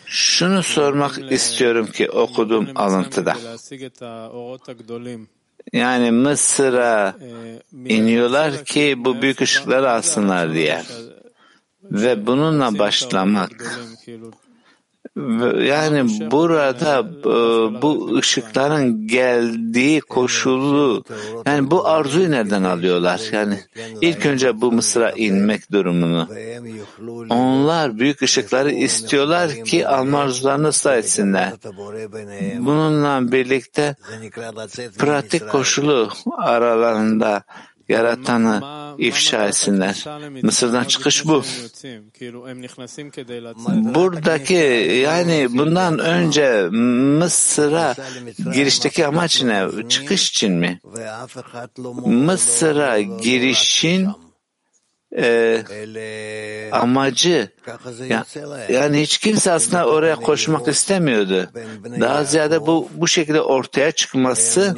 şunu 0.05 0.63
sormak 0.63 1.31
istiyorum 1.31 1.87
ki 1.87 2.09
okuduğum 2.09 2.67
alıntıda. 2.75 3.35
Yani 5.73 6.11
Mısır'a 6.11 7.15
iniyorlar 7.85 8.65
ki 8.65 8.95
bu 8.97 9.21
büyük 9.21 9.41
ışıkları 9.41 9.91
alsınlar 9.91 10.53
diye. 10.53 10.81
Ve 11.83 12.27
bununla 12.27 12.79
başlamak 12.79 13.79
yani 15.61 16.31
burada 16.31 16.99
e, 16.99 17.33
bu 17.81 18.17
ışıkların 18.17 19.07
geldiği 19.07 20.01
koşulu 20.01 21.03
yani 21.45 21.71
bu 21.71 21.87
arzuyu 21.87 22.31
nereden 22.31 22.63
alıyorlar? 22.63 23.21
Yani 23.31 23.59
ilk 24.01 24.25
önce 24.25 24.61
bu 24.61 24.71
Mısır'a 24.71 25.11
inmek 25.11 25.71
durumunu. 25.71 26.29
Onlar 27.29 27.99
büyük 27.99 28.21
ışıkları 28.21 28.71
istiyorlar 28.71 29.51
ki 29.65 29.87
alma 29.87 30.19
arzularını 30.19 30.67
ıslah 30.67 30.97
etsinler. 30.97 31.53
Bununla 32.59 33.31
birlikte 33.31 33.95
pratik 34.97 35.49
koşulu 35.49 36.09
aralarında 36.37 37.43
yaratanı 37.91 38.59
ifşa 38.97 39.47
etsinler. 39.47 39.93
Mısır'dan 40.43 40.83
çıkış 40.83 41.25
bu. 41.25 41.43
Buradaki 43.95 44.53
yani 45.05 45.47
bundan 45.57 45.99
önce 45.99 46.61
Mısır'a 46.71 47.93
girişteki 48.53 49.07
amaç 49.07 49.43
ne? 49.43 49.67
Çıkış 49.89 50.29
için 50.29 50.53
mi? 50.53 50.79
Mısır'a 52.07 52.99
girişin 53.01 54.09
e, 55.17 55.63
amacı 56.71 57.49
ya- 58.09 58.23
yani 58.73 59.01
hiç 59.01 59.17
kimse 59.17 59.51
aslında 59.51 59.85
oraya 59.87 60.15
koşmak 60.15 60.67
istemiyordu. 60.67 61.49
Daha 62.01 62.23
ziyade 62.23 62.61
bu 62.67 62.89
bu 62.93 63.07
şekilde 63.07 63.41
ortaya 63.41 63.91
çıkması 63.91 64.75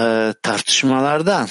e, 0.00 0.34
tartışmalardan. 0.42 1.48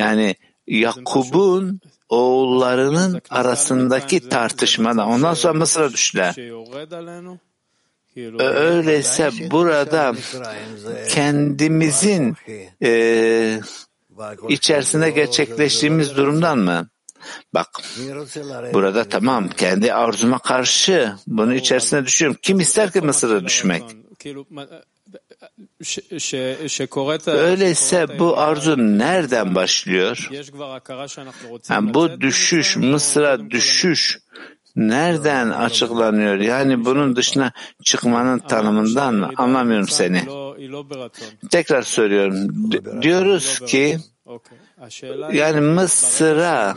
Yani 0.00 0.34
Yakub'un 0.66 1.80
oğullarının 2.08 3.20
arasındaki 3.30 4.28
tartışmadan. 4.28 5.08
Ondan 5.08 5.34
sonra 5.34 5.54
Mısır'a 5.54 5.92
düştüler. 5.92 6.34
Ö- 8.38 8.54
Öyleyse 8.54 9.30
burada 9.50 10.14
kendimizin 11.08 12.36
e, 12.82 13.60
içerisinde 14.48 15.10
gerçekleştiğimiz 15.10 16.16
durumdan 16.16 16.58
mı? 16.58 16.88
Bak 17.54 17.68
burada 18.74 19.04
tamam 19.04 19.48
kendi 19.48 19.92
arzuma 19.94 20.38
karşı 20.38 21.12
bunun 21.26 21.54
içerisine 21.54 22.06
düşüyorum. 22.06 22.38
Kim 22.42 22.60
ister 22.60 22.92
ki 22.92 23.00
Mısır'a 23.00 23.44
düşmek? 23.44 23.82
Öyleyse 27.38 28.06
bu 28.18 28.38
arzu 28.38 28.76
nereden 28.98 29.54
başlıyor? 29.54 30.28
Yani 31.70 31.94
bu 31.94 32.20
düşüş, 32.20 32.76
Mısır'a 32.76 33.50
düşüş 33.50 34.18
nereden 34.76 35.50
açıklanıyor? 35.50 36.36
Yani 36.36 36.84
bunun 36.84 37.16
dışına 37.16 37.52
çıkmanın 37.84 38.38
tanımından 38.38 39.14
mı? 39.14 39.30
Anlamıyorum 39.36 39.88
seni. 39.88 40.22
Tekrar 41.50 41.82
soruyorum. 41.82 42.72
D- 42.72 43.02
diyoruz 43.02 43.60
ki 43.66 43.98
yani 45.32 45.60
Mısır'a 45.60 46.76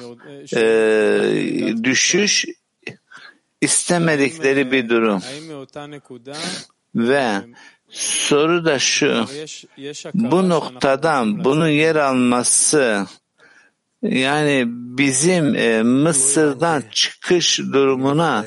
e, 0.55 1.84
düşüş 1.84 2.45
istemedikleri 3.61 4.72
bir 4.72 4.89
durum. 4.89 5.22
Ve 6.95 7.41
soru 7.94 8.66
da 8.66 8.80
şu, 8.80 9.26
bu 10.14 10.50
noktadan 10.50 11.44
bunun 11.44 11.68
yer 11.68 11.96
alması 11.96 13.08
yani 14.02 14.64
bizim 14.68 15.56
e, 15.56 15.84
Mısır'dan 15.84 16.84
çıkış 16.91 17.60
durumuna 17.60 18.46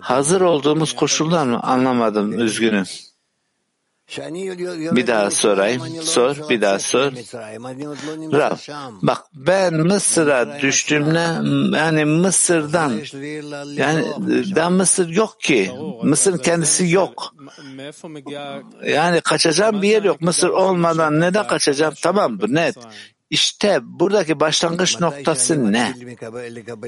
hazır 0.00 0.40
olduğumuz 0.40 0.92
koşuldan 0.92 1.48
mı? 1.48 1.60
Anlamadım 1.62 2.40
üzgünüm. 2.40 2.84
Bir 4.96 5.06
daha 5.06 5.30
sorayım. 5.30 6.02
Sor, 6.02 6.48
bir 6.48 6.60
daha 6.60 6.78
sor. 6.78 7.12
Rav, 8.32 8.56
bak 9.02 9.24
ben 9.34 9.74
Mısır'a 9.74 10.60
düştüğümde 10.60 11.18
yani 11.76 12.04
Mısır'dan 12.04 12.90
yani 13.72 14.04
daha 14.56 14.70
Mısır 14.70 15.08
yok 15.08 15.40
ki. 15.40 15.72
Mısır'ın 16.02 16.38
kendisi 16.38 16.88
yok. 16.88 17.34
Yani 18.84 19.20
kaçacağım 19.20 19.82
bir 19.82 19.88
yer 19.88 20.02
yok. 20.02 20.20
Mısır 20.20 20.48
olmadan 20.48 21.20
neden 21.20 21.46
kaçacağım? 21.46 21.94
Tamam 22.02 22.40
bu 22.40 22.54
net. 22.54 22.76
İşte 23.30 23.78
buradaki 23.82 24.40
başlangıç 24.40 25.00
noktası 25.00 25.72
ne? 25.72 25.94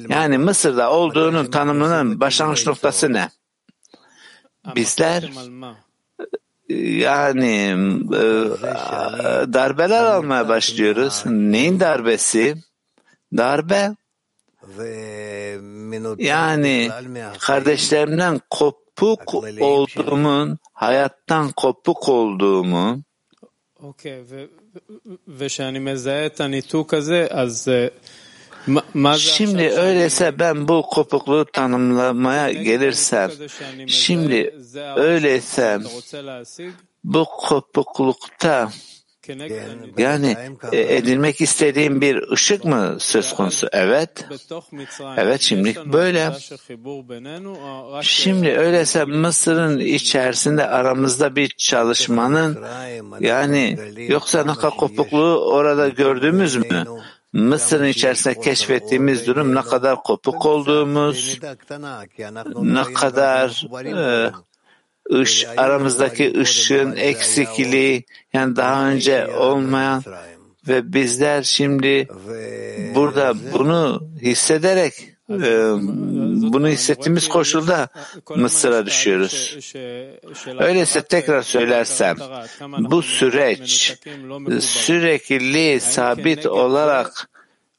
Yani 0.08 0.38
Mısır'da 0.38 0.90
olduğunun 0.90 1.46
tanımının 1.50 2.20
başlangıç 2.20 2.66
noktası 2.66 3.12
ne? 3.12 3.28
Bizler 4.76 5.30
yani 6.68 7.76
e, 8.14 8.22
darbeler 9.52 10.04
almaya 10.04 10.48
başlıyoruz. 10.48 11.22
Neyin 11.26 11.80
darbesi? 11.80 12.54
Darbe. 13.36 13.96
Yani 16.18 16.90
kardeşlerimden 17.38 18.40
kopuk 18.50 19.34
olduğumun, 19.60 20.58
hayattan 20.72 21.52
kopuk 21.52 22.08
olduğumu 22.08 23.02
Şimdi 29.16 29.62
öyleyse 29.62 30.38
ben 30.38 30.68
bu 30.68 30.82
kopukluğu 30.82 31.44
tanımlamaya 31.52 32.52
gelirsem, 32.52 33.30
şimdi 33.86 34.54
öyleyse 34.96 35.78
bu 37.04 37.24
kopuklukta 37.24 38.70
yani 39.98 40.36
e, 40.72 40.96
edinmek 40.96 41.40
istediğim 41.40 42.00
bir 42.00 42.30
ışık 42.32 42.64
mı 42.64 42.96
söz 43.00 43.34
konusu? 43.34 43.68
Evet. 43.72 44.24
Evet 45.16 45.40
şimdilik 45.40 45.86
böyle. 45.86 46.32
Şimdi 48.02 48.48
öyleyse 48.50 49.04
Mısır'ın 49.04 49.78
içerisinde 49.78 50.66
aramızda 50.66 51.36
bir 51.36 51.48
çalışmanın 51.48 52.64
yani 53.20 53.78
yoksa 54.08 54.46
naka 54.46 54.70
kopukluğu 54.70 55.52
orada 55.52 55.88
gördüğümüz 55.88 56.56
mü? 56.56 56.84
Mısır'ın 57.32 57.86
içerisinde 57.86 58.40
keşfettiğimiz 58.40 59.26
durum 59.26 59.54
ne 59.54 59.62
kadar 59.62 60.02
kopuk 60.02 60.46
olduğumuz, 60.46 61.40
ne 62.56 62.92
kadar 62.92 63.66
e, 63.84 64.32
ış, 65.14 65.46
aramızdaki 65.56 66.40
ışığın 66.40 66.96
eksikliği 66.96 68.04
yani 68.32 68.56
daha 68.56 68.88
önce 68.88 69.26
olmayan 69.36 70.02
ve 70.68 70.92
bizler 70.92 71.42
şimdi 71.42 72.08
burada 72.94 73.34
bunu 73.52 74.08
hissederek 74.22 75.17
bunu 76.52 76.68
hissettiğimiz 76.68 77.28
koşulda 77.28 77.88
Mısır'a 78.36 78.86
düşüyoruz. 78.86 79.56
Öyleyse 80.58 81.02
tekrar 81.02 81.42
söylersem 81.42 82.16
bu 82.78 83.02
süreç 83.02 83.98
sürekli 84.60 85.80
sabit 85.80 86.46
olarak 86.46 87.28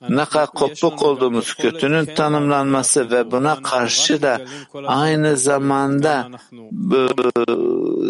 ne 0.10 0.26
kadar 0.26 0.47
kopuk 0.47 1.04
olduğumuz 1.04 1.54
kötünün 1.54 2.06
tanımlanması 2.06 3.12
ve 3.12 3.32
buna 3.32 3.62
karşı 3.62 4.22
da 4.22 4.41
aynı 4.86 5.38
zamanda 5.38 6.30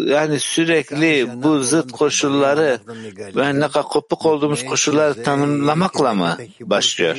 yani 0.06 0.40
sürekli 0.40 1.42
bu 1.42 1.58
zıt 1.58 1.92
koşulları 1.92 2.80
ve 3.36 3.60
ne 3.60 3.68
kadar 3.68 3.82
kopuk 3.82 4.26
olduğumuz 4.26 4.64
koşulları 4.64 5.22
tanımlamakla 5.22 6.14
mı 6.14 6.36
başlıyor? 6.60 7.16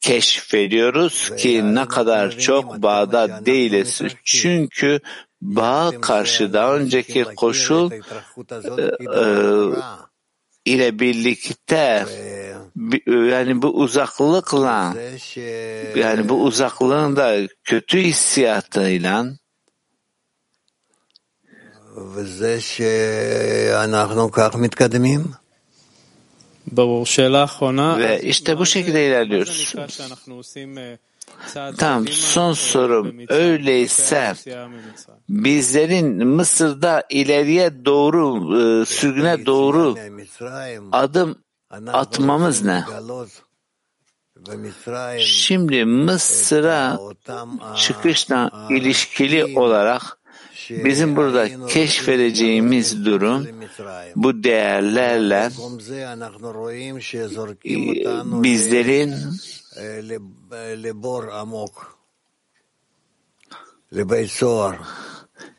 Keşfediyoruz 0.00 1.30
ki 1.36 1.74
ne 1.74 1.88
kadar 1.88 2.30
çok 2.30 2.82
bağda 2.82 3.46
değiliz. 3.46 4.00
Çünkü 4.24 5.00
bağ 5.42 5.92
karşı 6.00 6.52
daha 6.52 6.76
önceki 6.76 7.24
koşul 7.24 7.90
e, 8.78 8.82
e, 8.82 9.24
ile 10.64 10.98
birlikte 10.98 12.06
bi- 12.76 13.30
yani 13.30 13.62
bu 13.62 13.68
uzaklıkla 13.68 14.94
yani 15.94 16.28
bu 16.28 16.42
uzaklığın 16.42 17.16
da 17.16 17.48
kötü 17.64 17.98
hissiyatıyla 17.98 19.26
וזה 21.96 22.60
שאנחנו 22.60 24.28
כך 24.28 24.56
מתקדמים? 24.56 25.34
Ve 27.99 28.21
işte 28.21 28.57
bu 28.57 28.65
şekilde 28.65 29.07
ilerliyoruz. 29.07 29.75
Tamam 31.77 32.07
son 32.07 32.53
sorum. 32.53 33.15
öyleyse 33.29 34.33
bizlerin 35.29 36.27
Mısır'da 36.27 37.03
ileriye 37.09 37.85
doğru 37.85 38.57
e, 38.81 38.85
sürgüne 38.85 39.45
doğru 39.45 39.95
adım 40.91 41.35
atmamız 41.87 42.63
ne? 42.63 42.83
Şimdi 45.19 45.85
Mısır'a 45.85 46.99
çıkışla 47.77 48.67
ilişkili 48.69 49.59
olarak 49.59 50.18
bizim 50.69 51.15
burada 51.15 51.67
keşfedeceğimiz 51.67 53.05
durum 53.05 53.47
bu 54.15 54.43
değerlerle 54.43 55.49
bizlerin 58.43 59.13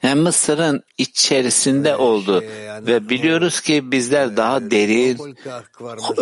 yani 0.02 0.20
Mısır'ın 0.20 0.82
içerisinde 0.98 1.96
oldu 1.96 2.44
ve 2.86 3.08
biliyoruz 3.08 3.60
ki 3.60 3.92
bizler 3.92 4.36
daha 4.36 4.70
derin 4.70 5.36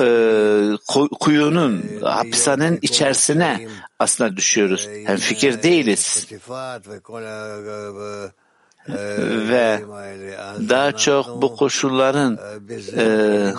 e, 0.01 0.77
kuyunun 1.21 1.85
hapishanenin 2.03 2.79
içerisine 2.83 3.69
aslında 3.99 4.37
düşüyoruz. 4.37 4.89
Hem 5.05 5.17
fikir 5.17 5.63
değiliz. 5.63 6.27
Ve 9.49 9.81
daha 10.69 10.93
çok 10.93 11.43
bu 11.43 11.57
koşulların 11.57 12.39
e, 12.97 13.53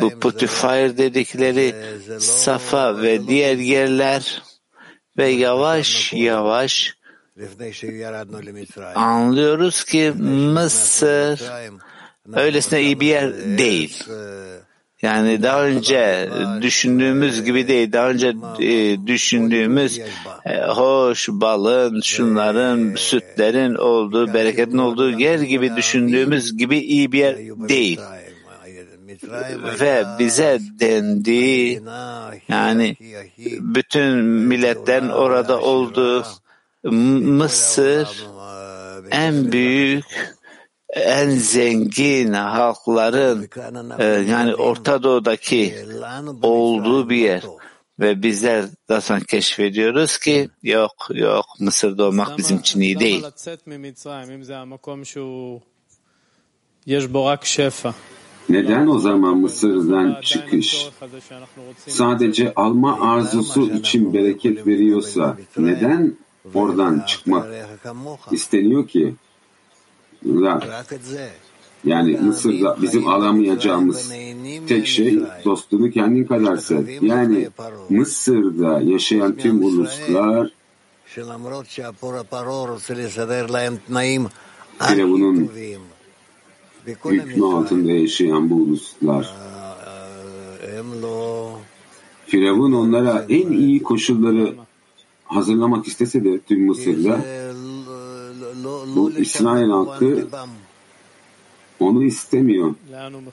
bu 0.00 0.20
Putifar 0.20 0.98
dedikleri 0.98 1.74
Safa 2.20 3.02
ve 3.02 3.28
diğer 3.28 3.56
yerler 3.56 4.42
ve 5.18 5.28
yavaş 5.28 6.12
yavaş 6.12 6.94
anlıyoruz 8.94 9.84
ki 9.84 10.12
Mısır 10.54 11.42
öylesine 12.32 12.82
iyi 12.82 13.00
bir 13.00 13.06
yer 13.06 13.58
değil. 13.58 14.04
Yani 15.02 15.42
daha 15.42 15.64
önce 15.64 16.28
düşündüğümüz 16.60 17.44
gibi 17.44 17.68
değil, 17.68 17.92
daha 17.92 18.08
önce 18.08 18.34
e, 18.60 19.06
düşündüğümüz 19.06 20.00
e, 20.46 20.60
hoş 20.60 21.28
balın, 21.28 22.00
şunların, 22.00 22.94
sütlerin 22.96 23.74
olduğu, 23.74 24.34
bereketin 24.34 24.78
olduğu 24.78 25.10
yer 25.10 25.38
gibi 25.38 25.76
düşündüğümüz 25.76 26.56
gibi 26.56 26.78
iyi 26.78 27.12
bir 27.12 27.18
yer 27.18 27.36
değil. 27.68 28.00
Ve 29.80 30.04
bize 30.18 30.58
dendi, 30.80 31.82
yani 32.48 32.96
bütün 33.60 34.16
milletlerin 34.24 35.08
orada 35.08 35.60
olduğu 35.60 36.24
Mısır 36.84 38.26
en 39.10 39.52
büyük 39.52 40.04
en 40.92 41.30
zengin 41.30 42.32
halkların 42.32 43.48
e, 43.98 44.04
yani 44.04 44.54
Orta 44.54 45.02
Doğu'daki 45.02 45.74
olduğu 46.42 47.10
bir 47.10 47.16
yer 47.16 47.42
ve 48.00 48.22
bizler 48.22 48.64
zaten 48.88 49.20
keşfediyoruz 49.20 50.18
ki 50.18 50.48
yok 50.62 51.08
yok 51.10 51.44
Mısır'da 51.60 52.04
olmak 52.04 52.38
bizim 52.38 52.58
için 52.58 52.80
iyi 52.80 53.00
değil. 53.00 53.24
Neden 58.48 58.86
o 58.86 58.98
zaman 58.98 59.36
Mısır'dan 59.36 60.20
çıkış 60.22 60.88
sadece 61.86 62.54
alma 62.54 63.00
arzusu 63.00 63.70
için 63.70 64.12
bereket 64.14 64.66
veriyorsa 64.66 65.36
neden 65.56 66.16
oradan 66.54 67.04
çıkmak 67.06 67.46
isteniyor 68.32 68.88
ki? 68.88 69.14
Yani 71.84 72.16
Mısır'da 72.16 72.76
bizim 72.82 73.08
alamayacağımız 73.08 74.12
tek 74.68 74.86
şey 74.86 75.20
dostunu 75.44 75.90
kendin 75.90 76.24
kadar 76.24 76.56
sev. 76.56 76.88
Yani 77.02 77.48
Mısır'da 77.88 78.80
yaşayan 78.80 79.36
tüm 79.36 79.64
uluslar 79.64 80.50
Firavun'un 84.78 85.50
hükmü 87.04 87.44
altında 87.46 87.92
yaşayan 87.92 88.50
bu 88.50 88.54
uluslar 88.54 89.34
Firavun 92.26 92.72
onlara 92.72 93.26
en 93.28 93.52
iyi 93.52 93.82
koşulları 93.82 94.54
hazırlamak 95.24 95.86
istese 95.86 96.24
de 96.24 96.38
tüm 96.38 96.66
Mısır'da 96.66 97.20
bu 98.96 99.10
İsrail 99.10 99.70
halkı 99.70 100.28
onu 101.80 102.04
istemiyor. 102.04 102.74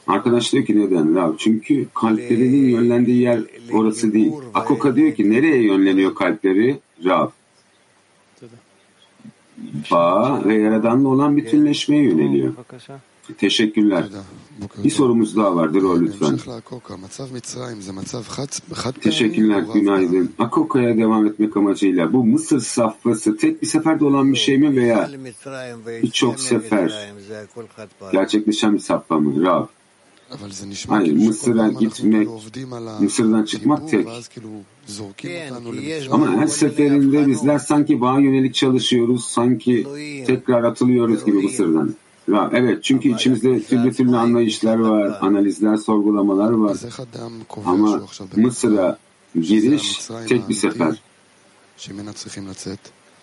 Arkadaş 0.07 0.53
diyor 0.53 0.65
ki 0.65 0.79
neden? 0.79 1.15
Rab? 1.15 1.33
Çünkü 1.37 1.87
kalplerinin 1.93 2.69
yönlendiği 2.69 3.21
yer 3.21 3.39
orası 3.73 4.13
değil. 4.13 4.33
Akoka 4.53 4.95
diyor 4.95 5.13
ki 5.13 5.31
nereye 5.31 5.63
yönleniyor 5.63 6.15
kalpleri? 6.15 6.79
Rab. 7.05 7.29
Bağ 9.91 10.41
ve 10.45 10.55
Yaradan'la 10.55 11.07
olan 11.07 11.37
bütünleşmeye 11.37 12.03
yöneliyor. 12.03 12.53
Teşekkürler. 13.37 14.05
Bir 14.83 14.89
sorumuz 14.89 15.35
daha 15.35 15.55
vardır 15.55 15.83
o 15.83 16.01
lütfen. 16.01 16.39
Teşekkürler, 19.01 19.65
günaydın. 19.73 20.31
Akoka'ya 20.39 20.97
devam 20.97 21.25
etmek 21.25 21.57
amacıyla 21.57 22.13
bu 22.13 22.25
Mısır 22.25 22.59
safhası 22.59 23.37
tek 23.37 23.61
bir 23.61 23.67
seferde 23.67 24.05
olan 24.05 24.31
bir 24.31 24.37
şey 24.37 24.57
mi 24.57 24.75
veya 24.75 25.09
birçok 26.03 26.39
sefer 26.39 27.13
gerçekleşen 28.11 28.73
bir 28.73 28.79
safha 28.79 29.19
mı? 29.19 29.45
Rab. 29.45 29.65
Hayır, 30.87 31.13
Mısır'a 31.27 31.67
gitmek, 31.79 32.27
Mısır'dan 32.99 33.43
çıkmak 33.45 33.89
tek. 33.89 34.07
Ama 36.11 36.31
her 36.31 36.47
seferinde 36.47 37.27
bizler 37.27 37.59
sanki 37.59 38.01
bağa 38.01 38.19
yönelik 38.19 38.55
çalışıyoruz, 38.55 39.25
sanki 39.25 39.87
tekrar 40.27 40.63
atılıyoruz 40.63 41.25
gibi 41.25 41.37
Mısır'dan. 41.37 41.95
Evet 42.31 42.83
çünkü 42.83 43.09
içimizde 43.09 43.63
türlü 43.63 43.93
türlü 43.93 44.17
anlayışlar 44.17 44.75
var, 44.75 45.17
analizler, 45.21 45.77
sorgulamalar 45.77 46.51
var. 46.51 46.77
Ama 47.65 48.01
Mısır'a 48.35 48.97
giriş 49.35 50.07
tek 50.27 50.49
bir 50.49 50.53
sefer. 50.53 51.01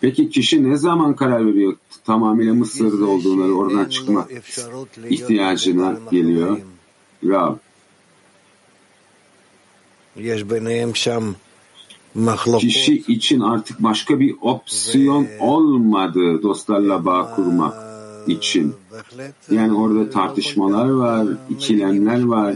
Peki 0.01 0.31
kişi 0.31 0.71
ne 0.71 0.77
zaman 0.77 1.17
karar 1.17 1.47
veriyor 1.47 1.77
tamamıyla 2.05 2.55
Mısır'da 2.55 3.07
olduğuna, 3.07 3.55
oradan 3.55 3.85
çıkma 3.89 4.29
ihtiyacına 5.09 5.97
geliyor? 6.11 6.59
Rab. 7.25 7.57
Kişi 12.59 12.95
için 12.95 13.41
artık 13.41 13.83
başka 13.83 14.21
bir 14.21 14.35
opsiyon 14.41 15.29
olmadı 15.41 16.43
dostlarla 16.43 17.05
bağ 17.05 17.35
kurmak 17.35 17.92
için. 18.27 18.75
Yani 19.51 19.75
orada 19.75 20.11
tartışmalar 20.11 20.91
var, 20.91 21.27
ikilemler 21.51 22.25
var, 22.25 22.55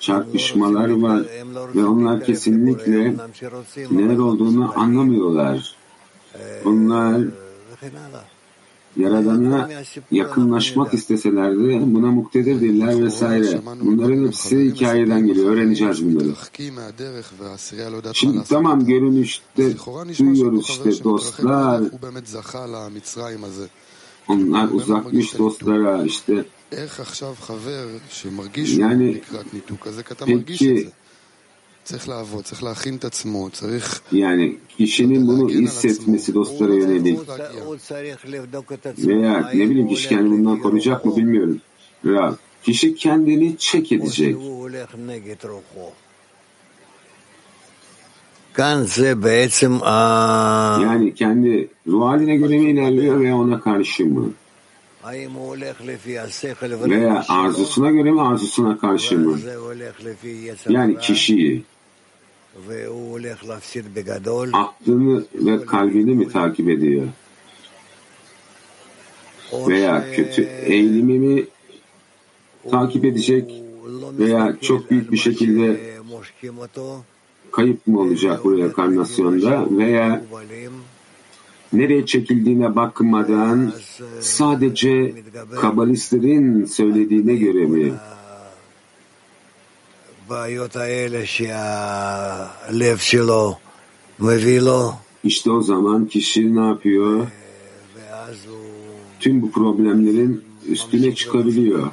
çarpışmalar 0.00 0.90
var 0.90 1.22
ve 1.74 1.84
onlar 1.84 2.24
kesinlikle 2.24 3.14
neler 3.90 4.18
olduğunu 4.18 4.78
anlamıyorlar. 4.78 5.76
Onlar 6.64 7.20
Yaradan'a 8.96 9.70
yakınlaşmak 10.10 10.94
isteselerdi 10.94 11.80
buna 11.86 12.06
muktedirdirler 12.06 13.04
vesaire. 13.04 13.60
Bunların 13.80 14.26
hepsi 14.26 14.64
hikayeden 14.64 15.26
geliyor. 15.26 15.52
Öğreneceğiz 15.52 16.04
bunları. 16.04 16.34
Şimdi 18.12 18.44
tamam 18.48 18.86
görünüşte 18.86 19.72
duyuyoruz 20.18 20.70
işte 20.70 21.04
dostlar 21.04 21.82
onlar 24.28 24.68
uzakmış 24.70 25.38
dostlara 25.38 26.04
işte. 26.04 26.44
Yani 28.82 29.18
peki 30.26 30.90
yani 34.12 34.56
kişinin 34.78 35.28
bunu 35.28 35.48
hissetmesi 35.50 36.34
dostlara 36.34 36.74
yönelik. 36.74 37.18
veya 39.08 39.50
ne 39.54 39.70
bileyim 39.70 39.88
kişi 39.88 40.08
kendini 40.08 40.38
bundan 40.38 40.58
koruyacak 40.60 41.04
mı 41.04 41.16
bilmiyorum. 41.16 41.60
Ya, 42.04 42.36
kişi 42.62 42.94
kendini 42.94 43.58
çek 43.58 43.92
edecek. 43.92 44.36
Yani 50.82 51.14
kendi 51.14 51.68
ruh 51.86 52.06
haline 52.06 52.36
göre 52.36 52.58
mi 52.58 52.70
ilerliyor 52.70 53.20
veya 53.20 53.36
ona 53.36 53.60
karşı 53.60 54.06
mı? 54.06 54.30
Veya 56.90 57.24
arzusuna 57.28 57.90
göre 57.90 58.10
mi 58.10 58.22
arzusuna 58.22 58.78
karşı 58.78 59.18
mı? 59.18 59.38
Yani 60.68 60.98
kişiyi 60.98 61.62
aklını 64.52 65.24
ve 65.34 65.66
kalbini 65.66 66.14
mi 66.14 66.28
takip 66.28 66.68
ediyor? 66.68 67.06
Veya 69.68 70.12
kötü 70.12 70.42
eğilimi 70.42 71.18
mi 71.18 71.44
takip 72.70 73.04
edecek 73.04 73.62
veya 74.18 74.56
çok 74.60 74.90
büyük 74.90 75.12
bir 75.12 75.16
şekilde 75.16 75.94
kayıp 77.56 77.86
mı 77.86 78.00
olacak 78.00 78.44
bu 78.44 78.58
reenkarnasyonda 78.58 79.66
veya 79.70 80.22
nereye 81.72 82.06
çekildiğine 82.06 82.76
bakmadan 82.76 83.72
sadece 84.20 85.14
kabalistlerin 85.60 86.64
söylediğine 86.64 87.34
göre 87.34 87.66
mi? 87.66 87.92
İşte 95.24 95.50
o 95.50 95.62
zaman 95.62 96.06
kişi 96.06 96.56
ne 96.56 96.66
yapıyor? 96.66 97.26
Tüm 99.20 99.42
bu 99.42 99.50
problemlerin 99.50 100.44
üstüne 100.68 101.14
çıkabiliyor 101.14 101.90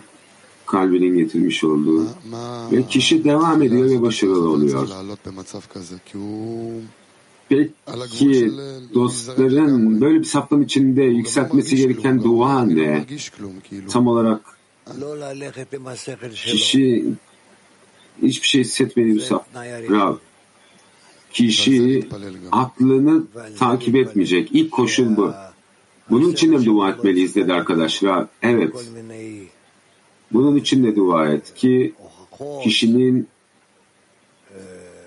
kalbinin 0.72 1.18
getirmiş 1.18 1.64
olduğu. 1.64 2.06
Ve 2.72 2.84
kişi 2.88 3.24
devam 3.24 3.62
ediyor 3.62 3.90
ve 3.90 4.02
başarılı 4.02 4.50
oluyor. 4.50 4.88
Peki 7.50 8.52
dostların 8.94 10.02
böyle 10.02 10.20
bir 10.20 10.24
saftan 10.24 10.62
içinde 10.62 11.04
yükseltmesi 11.04 11.76
gereken 11.76 12.24
dua 12.24 12.66
ne? 12.66 13.06
Tam 13.90 14.08
olarak 14.08 14.42
kişi 16.36 17.06
hiçbir 18.22 18.48
şey 18.48 18.62
hissetmediği 18.62 19.16
bir 19.16 19.20
saf. 19.20 19.46
Rab. 19.90 20.16
Kişi 21.34 22.08
aklını 22.52 23.24
takip 23.60 23.96
etmeyecek. 23.96 24.50
İlk 24.54 24.72
koşul 24.72 25.18
bu. 25.18 25.34
Bunun 26.10 26.32
için 26.32 26.54
de 26.54 26.66
dua 26.66 26.90
etmeliyiz 26.90 27.36
dedi 27.36 27.54
arkadaşlar. 27.54 28.28
Evet. 28.42 28.92
Bunun 30.34 30.56
için 30.56 30.84
de 30.84 30.96
dua 30.96 31.28
et 31.28 31.54
ki 31.56 31.94
kişinin 32.64 33.28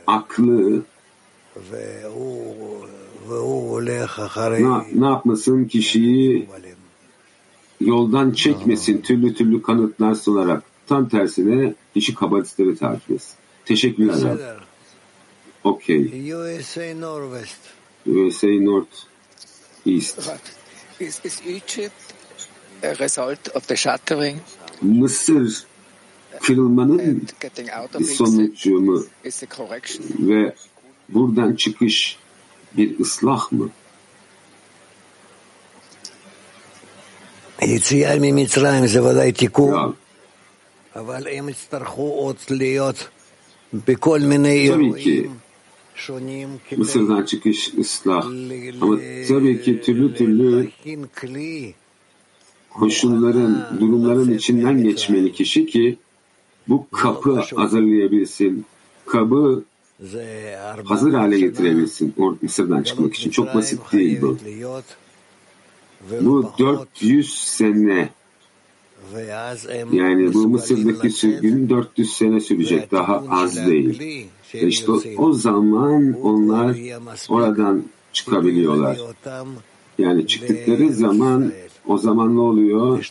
aklı 0.06 0.82
ne, 4.60 5.00
ne 5.00 5.06
yapmasın 5.06 5.64
kişiyi 5.64 6.48
yoldan 7.80 8.30
çekmesin 8.30 9.00
türlü 9.00 9.34
türlü 9.34 9.62
kanıtlar 9.62 10.14
sunarak 10.14 10.62
tam 10.86 11.08
tersine 11.08 11.74
kişi 11.94 12.14
kabalistleri 12.14 12.76
takip 12.76 13.10
etsin. 13.10 13.34
Teşekkürler. 13.64 14.38
Okey. 15.64 16.32
USA 18.06 18.46
North 18.46 18.96
East. 19.86 20.30
Is, 21.00 21.20
is 21.24 21.42
Egypt 21.46 22.14
a 22.82 22.94
result 22.98 23.56
of 23.56 23.66
the 23.68 23.76
shattering? 23.76 24.38
Mısır 24.81 25.65
kırılmanın 26.41 27.21
bir 27.99 28.05
sonucu 28.05 28.79
mu 28.79 29.05
ve 30.19 30.55
buradan 31.09 31.55
çıkış 31.55 32.17
bir 32.77 32.99
ıslah 32.99 33.51
mı? 33.51 33.69
היציאה 37.61 38.15
ממצרים 38.21 38.87
זה 38.87 39.03
ודאי 39.03 39.31
תיקון, 39.31 39.93
אבל 40.95 41.27
הם 41.27 41.49
יצטרכו 41.49 42.01
עוד 42.01 42.35
להיות 42.49 43.07
בכל 43.73 44.19
מיני 44.19 44.51
אירועים 44.51 45.37
שונים 45.95 46.57
Mısır'dan 46.77 47.25
çıkış 47.25 47.73
ıslah. 47.79 48.23
koşulların, 52.74 53.66
durumların 53.80 54.32
içinden 54.32 54.82
geçmeli 54.82 55.32
kişi 55.32 55.66
ki 55.66 55.98
bu 56.68 56.86
kapı 56.92 57.42
hazırlayabilsin. 57.56 58.64
Kabı 59.06 59.64
hazır 60.84 61.14
hale 61.14 61.40
getirebilsin 61.40 62.14
Mısır'dan 62.42 62.82
çıkmak 62.82 63.14
için. 63.14 63.30
Çok 63.30 63.54
basit 63.54 63.92
değil 63.92 64.22
bu. 64.22 64.38
Bu 66.20 66.52
400 66.58 67.34
sene 67.34 68.08
yani 69.92 70.34
bu 70.34 70.48
Mısır'daki 70.48 71.10
sürgün 71.10 71.68
400 71.70 72.12
sene 72.12 72.40
sürecek. 72.40 72.92
Daha 72.92 73.24
az 73.30 73.66
değil. 73.66 74.20
İşte 74.52 74.92
o 75.18 75.32
zaman 75.32 76.20
onlar 76.22 76.76
oradan 77.28 77.84
çıkabiliyorlar. 78.12 78.98
Yani 79.98 80.26
çıktıkları 80.26 80.92
zaman 80.92 81.52
o 81.86 81.98
zaman 81.98 82.36
ne 82.36 82.40
oluyor? 82.40 83.10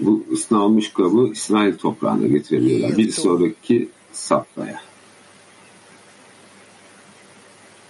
Bu 0.00 0.24
ısnalmış 0.32 0.92
kabı 0.92 1.28
İsrail 1.32 1.76
toprağına 1.76 2.26
getiriliyorlar. 2.26 2.96
Bir 2.96 3.10
sonraki 3.10 3.88
safhaya. 4.12 4.80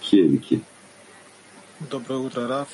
Kiev 0.01 0.33
2. 0.33 0.59
Доброе 1.91 2.17
утро, 2.17 2.49
Раф. 2.49 2.67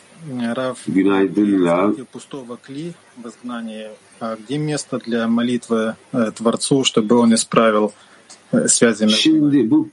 Раф, 0.58 0.86
Günaydın 0.88 1.66
Rav. 1.66 1.94
пустого 2.14 2.58
кли 2.58 2.94
в 3.18 3.28
изгнании. 3.28 3.90
А 4.20 4.36
где 4.36 4.58
место 4.58 4.98
для 4.98 5.28
молитвы 5.28 5.96
э, 6.14 6.32
Творцу, 6.32 6.84
чтобы 6.84 7.16
он 7.16 7.34
исправил 7.36 7.94
э, 8.52 8.68
связи 8.68 9.04
между 9.04 9.18
Şimdi 9.18 9.72
bu 9.72 9.90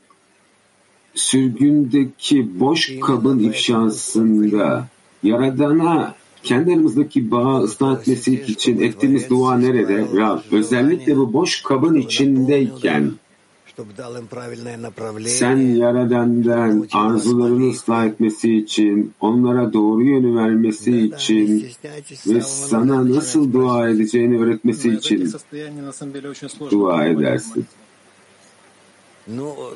sürgündeki 1.15 2.61
boş 2.61 3.01
kabın 3.01 3.39
ifşasında 3.39 4.89
Yaradan'a 5.23 6.14
kendi 6.43 6.85
bağı 7.31 7.62
ıslah 7.62 8.01
etmesi 8.01 8.35
için 8.35 8.81
ettiğimiz 8.81 9.31
dua 9.31 9.59
nerede? 9.59 10.07
Rab, 10.16 10.39
özellikle 10.53 11.16
bu 11.16 11.33
boş 11.33 11.62
kabın 11.62 11.95
içindeyken 11.95 13.12
sen 15.27 15.57
Yaradan'dan 15.57 16.89
arzularını 16.93 17.70
ıslah 17.70 18.07
etmesi 18.07 18.57
için, 18.57 19.12
onlara 19.20 19.73
doğru 19.73 20.05
yönü 20.05 20.37
vermesi 20.37 20.99
için 20.99 21.66
ve 22.27 22.41
sana 22.41 23.11
nasıl 23.11 23.53
dua 23.53 23.89
edeceğini 23.89 24.39
öğretmesi 24.39 24.89
için 24.89 25.33
dua 26.70 27.07
edersin. 27.07 27.66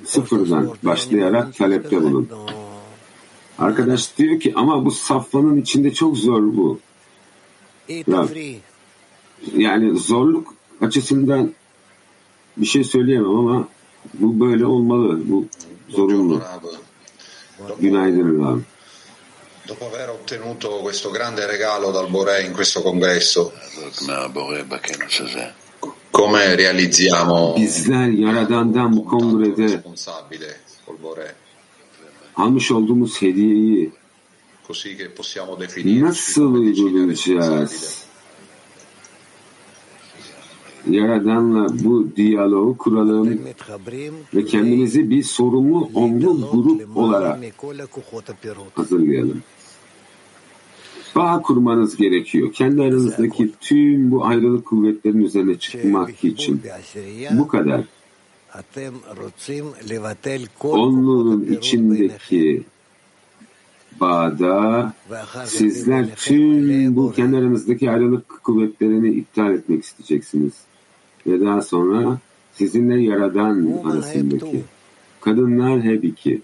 Sıfırdan 0.04 0.70
başlayarak 0.82 1.54
talepte 1.56 2.02
bulun. 2.02 2.28
Arkadaş 3.58 4.18
diyor 4.18 4.40
ki 4.40 4.52
ama 4.56 4.84
bu 4.84 4.90
saflanın 4.90 5.60
içinde 5.60 5.94
çok 5.94 6.16
zor 6.16 6.42
bu. 6.42 6.80
Ya, 7.88 8.28
yani 9.56 9.98
zorluk 9.98 10.54
açısından 10.80 11.54
bir 12.56 12.66
şey 12.66 12.84
söyleyemem 12.84 13.36
ama 13.38 13.68
bu 14.14 14.40
böyle 14.40 14.66
olmalı. 14.66 15.20
Bu 15.24 15.46
zorunlu. 15.88 16.42
Günaydın 17.80 18.44
abi. 18.44 18.60
Dopo 19.68 19.84
aver 19.86 20.08
ottenuto 20.08 20.80
questo 20.82 21.10
grande 21.10 21.48
regalo 21.48 21.92
dal 21.92 22.08
Boré 22.12 22.46
in 22.46 22.52
questo 22.52 22.82
congresso, 22.82 23.52
come 26.12 26.56
realizziamo 26.56 27.56
Bizler 27.56 28.08
Yaradan'dan 28.08 28.96
bu 28.96 29.04
kongrede 29.04 29.64
responsabile 29.64 30.56
col 30.86 30.94
Boré, 31.02 31.34
almış 32.36 32.70
olduğumuz 32.70 33.22
hediyeyi 33.22 33.90
nasıl 36.00 36.54
uygulayacağız? 36.54 38.06
Yaradan'la 40.90 41.66
bu 41.84 42.16
diyaloğu 42.16 42.76
kuralım 42.76 43.40
ve 44.34 44.44
kendimizi 44.44 45.10
bir 45.10 45.22
sorumlu 45.22 45.90
onlu 45.94 46.50
grup 46.50 46.96
olarak 46.96 47.40
hazırlayalım. 48.74 49.42
Bağ 51.16 51.42
kurmanız 51.42 51.96
gerekiyor. 51.96 52.52
Kendi 52.52 52.82
aranızdaki 52.82 53.52
tüm 53.60 54.10
bu 54.10 54.24
ayrılık 54.24 54.66
kuvvetlerin 54.66 55.24
üzerine 55.24 55.58
çıkmak 55.58 56.24
için. 56.24 56.62
Bu 57.30 57.48
kadar. 57.48 57.84
Onluğun 60.78 61.44
içindeki 61.44 62.64
bağda 64.00 64.92
sizler 65.46 66.14
tüm 66.16 66.96
bu 66.96 67.12
kendi 67.12 67.36
aranızdaki 67.36 67.90
ayrılık 67.90 68.44
kuvvetlerini 68.44 69.10
iptal 69.10 69.54
etmek 69.54 69.84
isteyeceksiniz. 69.84 70.52
Ve 71.26 71.40
daha 71.40 71.62
sonra 71.62 72.18
sizinle 72.54 73.02
yaradan 73.02 73.80
arasındaki 73.84 74.64
kadınlar 75.20 75.82
hep 75.82 76.04
iki. 76.04 76.42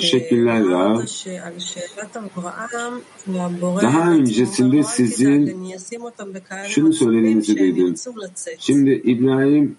Teşekkürler 0.00 0.64
Rav. 0.64 1.00
Daha 3.82 4.10
öncesinde 4.10 4.82
sizin 4.82 5.46
şunu 6.68 6.92
söylediğinizi 6.92 7.58
duydum. 7.58 7.94
Şimdi 8.58 8.90
İbrahim 8.90 9.76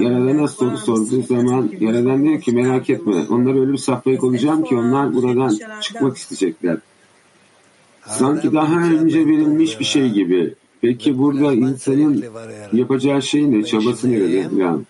Yaradan'a 0.00 0.48
soru 0.48 0.78
sorduğu 0.78 1.22
zaman 1.22 1.70
Yaradan 1.80 2.24
diyor 2.24 2.40
ki 2.40 2.52
merak 2.52 2.90
etme 2.90 3.14
onları 3.30 3.62
ölüm 3.62 3.78
safhaya 3.78 4.18
koyacağım 4.18 4.64
ki 4.64 4.74
onlar 4.74 5.14
buradan 5.14 5.58
çıkmak 5.80 6.16
isteyecekler. 6.16 6.76
Sanki 8.06 8.52
daha 8.52 8.80
önce 8.80 9.18
verilmiş 9.26 9.80
bir 9.80 9.84
şey 9.84 10.10
gibi. 10.10 10.54
Peki 10.80 11.18
burada 11.18 11.52
insanın 11.52 12.24
yapacağı 12.72 13.22
şey 13.22 13.50
ne? 13.50 13.64
Çabası 13.64 14.10
nerede? 14.12 14.48
Yani 14.56 14.82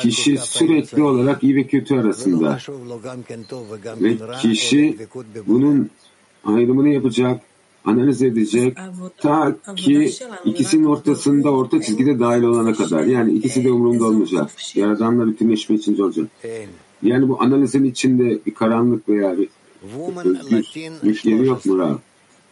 kişi 0.00 0.38
sürekli 0.38 1.02
olarak 1.02 1.42
iyi 1.42 1.56
ve 1.56 1.66
kötü 1.66 1.94
arasında. 1.98 2.58
Ve 4.00 4.16
kişi 4.40 4.98
bunun 5.46 5.90
ayrımını 6.44 6.88
yapacak, 6.88 7.40
analiz 7.84 8.22
edecek 8.22 8.76
ta 9.16 9.56
ki 9.76 10.12
ikisinin 10.44 10.84
ortasında 10.84 11.50
orta 11.50 11.82
çizgide 11.82 12.20
dahil 12.20 12.42
olana 12.42 12.74
kadar. 12.74 13.04
Yani 13.04 13.32
ikisi 13.32 13.64
de 13.64 13.72
umurumda 13.72 14.04
olmayacak. 14.04 14.50
Yaradanla 14.74 15.26
bütünleşme 15.26 15.76
içince 15.76 16.04
olacak. 16.04 16.26
Yani 17.02 17.28
bu 17.28 17.42
analizin 17.42 17.84
içinde 17.84 18.38
bir 18.46 18.54
karanlık 18.54 19.08
veya 19.08 19.38
bir 19.38 19.48
yeri 21.24 21.46
yok 21.46 21.66
mu 21.66 21.78
Rab? 21.78 21.98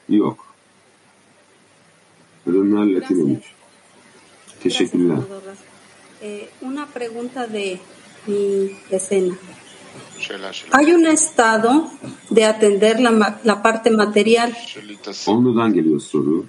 Yok. 0.09 0.47
Kadınlar 2.45 2.87
Latin 2.87 3.21
olmuş. 3.21 3.55
Teşekkürler. 4.63 5.19
Eh, 6.27 6.49
una 6.63 6.87
pregunta 6.87 7.47
de 7.47 7.79
mi 8.27 8.71
escena. 8.91 9.35
Hay 10.73 10.93
un 10.93 11.07
estado 11.07 11.71
de 12.31 12.45
atender 12.47 12.99
la, 12.99 13.39
la 13.45 13.63
parte 13.63 13.91
material 13.91 14.51
Onludan 15.27 15.75
geliyor 15.75 16.01
soru. 16.01 16.47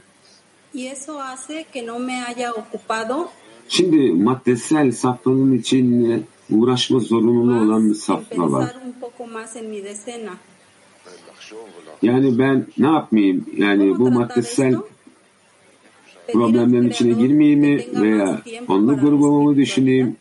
y 0.73 0.87
eso 0.87 1.19
hace 1.21 1.65
que 1.73 1.81
no 1.83 1.99
me 1.99 2.15
haya 2.21 2.53
ocupado 2.53 3.27
Şimdi 3.67 4.11
maddesel 4.27 4.91
safhanın 4.91 5.57
içinde 5.59 6.21
uğraşma 6.49 6.99
zorunluluğu 6.99 7.59
olan 7.65 7.89
bir 7.89 7.95
safha 7.95 8.51
var. 8.51 8.65
pensar 8.69 8.81
un 8.87 8.93
poco 9.01 9.23
más 9.27 9.55
en 9.55 9.65
mi 9.65 9.83
decena. 9.83 10.33
Yani 12.01 12.39
ben 12.39 12.67
ne 12.77 12.87
yapmayayım? 12.87 13.45
Yani 13.57 13.99
bu 13.99 14.11
maddesel 14.11 14.75
problemlerin 16.33 16.89
içine 16.89 17.13
girmeyeyim 17.13 17.59
mi 17.59 17.85
veya 18.01 18.41
onlu 18.67 18.99
grubumamı 18.99 19.55
düşüneyim? 19.55 20.17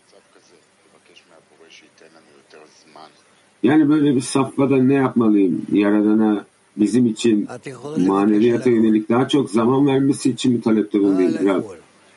Yani 3.62 3.88
böyle 3.88 4.14
bir 4.14 4.20
safhada 4.20 4.76
ne 4.76 4.94
yapmalıyım? 4.94 5.66
Yaradana 5.72 6.44
bizim 6.76 7.06
için 7.06 7.48
maneviyata 7.96 8.70
yönelik 8.70 9.08
daha 9.08 9.28
çok 9.28 9.50
zaman 9.50 9.86
vermesi 9.86 10.30
için 10.30 10.52
mi 10.52 10.60
talepte 10.60 11.00
bulunayım? 11.00 11.36
Biraz 11.40 11.62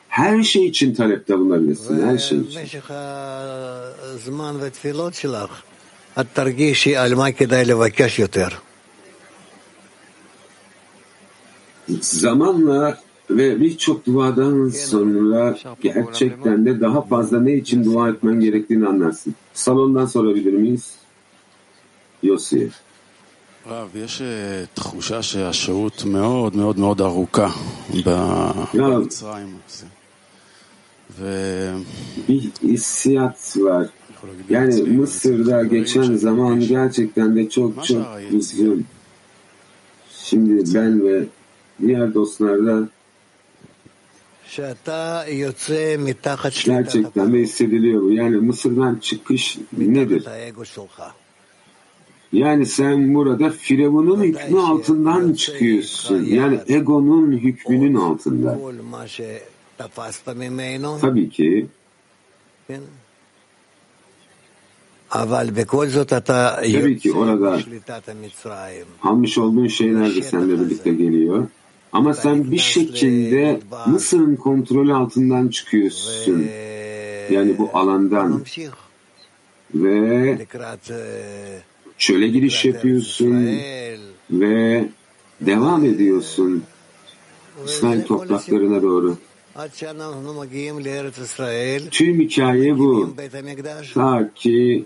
her 0.08 0.42
şey 0.42 0.66
için 0.66 0.94
talepte 0.94 1.38
bulunabilirsin. 1.38 2.06
Her 2.06 2.18
şey 2.18 2.38
için. 2.38 2.60
Zamanla 12.00 12.98
ve 13.29 13.61
birçok 13.61 14.05
duadan 14.05 14.69
sonra 14.69 15.57
gerçekten 15.81 16.65
de 16.65 16.81
daha 16.81 17.01
fazla 17.01 17.39
ne 17.39 17.53
için 17.53 17.83
dua 17.85 18.09
etmen 18.09 18.39
gerektiğini 18.39 18.87
anlarsın. 18.87 19.35
Salondan 19.53 20.05
sorabilir 20.05 20.53
miyiz? 20.53 20.95
Yossi. 22.23 22.71
רב, 23.69 23.95
יש 23.95 24.21
אה, 24.21 24.63
תחושה 24.73 25.21
שהשהות 25.21 26.05
מאוד 26.05 26.55
מאוד 26.55 26.79
מאוד 26.79 27.01
ארוכה 27.01 27.49
ב- 28.05 28.09
Ya 28.73 28.89
במצרים. 28.89 29.49
ו... 31.19 31.23
bir 32.29 32.41
hissiyat 32.63 33.57
var. 33.57 33.87
Yani 34.49 34.83
Mısır'da 34.83 35.63
geçen 35.63 36.15
zaman 36.15 36.59
gerçekten 36.59 37.35
de 37.35 37.49
çok 37.49 37.85
çok 37.85 38.05
uzun. 38.37 38.85
Şimdi 40.23 40.73
ben 40.75 41.05
ve 41.05 41.25
diğer 41.81 42.13
dostlar 42.13 42.65
da 42.65 42.89
Gerçekten 46.64 47.32
de 47.32 47.38
hissediliyor 47.38 48.02
bu. 48.02 48.12
Yani 48.12 48.36
Mısır'dan 48.36 48.94
çıkış 48.96 49.58
nedir? 49.78 50.24
Yani 52.32 52.66
sen 52.66 53.14
burada 53.14 53.50
Firavun'un 53.50 54.22
hükmü 54.22 54.60
altından 54.60 55.32
çıkıyorsun. 55.32 56.24
Yani 56.24 56.60
egonun 56.68 57.32
hükmünün 57.32 57.94
altında. 57.94 58.58
Tabii 61.00 61.30
ki 61.30 61.66
Tabii 66.72 66.98
ki 66.98 67.12
orada 67.12 67.58
almış 69.02 69.38
olduğun 69.38 69.66
şeyler 69.66 70.14
de 70.16 70.22
seninle 70.22 70.60
birlikte 70.60 70.90
geliyor. 70.90 71.46
Ama 71.92 72.14
sen 72.14 72.50
bir 72.50 72.58
şekilde 72.58 73.60
Mısır'ın 73.86 74.36
kontrolü 74.36 74.94
altından 74.94 75.48
çıkıyorsun. 75.48 76.46
Yani 77.30 77.58
bu 77.58 77.70
alandan. 77.74 78.44
Ve 79.74 80.38
çöle 81.98 82.28
giriş 82.28 82.64
yapıyorsun 82.64 83.58
ve 84.30 84.88
devam 85.40 85.84
ediyorsun 85.84 86.62
İsrail 87.66 88.02
topraklarına 88.04 88.82
doğru. 88.82 89.16
Tüm 91.90 92.20
hikaye 92.20 92.78
bu. 92.78 93.14
Ta 93.94 94.30
ki 94.34 94.84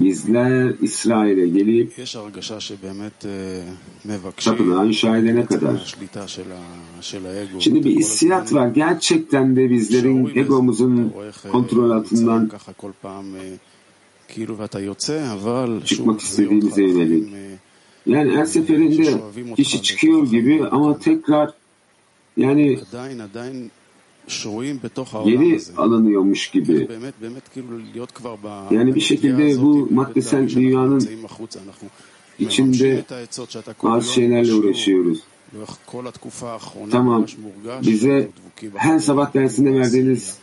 bizler 0.00 0.74
İsrail'e 0.82 1.48
gelip 1.48 1.92
tapınan 4.36 4.90
şahidene 4.90 5.46
kadar. 5.46 5.94
Şimdi 7.58 7.84
bir 7.84 7.90
hissiyat 7.90 8.52
var. 8.52 8.68
Gerçekten 8.68 9.56
de 9.56 9.70
bizlerin 9.70 10.32
egomuzun 10.34 11.12
kontrol 11.52 11.90
altından 11.90 12.50
çıkmak 15.84 16.20
istediğimize 16.20 16.82
yönelik. 16.82 17.28
Yani 18.06 18.36
her 18.36 18.44
seferinde 18.44 19.20
işi 19.56 19.82
çıkıyor 19.82 20.26
gibi 20.26 20.64
ama 20.70 20.98
tekrar 20.98 21.50
yani 22.36 22.78
geri 25.24 25.60
alınıyormuş 25.76 26.50
gibi. 26.50 26.88
Yani 28.70 28.94
bir 28.94 29.00
şekilde 29.00 29.62
bu 29.62 29.88
maddesel 29.90 30.48
dünyanın 30.48 31.08
içinde 32.38 33.04
bazı 33.82 34.12
şeylerle 34.12 34.54
uğraşıyoruz. 34.54 35.20
Tamam, 36.90 37.26
bize 37.86 38.28
her 38.74 38.98
sabah 38.98 39.34
dersinde 39.34 39.74
verdiğiniz 39.74 40.36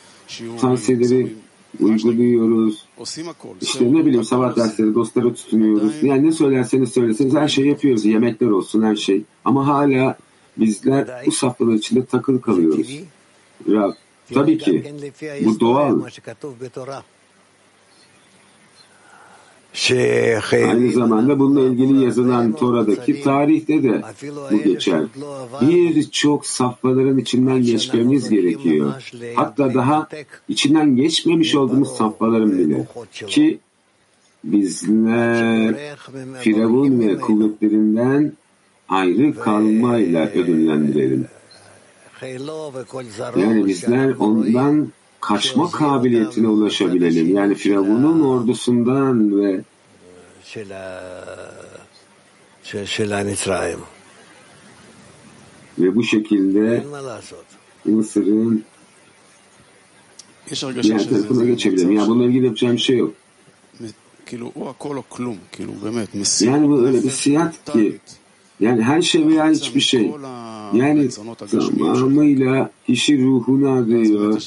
tavsiyeleri 0.62 1.34
uyguluyoruz. 1.80 2.86
İşte 3.62 3.94
ne 3.94 4.06
bileyim 4.06 4.24
sabah 4.24 4.56
dersleri 4.56 4.96
dostlara 4.96 5.34
tutunuyoruz. 5.34 5.94
Yani 6.04 6.28
ne 6.28 6.32
söylerseniz 6.32 6.90
söyleseniz 6.92 7.34
her 7.34 7.48
şeyi 7.48 7.68
yapıyoruz. 7.68 8.06
Yemekler 8.06 8.48
olsun 8.48 8.82
her 8.84 8.96
şey. 8.96 9.24
Ama 9.46 9.68
hala 9.68 10.18
bizler 10.58 11.08
bu 11.26 11.32
safhalar 11.32 11.74
içinde 11.74 12.06
takılı 12.06 12.42
kalıyoruz. 12.42 12.88
Rav, 13.68 13.92
tabii 14.34 14.58
ki 14.58 14.94
bu 15.46 15.60
doğal. 15.60 16.02
Aynı 20.54 20.92
zamanda 20.92 21.40
bununla 21.40 21.62
ilgili 21.62 22.04
yazılan 22.04 22.52
Tora'daki 22.56 23.22
tarihte 23.22 23.84
de 23.84 24.02
bu 24.52 24.64
geçer. 24.64 25.02
Birçok 25.62 26.46
safhaların 26.46 27.18
içinden 27.18 27.64
geçmemiz 27.64 28.30
gerekiyor. 28.30 28.94
Hatta 29.36 29.74
daha 29.74 30.10
içinden 30.48 30.96
geçmemiş 30.96 31.56
olduğumuz 31.56 31.98
safhaların 31.98 32.52
bile. 32.52 32.88
Ki 33.28 33.60
bizler 34.44 35.76
Firavun 36.40 37.00
ve 37.00 37.18
kuvvetlerinden 37.18 38.34
ayrı 38.90 39.36
kalmayla 39.36 40.28
ödüllendirelim. 40.28 41.28
Yani 43.40 43.66
bizler 43.66 44.16
ondan 44.20 44.92
kaçma 45.22 45.72
kabiliyetine 45.72 46.48
ulaşabilelim. 46.48 47.36
Yani 47.36 47.56
Firavun'un 47.56 48.22
ordusundan 48.22 49.42
ve 49.42 49.62
ve 55.80 55.96
bu 55.96 56.04
şekilde 56.04 56.86
Mısır'ın 57.86 58.64
diğer 60.84 61.10
tarafına 61.10 61.46
geçebilirim. 61.46 61.92
Ya 61.92 62.08
bununla 62.08 62.26
ilgili 62.26 62.46
yapacağım 62.46 62.80
şey 62.80 62.98
yok. 62.98 63.14
Yani 66.52 66.68
bu 66.70 66.86
öyle 66.86 67.04
bir 67.04 67.10
siyat 67.10 67.66
ki 67.74 68.00
yani 68.60 68.84
her 68.84 69.02
şey 69.02 69.28
veya 69.28 69.50
hiçbir 69.50 69.82
şey. 69.82 70.12
Yani 70.74 71.10
tamamıyla 71.52 72.72
kişi 72.88 73.24
ruhunu 73.24 73.70
arıyor. 73.70 74.42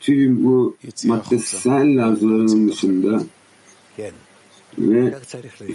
Tüm 0.00 0.44
bu 0.44 0.76
maddesel 1.04 1.96
lazların 1.96 2.68
dışında 2.68 3.22
ve 4.78 5.14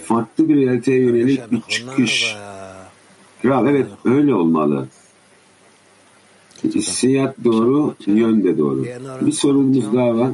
farklı 0.05 0.49
bir 0.49 0.55
realiteye 0.55 0.99
yönelik 0.99 1.51
bir 1.51 1.61
çıkış. 1.61 2.35
Kral 3.41 3.67
evet 3.67 3.87
öyle 4.05 4.33
olmalı. 4.33 4.87
Hissiyat 6.63 7.35
doğru, 7.43 7.95
yön 8.05 8.43
de 8.43 8.57
doğru. 8.57 8.85
Bir 9.21 9.31
sorunumuz 9.31 9.93
daha 9.93 10.17
var. 10.17 10.31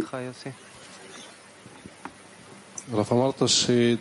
Rafa 2.97 3.15
Martaş'ı 3.15 3.65
şey, 3.65 3.97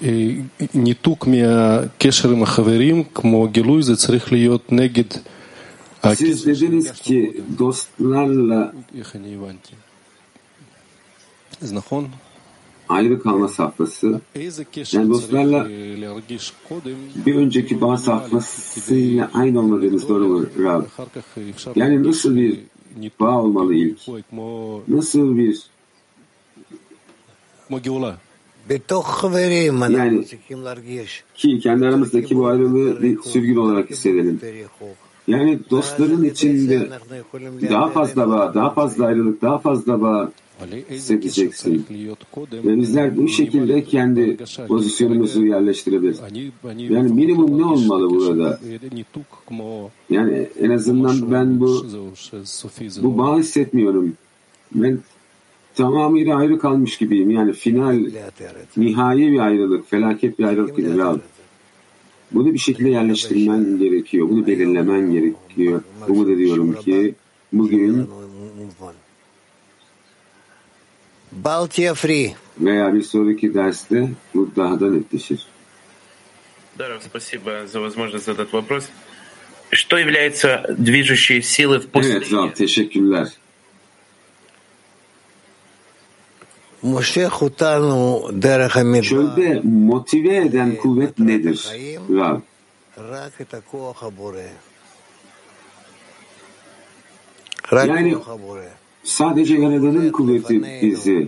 שניתוק 0.00 1.26
מהקשר 1.26 2.30
עם 2.30 2.42
החברים 2.42 3.04
כמו 3.14 3.48
גילוי 3.48 3.82
זה 3.82 3.96
צריך 3.96 4.32
להיות 4.32 4.72
נגד 4.72 5.04
Siz 6.04 6.46
dediniz 6.46 6.92
ki 6.92 7.42
dostlarla 7.58 8.72
איך 8.98 9.16
אני 9.16 9.34
הבנתי. 9.34 9.74
אז 11.62 11.72
נכון? 11.72 12.08
ayrı 12.88 13.20
kalma 13.22 13.48
safhası, 13.48 14.18
איזה 14.34 14.64
קשר 14.64 14.98
yani 14.98 15.12
צריך 15.12 15.22
dostlarla 15.22 15.66
אה, 15.66 15.94
להרגיש 15.96 16.52
קודם 16.68 16.96
bir 17.26 17.34
önceki 17.34 17.80
bağ 17.80 17.96
safhasıyla 17.96 19.30
aynı 19.34 19.58
olmadığınız 19.60 20.08
doğru 20.08 20.28
mu 20.28 20.46
Rab? 20.58 20.84
אחר 20.86 21.04
כך 21.14 21.38
אה, 21.38 21.50
אפשר 21.50 21.72
Yani 21.76 22.02
nasıl 22.08 22.36
bir 22.36 22.58
bağ 23.20 23.42
olmalı 23.42 23.74
ilk? 23.74 23.98
כמו, 24.30 24.80
Nasıl 24.88 25.36
bir 25.38 25.58
yani 29.97 30.25
ki 31.35 31.59
kendi 31.59 31.85
aramızdaki 31.85 32.37
bu 32.37 32.47
ayrılığı 32.47 33.01
bir 33.01 33.21
sürgün 33.21 33.55
olarak 33.55 33.89
hissedelim. 33.89 34.39
Yani 35.27 35.59
dostların 35.69 36.23
içinde 36.23 36.89
daha 37.69 37.87
fazla 37.89 38.29
bağ, 38.29 38.53
daha 38.53 38.73
fazla 38.73 39.05
ayrılık, 39.05 39.41
daha 39.41 39.59
fazla 39.59 40.01
bağ 40.01 40.31
hissedeceksin. 40.89 41.85
Ve 42.53 42.77
bizler 42.77 43.17
bu 43.17 43.27
şekilde 43.27 43.83
kendi 43.83 44.37
pozisyonumuzu 44.67 45.45
yerleştirebiliriz. 45.45 46.19
Yani 46.89 47.13
minimum 47.13 47.57
ne 47.57 47.65
olmalı 47.65 48.09
burada? 48.09 48.59
Yani 50.09 50.47
en 50.61 50.69
azından 50.69 51.31
ben 51.31 51.59
bu 51.59 51.85
bu 53.01 53.17
bağ 53.17 53.37
hissetmiyorum. 53.37 54.13
Ben 54.75 54.99
tamamıyla 55.78 56.36
ayrı 56.36 56.58
kalmış 56.58 56.98
gibiyim. 56.98 57.30
Yani 57.30 57.52
final, 57.52 58.06
nihai 58.76 59.32
bir 59.32 59.38
ayrılık, 59.38 59.90
felaket 59.90 60.38
bir 60.38 60.44
ayrılık 60.44 60.76
gibi. 60.76 60.98
Rab. 60.98 61.18
Bunu 62.32 62.52
bir 62.54 62.58
şekilde 62.58 62.88
yerleştirmen 62.88 63.78
gerekiyor. 63.78 64.28
Bunu 64.28 64.46
belirlemen 64.46 65.12
gerekiyor. 65.12 65.82
Umut 66.08 66.28
ediyorum 66.28 66.74
ki 66.74 67.14
bugün 67.52 68.08
Baltia 71.32 71.94
Free. 71.94 72.34
veya 72.60 72.94
bir 72.94 73.02
sonraki 73.02 73.54
derste 73.54 74.08
bu 74.34 74.50
daha 74.56 74.80
da 74.80 74.90
netleşir. 74.90 75.46
Да, 76.78 76.88
Раф, 76.88 77.02
спасибо 77.04 77.66
за 77.66 77.80
возможность 77.80 78.26
задать 78.26 78.52
вопрос. 78.52 78.88
Что 79.70 79.96
является 79.96 80.64
движущей 80.78 81.40
силой 81.40 81.78
в 81.78 81.82
Evet 81.82 81.92
пустыне? 81.92 82.36
Rab 82.36 82.54
teşekkürler. 82.54 83.28
Çölde 89.09 89.61
motive 89.63 90.37
eden 90.37 90.75
kuvvet 90.75 91.19
nedir? 91.19 91.69
Yani 97.71 98.15
sadece 99.03 99.55
Yaradan'ın 99.55 100.11
kuvveti 100.11 100.61
bizi 100.81 101.27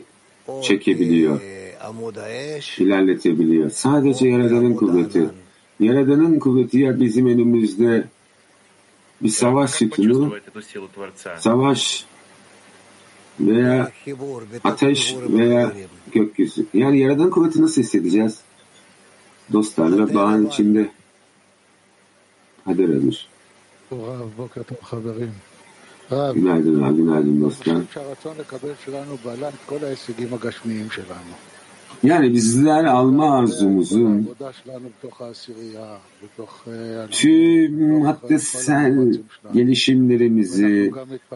çekebiliyor, 0.64 1.42
ilerletebiliyor. 2.80 3.70
Sadece 3.70 4.28
Yaradan'ın 4.28 4.74
kuvveti. 4.74 5.30
Yaradan'ın 5.80 6.40
kuvveti 6.40 6.80
ya 6.80 7.00
bizim 7.00 7.28
önümüzde 7.28 8.08
bir 9.22 9.30
savaş 9.30 9.72
sütunu, 9.72 10.34
savaş 11.40 12.06
veya 13.40 13.92
ateş 14.64 15.16
veya 15.20 15.72
gökyüzü. 16.12 16.66
Yani 16.74 17.00
Yaradan 17.00 17.30
kuvveti 17.30 17.62
nasıl 17.62 17.82
hissedeceğiz? 17.82 18.40
Dostlarla 19.54 20.14
bağın 20.14 20.48
içinde. 20.48 20.92
Hadi 22.66 22.84
öğrenir. 22.84 23.30
Günaydın 26.10 26.84
abi, 26.84 26.96
günaydın 26.96 27.42
dostlar. 27.42 27.78
Yani 32.04 32.34
bizler 32.34 32.84
alma 32.84 33.36
arzumuzun 33.38 34.30
tüm 37.12 38.02
haddesel 38.02 39.14
gelişimlerimizi, 39.54 40.92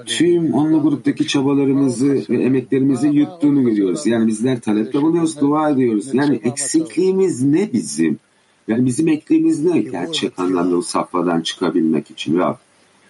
tüm 0.05 0.53
onlu 0.53 0.81
gruptaki 0.81 1.27
çabalarımızı 1.27 2.25
ve 2.29 2.43
emeklerimizi 2.43 3.07
yuttuğunu 3.07 3.63
görüyoruz. 3.63 4.05
Yani 4.05 4.27
bizler 4.27 4.61
talepte 4.61 5.01
buluyoruz, 5.01 5.41
dua 5.41 5.69
ediyoruz. 5.69 6.13
Yani 6.13 6.39
eksikliğimiz 6.43 7.43
ne 7.43 7.73
bizim? 7.73 8.19
Yani 8.67 8.85
bizim 8.85 9.07
ekliğimiz 9.07 9.63
ne 9.63 9.79
gerçek 9.79 10.39
anlamda 10.39 10.77
o 10.77 10.81
safhadan 10.81 11.41
çıkabilmek 11.41 12.11
için? 12.11 12.37
Rab, 12.39 12.55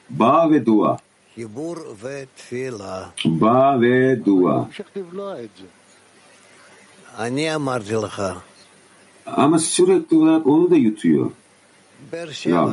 bağ 0.09 0.51
ve 0.51 0.65
dua. 0.65 0.97
Bağ 3.25 3.81
ve 3.81 4.25
dua. 4.25 4.69
Ama 9.25 9.59
sürekli 9.59 10.17
olarak 10.17 10.47
onu 10.47 10.69
da 10.71 10.75
yutuyor. 10.75 11.31
Rab. 12.55 12.71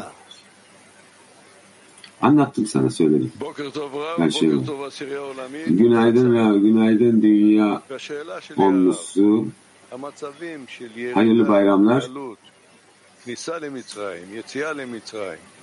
Anlattım 2.21 2.67
sana 2.67 2.91
söyledim. 2.91 3.33
Her 4.19 4.31
şeyi. 4.31 4.53
Günaydın 5.67 6.35
Rab, 6.35 6.63
günaydın 6.63 7.23
dünya 7.23 7.83
onlusu. 8.57 9.47
Hayırlı 11.15 11.49
bayramlar. 11.49 12.09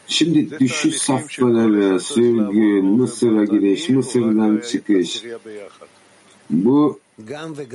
Şimdi 0.07 0.59
düşüş 0.59 0.95
safhaları, 0.97 1.99
sürgün, 1.99 2.85
Mısır'a 2.85 3.43
giriş, 3.45 3.89
Mısır'dan 3.89 4.61
çıkış. 4.71 5.23
Bu 6.49 6.99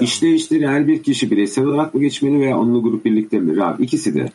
işte 0.04 0.28
işleri 0.30 0.68
her 0.68 0.88
bir 0.88 1.02
kişi 1.02 1.30
bireysel 1.30 1.64
olarak 1.64 1.94
mı 1.94 2.00
geçmeli 2.00 2.40
veya 2.40 2.58
onunla 2.58 2.78
grup 2.78 3.04
birlikte 3.04 3.38
mi? 3.38 3.56
Rab 3.56 3.80
ikisi 3.80 4.14
de. 4.14 4.32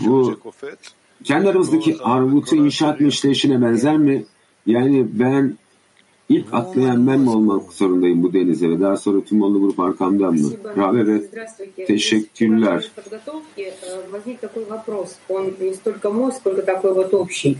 Hmm, 0.00 0.08
bu 0.10 0.38
kendi 1.24 1.48
aramızdaki 1.48 1.96
arvutu 2.02 2.56
inşaat 2.56 3.00
işleyişine 3.00 3.62
benzer 3.62 3.96
mi? 3.96 4.24
Yani 4.66 5.06
ben 5.12 5.58
ilk 6.29 6.53
atlayan 6.53 7.07
ben 7.07 7.19
mi 7.19 7.29
olmak 7.29 7.73
zorundayım 7.73 8.23
bu 8.23 8.33
denize 8.33 8.69
ve 8.69 8.79
daha 8.81 8.97
sonra 8.97 9.21
tüm 9.21 9.41
onlu 9.41 9.61
grup 9.61 9.79
arkamdan 9.79 10.33
mı? 10.33 10.49
Rab 10.77 10.95
evet. 10.95 11.29
Здравствуйте. 11.29 11.85
Teşekkürler. 11.85 12.91
В 12.95 13.01
подготовке 13.01 13.63
э, 13.63 14.11
возник 14.11 14.39
такой 14.39 14.63
вопрос. 14.63 15.09
Он 15.29 15.43
не 15.59 15.73
столько 15.73 16.09
мой, 16.09 16.31
сколько 16.31 16.61
такой 16.61 16.93
вот 16.93 17.13
общий. 17.13 17.57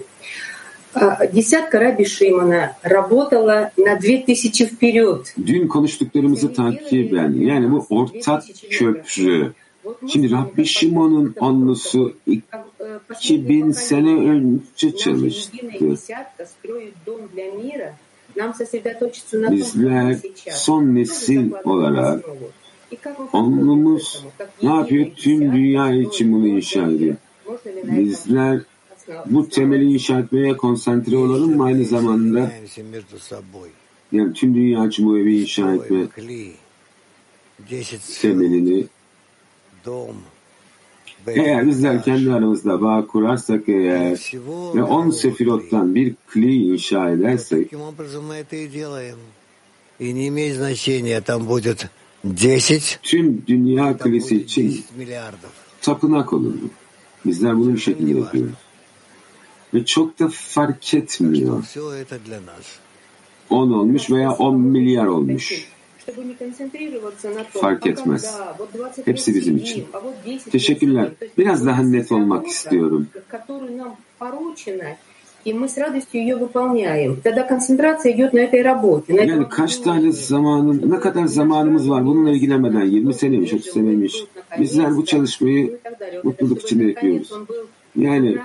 А, 0.95 1.26
Десятка 1.26 1.80
Раби 1.80 2.06
Шимона 2.06 2.76
работала 2.84 3.72
на 3.77 3.95
2000 3.95 4.65
вперед. 4.65 5.34
Dün 5.48 5.68
konuştuklarımızı 5.68 6.53
takiben 6.53 7.34
yani 7.34 7.72
bu 7.72 7.85
ortak 7.90 8.44
köprü. 8.69 9.53
Şimdi 10.07 10.31
Rabbi 10.31 10.65
Şimon'un 10.65 11.35
onlusu 11.40 12.14
Как, 12.52 12.65
э, 12.80 12.99
последнее 13.07 13.60
2000 13.60 13.72
sene 13.72 14.10
önce 14.10 14.61
наша 14.73 14.98
çalıştı. 14.98 15.57
Bizler 19.50 20.16
son 20.50 20.94
nesil 20.94 21.50
olarak 21.64 22.24
onumuz 23.32 24.24
ne 24.62 24.74
yapıyor? 24.74 25.06
Tüm 25.16 25.52
dünya 25.52 25.94
için 25.94 26.32
bunu 26.32 26.46
inşa 26.46 26.90
ediyor. 26.90 27.16
Bizler 27.66 28.60
bu 29.26 29.48
temeli 29.48 29.84
inşa 29.84 30.18
etmeye 30.18 30.56
konsantre 30.56 31.16
olalım 31.16 31.56
mı 31.56 31.64
aynı 31.64 31.84
zamanda 31.84 32.50
yani 34.12 34.32
tüm 34.32 34.55
dünya 34.55 34.86
için 34.86 35.06
bu 35.06 35.18
evi 35.18 35.40
inşa 35.40 35.74
etme 35.74 36.06
temelini 38.20 38.86
eğer 41.36 41.66
bizler 41.66 42.05
kendi 42.05 42.32
aramızda 42.32 42.82
bağ 42.82 43.06
kurarsak 43.06 43.68
eğer 43.68 44.32
ve 44.74 44.82
on 44.82 45.10
sefirottan 45.10 45.94
bir 45.94 46.14
kli 46.28 46.55
inşa 46.55 47.10
edersek 47.10 47.72
tüm 53.02 53.42
dünya 53.46 53.98
kulesi 53.98 54.36
için 54.36 54.84
tapınak 55.82 56.32
olur. 56.32 56.55
Bizler 57.26 57.56
bunu 57.56 57.74
bir 57.74 57.80
şekilde 57.80 58.18
yapıyoruz. 58.18 58.55
Ve 59.74 59.84
çok 59.84 60.18
da 60.18 60.28
fark 60.32 60.94
etmiyor. 60.94 61.64
10 63.50 63.70
olmuş 63.70 64.10
veya 64.10 64.32
10 64.32 64.60
milyar 64.60 65.06
olmuş. 65.06 65.68
Fark 67.60 67.86
etmez. 67.86 68.36
Hepsi 69.05 69.35
bizim 69.35 69.56
için. 69.56 69.85
Teşekkürler. 70.51 71.09
Biraz 71.39 71.66
daha 71.66 71.82
net 71.82 72.12
olmak 72.12 72.47
istiyorum. 72.47 73.06
Yani 79.28 79.48
kaç 79.48 79.76
tane 79.76 80.12
zamanım, 80.12 80.90
ne 80.90 81.01
kadar 81.01 81.26
zamanımız 81.26 81.90
var 81.90 82.06
bununla 82.06 82.30
ilgilenmeden 82.30 82.85
20 82.85 83.14
seneymiş, 83.14 83.52
30 83.52 83.66
seneymiş. 83.66 84.24
Bizler 84.60 84.97
bu 84.97 85.05
çalışmayı 85.05 85.78
mutluluk 86.24 86.62
içinde 86.62 86.85
yapıyoruz. 86.85 87.32
Yani 87.97 88.39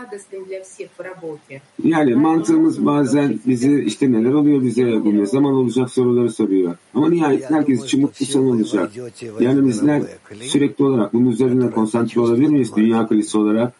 yani 1.83 2.15
mantığımız 2.15 2.85
bazen 2.85 3.39
bizi 3.47 3.79
işte 3.79 4.11
neler 4.11 4.33
oluyor 4.33 4.63
bize, 4.63 5.05
bu 5.05 5.17
ne 5.17 5.25
zaman 5.25 5.53
olacak 5.53 5.89
soruları 5.89 6.31
soruyor. 6.31 6.75
Ama 6.93 7.09
nihayet 7.09 7.51
herkes 7.51 7.83
için 7.83 8.01
mutlu 8.01 8.25
son 8.25 8.45
olacak. 8.45 8.91
Yani 9.39 9.67
bizler 9.67 10.03
sürekli 10.41 10.85
olarak 10.85 11.13
bunun 11.13 11.31
üzerine 11.31 11.71
konsantre 11.71 12.21
olabilir 12.21 12.47
miyiz 12.47 12.75
dünya 12.75 13.07
kulisi 13.07 13.37
olarak? 13.37 13.73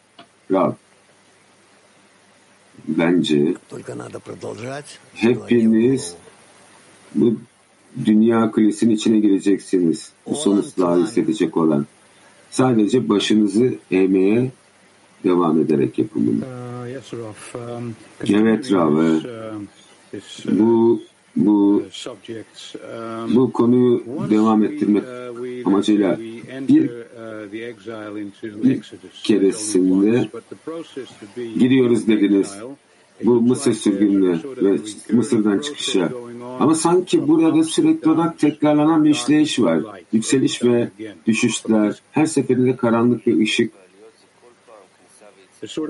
Rab. 0.52 0.73
Bence 2.88 3.53
hepiniz 5.14 6.15
bu 7.15 7.35
dünya 8.06 8.52
kulesinin 8.52 8.95
içine 8.95 9.19
gireceksiniz. 9.19 10.11
Bu 10.26 10.35
sonuçları 10.35 11.03
hissedecek 11.03 11.57
olan. 11.57 11.85
Sadece 12.52 13.10
başınızı 13.10 13.73
eğmeye 13.91 14.52
devam 15.24 15.60
ederek 15.62 16.00
yapın 16.00 16.28
bunu. 16.28 16.45
Evet 18.30 18.72
Rav, 18.72 19.20
bu 20.52 21.02
bu 21.36 21.84
bu 23.36 23.52
konuyu 23.52 24.04
devam 24.30 24.64
ettirmek 24.64 25.04
amacıyla 25.66 26.20
bir, 26.70 26.90
bir 28.64 28.82
keresinde 29.24 30.30
giriyoruz 31.60 32.08
dediniz 32.08 32.58
bu 33.24 33.41
Mısır 33.41 33.74
sürgününe 33.74 34.40
ve 34.58 34.78
Mısır'dan 35.12 35.60
çıkışa. 35.60 36.10
Ama 36.60 36.76
sanki 36.76 37.28
burada 37.28 37.64
sürekli 37.64 38.12
olarak 38.12 38.40
tekrarlanan 38.40 39.04
bir 39.04 39.10
işleyiş 39.10 39.60
var. 39.60 39.80
Yükseliş 40.14 40.64
ve 40.64 40.90
düşüşler, 41.28 42.02
her 42.12 42.26
seferinde 42.26 42.76
karanlık 42.76 43.28
ve 43.28 43.38
ışık 43.38 43.72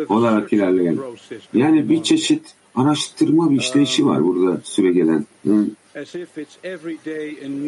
olarak 0.09 0.53
ilerleyen. 0.53 0.97
Yani 1.53 1.89
bir 1.89 2.03
çeşit 2.03 2.53
araştırma 2.75 3.51
bir 3.51 3.59
işleyişi 3.59 4.05
var 4.05 4.23
burada 4.23 4.61
süre 4.63 4.91
gelen. 4.91 5.25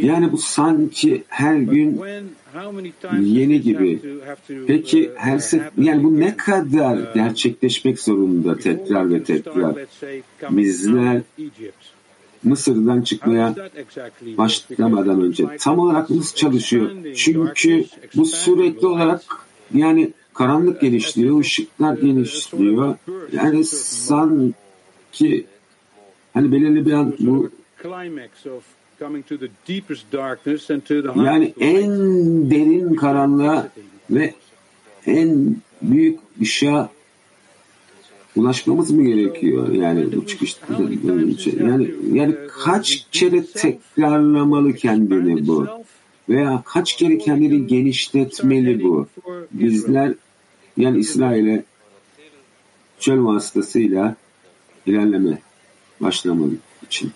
Yani 0.02 0.32
bu 0.32 0.38
sanki 0.38 1.24
her 1.28 1.56
gün 1.56 2.02
yeni 3.22 3.62
gibi. 3.62 4.00
Peki 4.68 5.12
her 5.16 5.40
sefer 5.40 5.72
yani 5.78 6.04
bu 6.04 6.20
ne 6.20 6.38
kadar 6.38 7.14
gerçekleşmek 7.14 8.00
zorunda 8.00 8.58
tekrar 8.58 9.10
ve 9.10 9.24
tekrar? 9.24 9.76
Bizler 10.50 11.22
Mısır'dan 12.44 13.02
çıkmaya 13.02 13.56
başlamadan 14.38 15.22
önce 15.22 15.46
tam 15.60 15.80
olarak 15.80 16.10
nasıl 16.10 16.36
çalışıyor? 16.36 16.92
Çünkü 17.16 17.86
bu 18.16 18.26
sürekli 18.26 18.88
olarak 18.88 19.22
yani 19.74 20.14
karanlık 20.36 20.82
genişliyor, 20.82 21.40
ışıklar 21.40 21.98
genişliyor. 21.98 22.96
Yani 23.32 23.66
sanki 23.66 24.56
hani 26.34 26.52
belirli 26.52 26.86
bir 26.86 26.92
an 26.92 27.16
bu 27.20 27.50
yani 31.26 31.54
en 31.60 31.90
derin 32.52 32.96
karanlığa 32.96 33.70
ve 34.10 34.34
en 35.06 35.56
büyük 35.82 36.20
ışığa 36.42 36.90
ulaşmamız 38.36 38.92
mı 38.92 39.04
gerekiyor? 39.04 39.72
Yani 39.72 40.16
bu 40.16 40.26
çıkışta 40.28 40.66
yani 41.60 41.92
yani 42.14 42.36
kaç 42.64 43.08
kere 43.12 43.46
tekrarlamalı 43.46 44.74
kendini 44.74 45.48
bu? 45.48 45.68
Veya 46.30 46.64
kaç 46.66 46.98
kere 46.98 47.18
kendini 47.18 47.68
genişletmeli 47.68 48.84
bu? 48.84 49.08
Bizler 49.52 50.14
yani 50.78 50.98
İsrail'e 50.98 51.64
çöl 53.00 53.26
vasıtasıyla 53.26 54.16
ilerleme 54.86 55.40
başlamalı 56.02 56.52
için. 56.86 57.14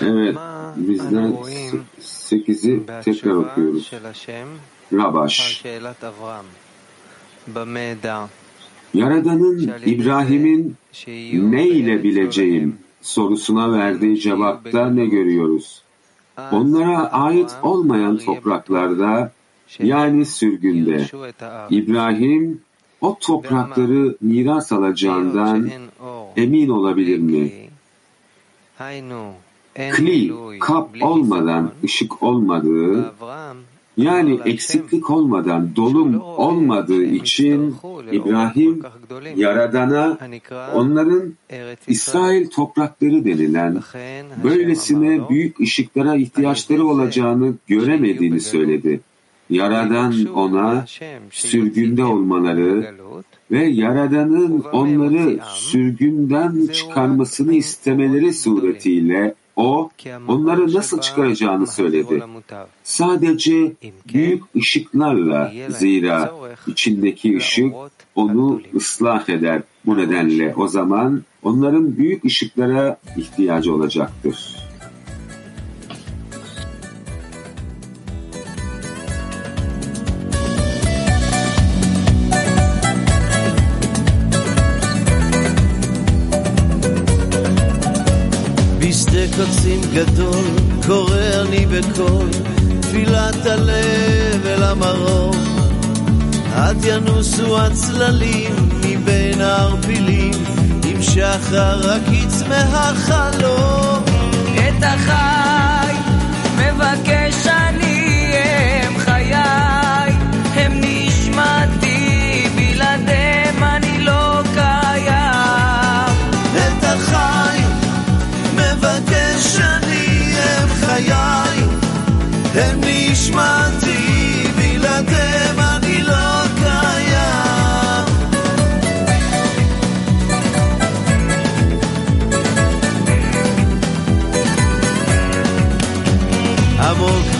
Evet, 0.00 0.36
bizden 0.76 1.36
8'i 2.00 2.86
tekrar 3.04 3.30
okuyoruz. 3.30 3.92
Rabaş. 4.92 5.64
Yaradan'ın 8.94 9.72
İbrahim'in 9.86 10.76
ne 11.32 11.68
ile 11.68 12.02
bileceğim 12.02 12.78
sorusuna 13.00 13.72
verdiği 13.72 14.20
cevapta 14.20 14.90
ne 14.90 15.06
görüyoruz? 15.06 15.82
Onlara 16.52 17.12
ait 17.12 17.56
olmayan 17.62 18.18
topraklarda 18.18 19.32
yani 19.78 20.26
sürgünde 20.26 21.06
İbrahim 21.70 22.60
o 23.00 23.18
toprakları 23.20 24.16
miras 24.20 24.72
alacağından 24.72 25.70
emin 26.36 26.68
olabilir 26.68 27.18
mi? 27.18 27.52
Kli, 29.74 30.32
kap 30.60 30.96
olmadan 31.00 31.72
ışık 31.84 32.22
olmadığı, 32.22 33.14
yani 34.04 34.38
eksiklik 34.44 35.10
olmadan 35.10 35.76
dolum 35.76 36.20
olmadığı 36.20 37.02
için 37.04 37.76
İbrahim 38.12 38.82
Yaradan'a 39.36 40.18
onların 40.74 41.34
İsrail 41.88 42.50
toprakları 42.50 43.24
denilen 43.24 43.80
böylesine 44.44 45.28
büyük 45.28 45.60
ışıklara 45.60 46.16
ihtiyaçları 46.16 46.86
olacağını 46.86 47.54
göremediğini 47.66 48.40
söyledi. 48.40 49.00
Yaradan 49.50 50.26
ona 50.34 50.84
sürgünde 51.30 52.04
olmaları 52.04 52.94
ve 53.50 53.64
Yaradan'ın 53.64 54.64
onları 54.72 55.38
sürgünden 55.54 56.66
çıkarmasını 56.72 57.54
istemeleri 57.54 58.32
suretiyle 58.32 59.34
o 59.60 59.90
onları 60.28 60.74
nasıl 60.74 61.00
çıkaracağını 61.00 61.66
söyledi. 61.66 62.22
Sadece 62.84 63.72
büyük 64.14 64.42
ışıklarla 64.56 65.52
zira 65.68 66.32
içindeki 66.66 67.36
ışık 67.36 67.74
onu 68.14 68.60
ıslah 68.74 69.28
eder. 69.28 69.62
Bu 69.86 69.98
nedenle 69.98 70.54
o 70.56 70.68
zaman 70.68 71.22
onların 71.42 71.96
büyük 71.96 72.24
ışıklara 72.24 72.96
ihtiyacı 73.16 73.74
olacaktır. 73.74 74.69
קוצים 89.40 89.80
גדול, 89.94 90.44
קורא 90.86 91.18
אני 91.40 91.66
בקול, 91.66 92.28
תפילת 92.80 93.46
הלב 93.46 94.46
אל 94.46 94.62
המרום. 94.62 95.36
עד 96.54 96.76
ינוסו 96.84 97.58
הצללים 97.58 98.54
מבין 98.84 99.40
הערפילים, 99.40 100.32
עם 100.84 101.02
שחר 101.02 101.92
הקיץ 101.92 102.42
מהחלום. 102.48 104.04
את 104.54 104.82
החי 104.82 105.94
מבקש 106.56 107.46
אני, 107.46 107.69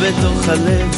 בתוך 0.01 0.48
הלב, 0.48 0.89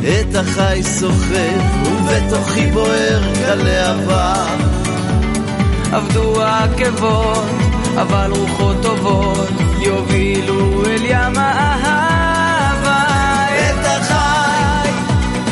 את 0.00 0.34
החי 0.34 0.80
סוחב, 0.82 1.86
ובתוכי 1.86 2.70
בוער 2.70 3.34
כלהבה. 3.34 4.46
עבדו 5.92 6.42
העקבות, 6.42 7.44
אבל 7.96 8.30
רוחות 8.30 8.76
טובות 8.82 9.48
יובילו 9.80 10.84
אל 10.86 11.04
ים 11.04 11.36
האהבה. 11.36 13.04
את 13.48 13.86
החי 13.86 14.90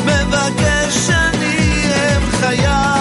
מבקש 0.05 1.09
אני 1.09 1.83
אם 1.85 2.31
חיי 2.31 3.00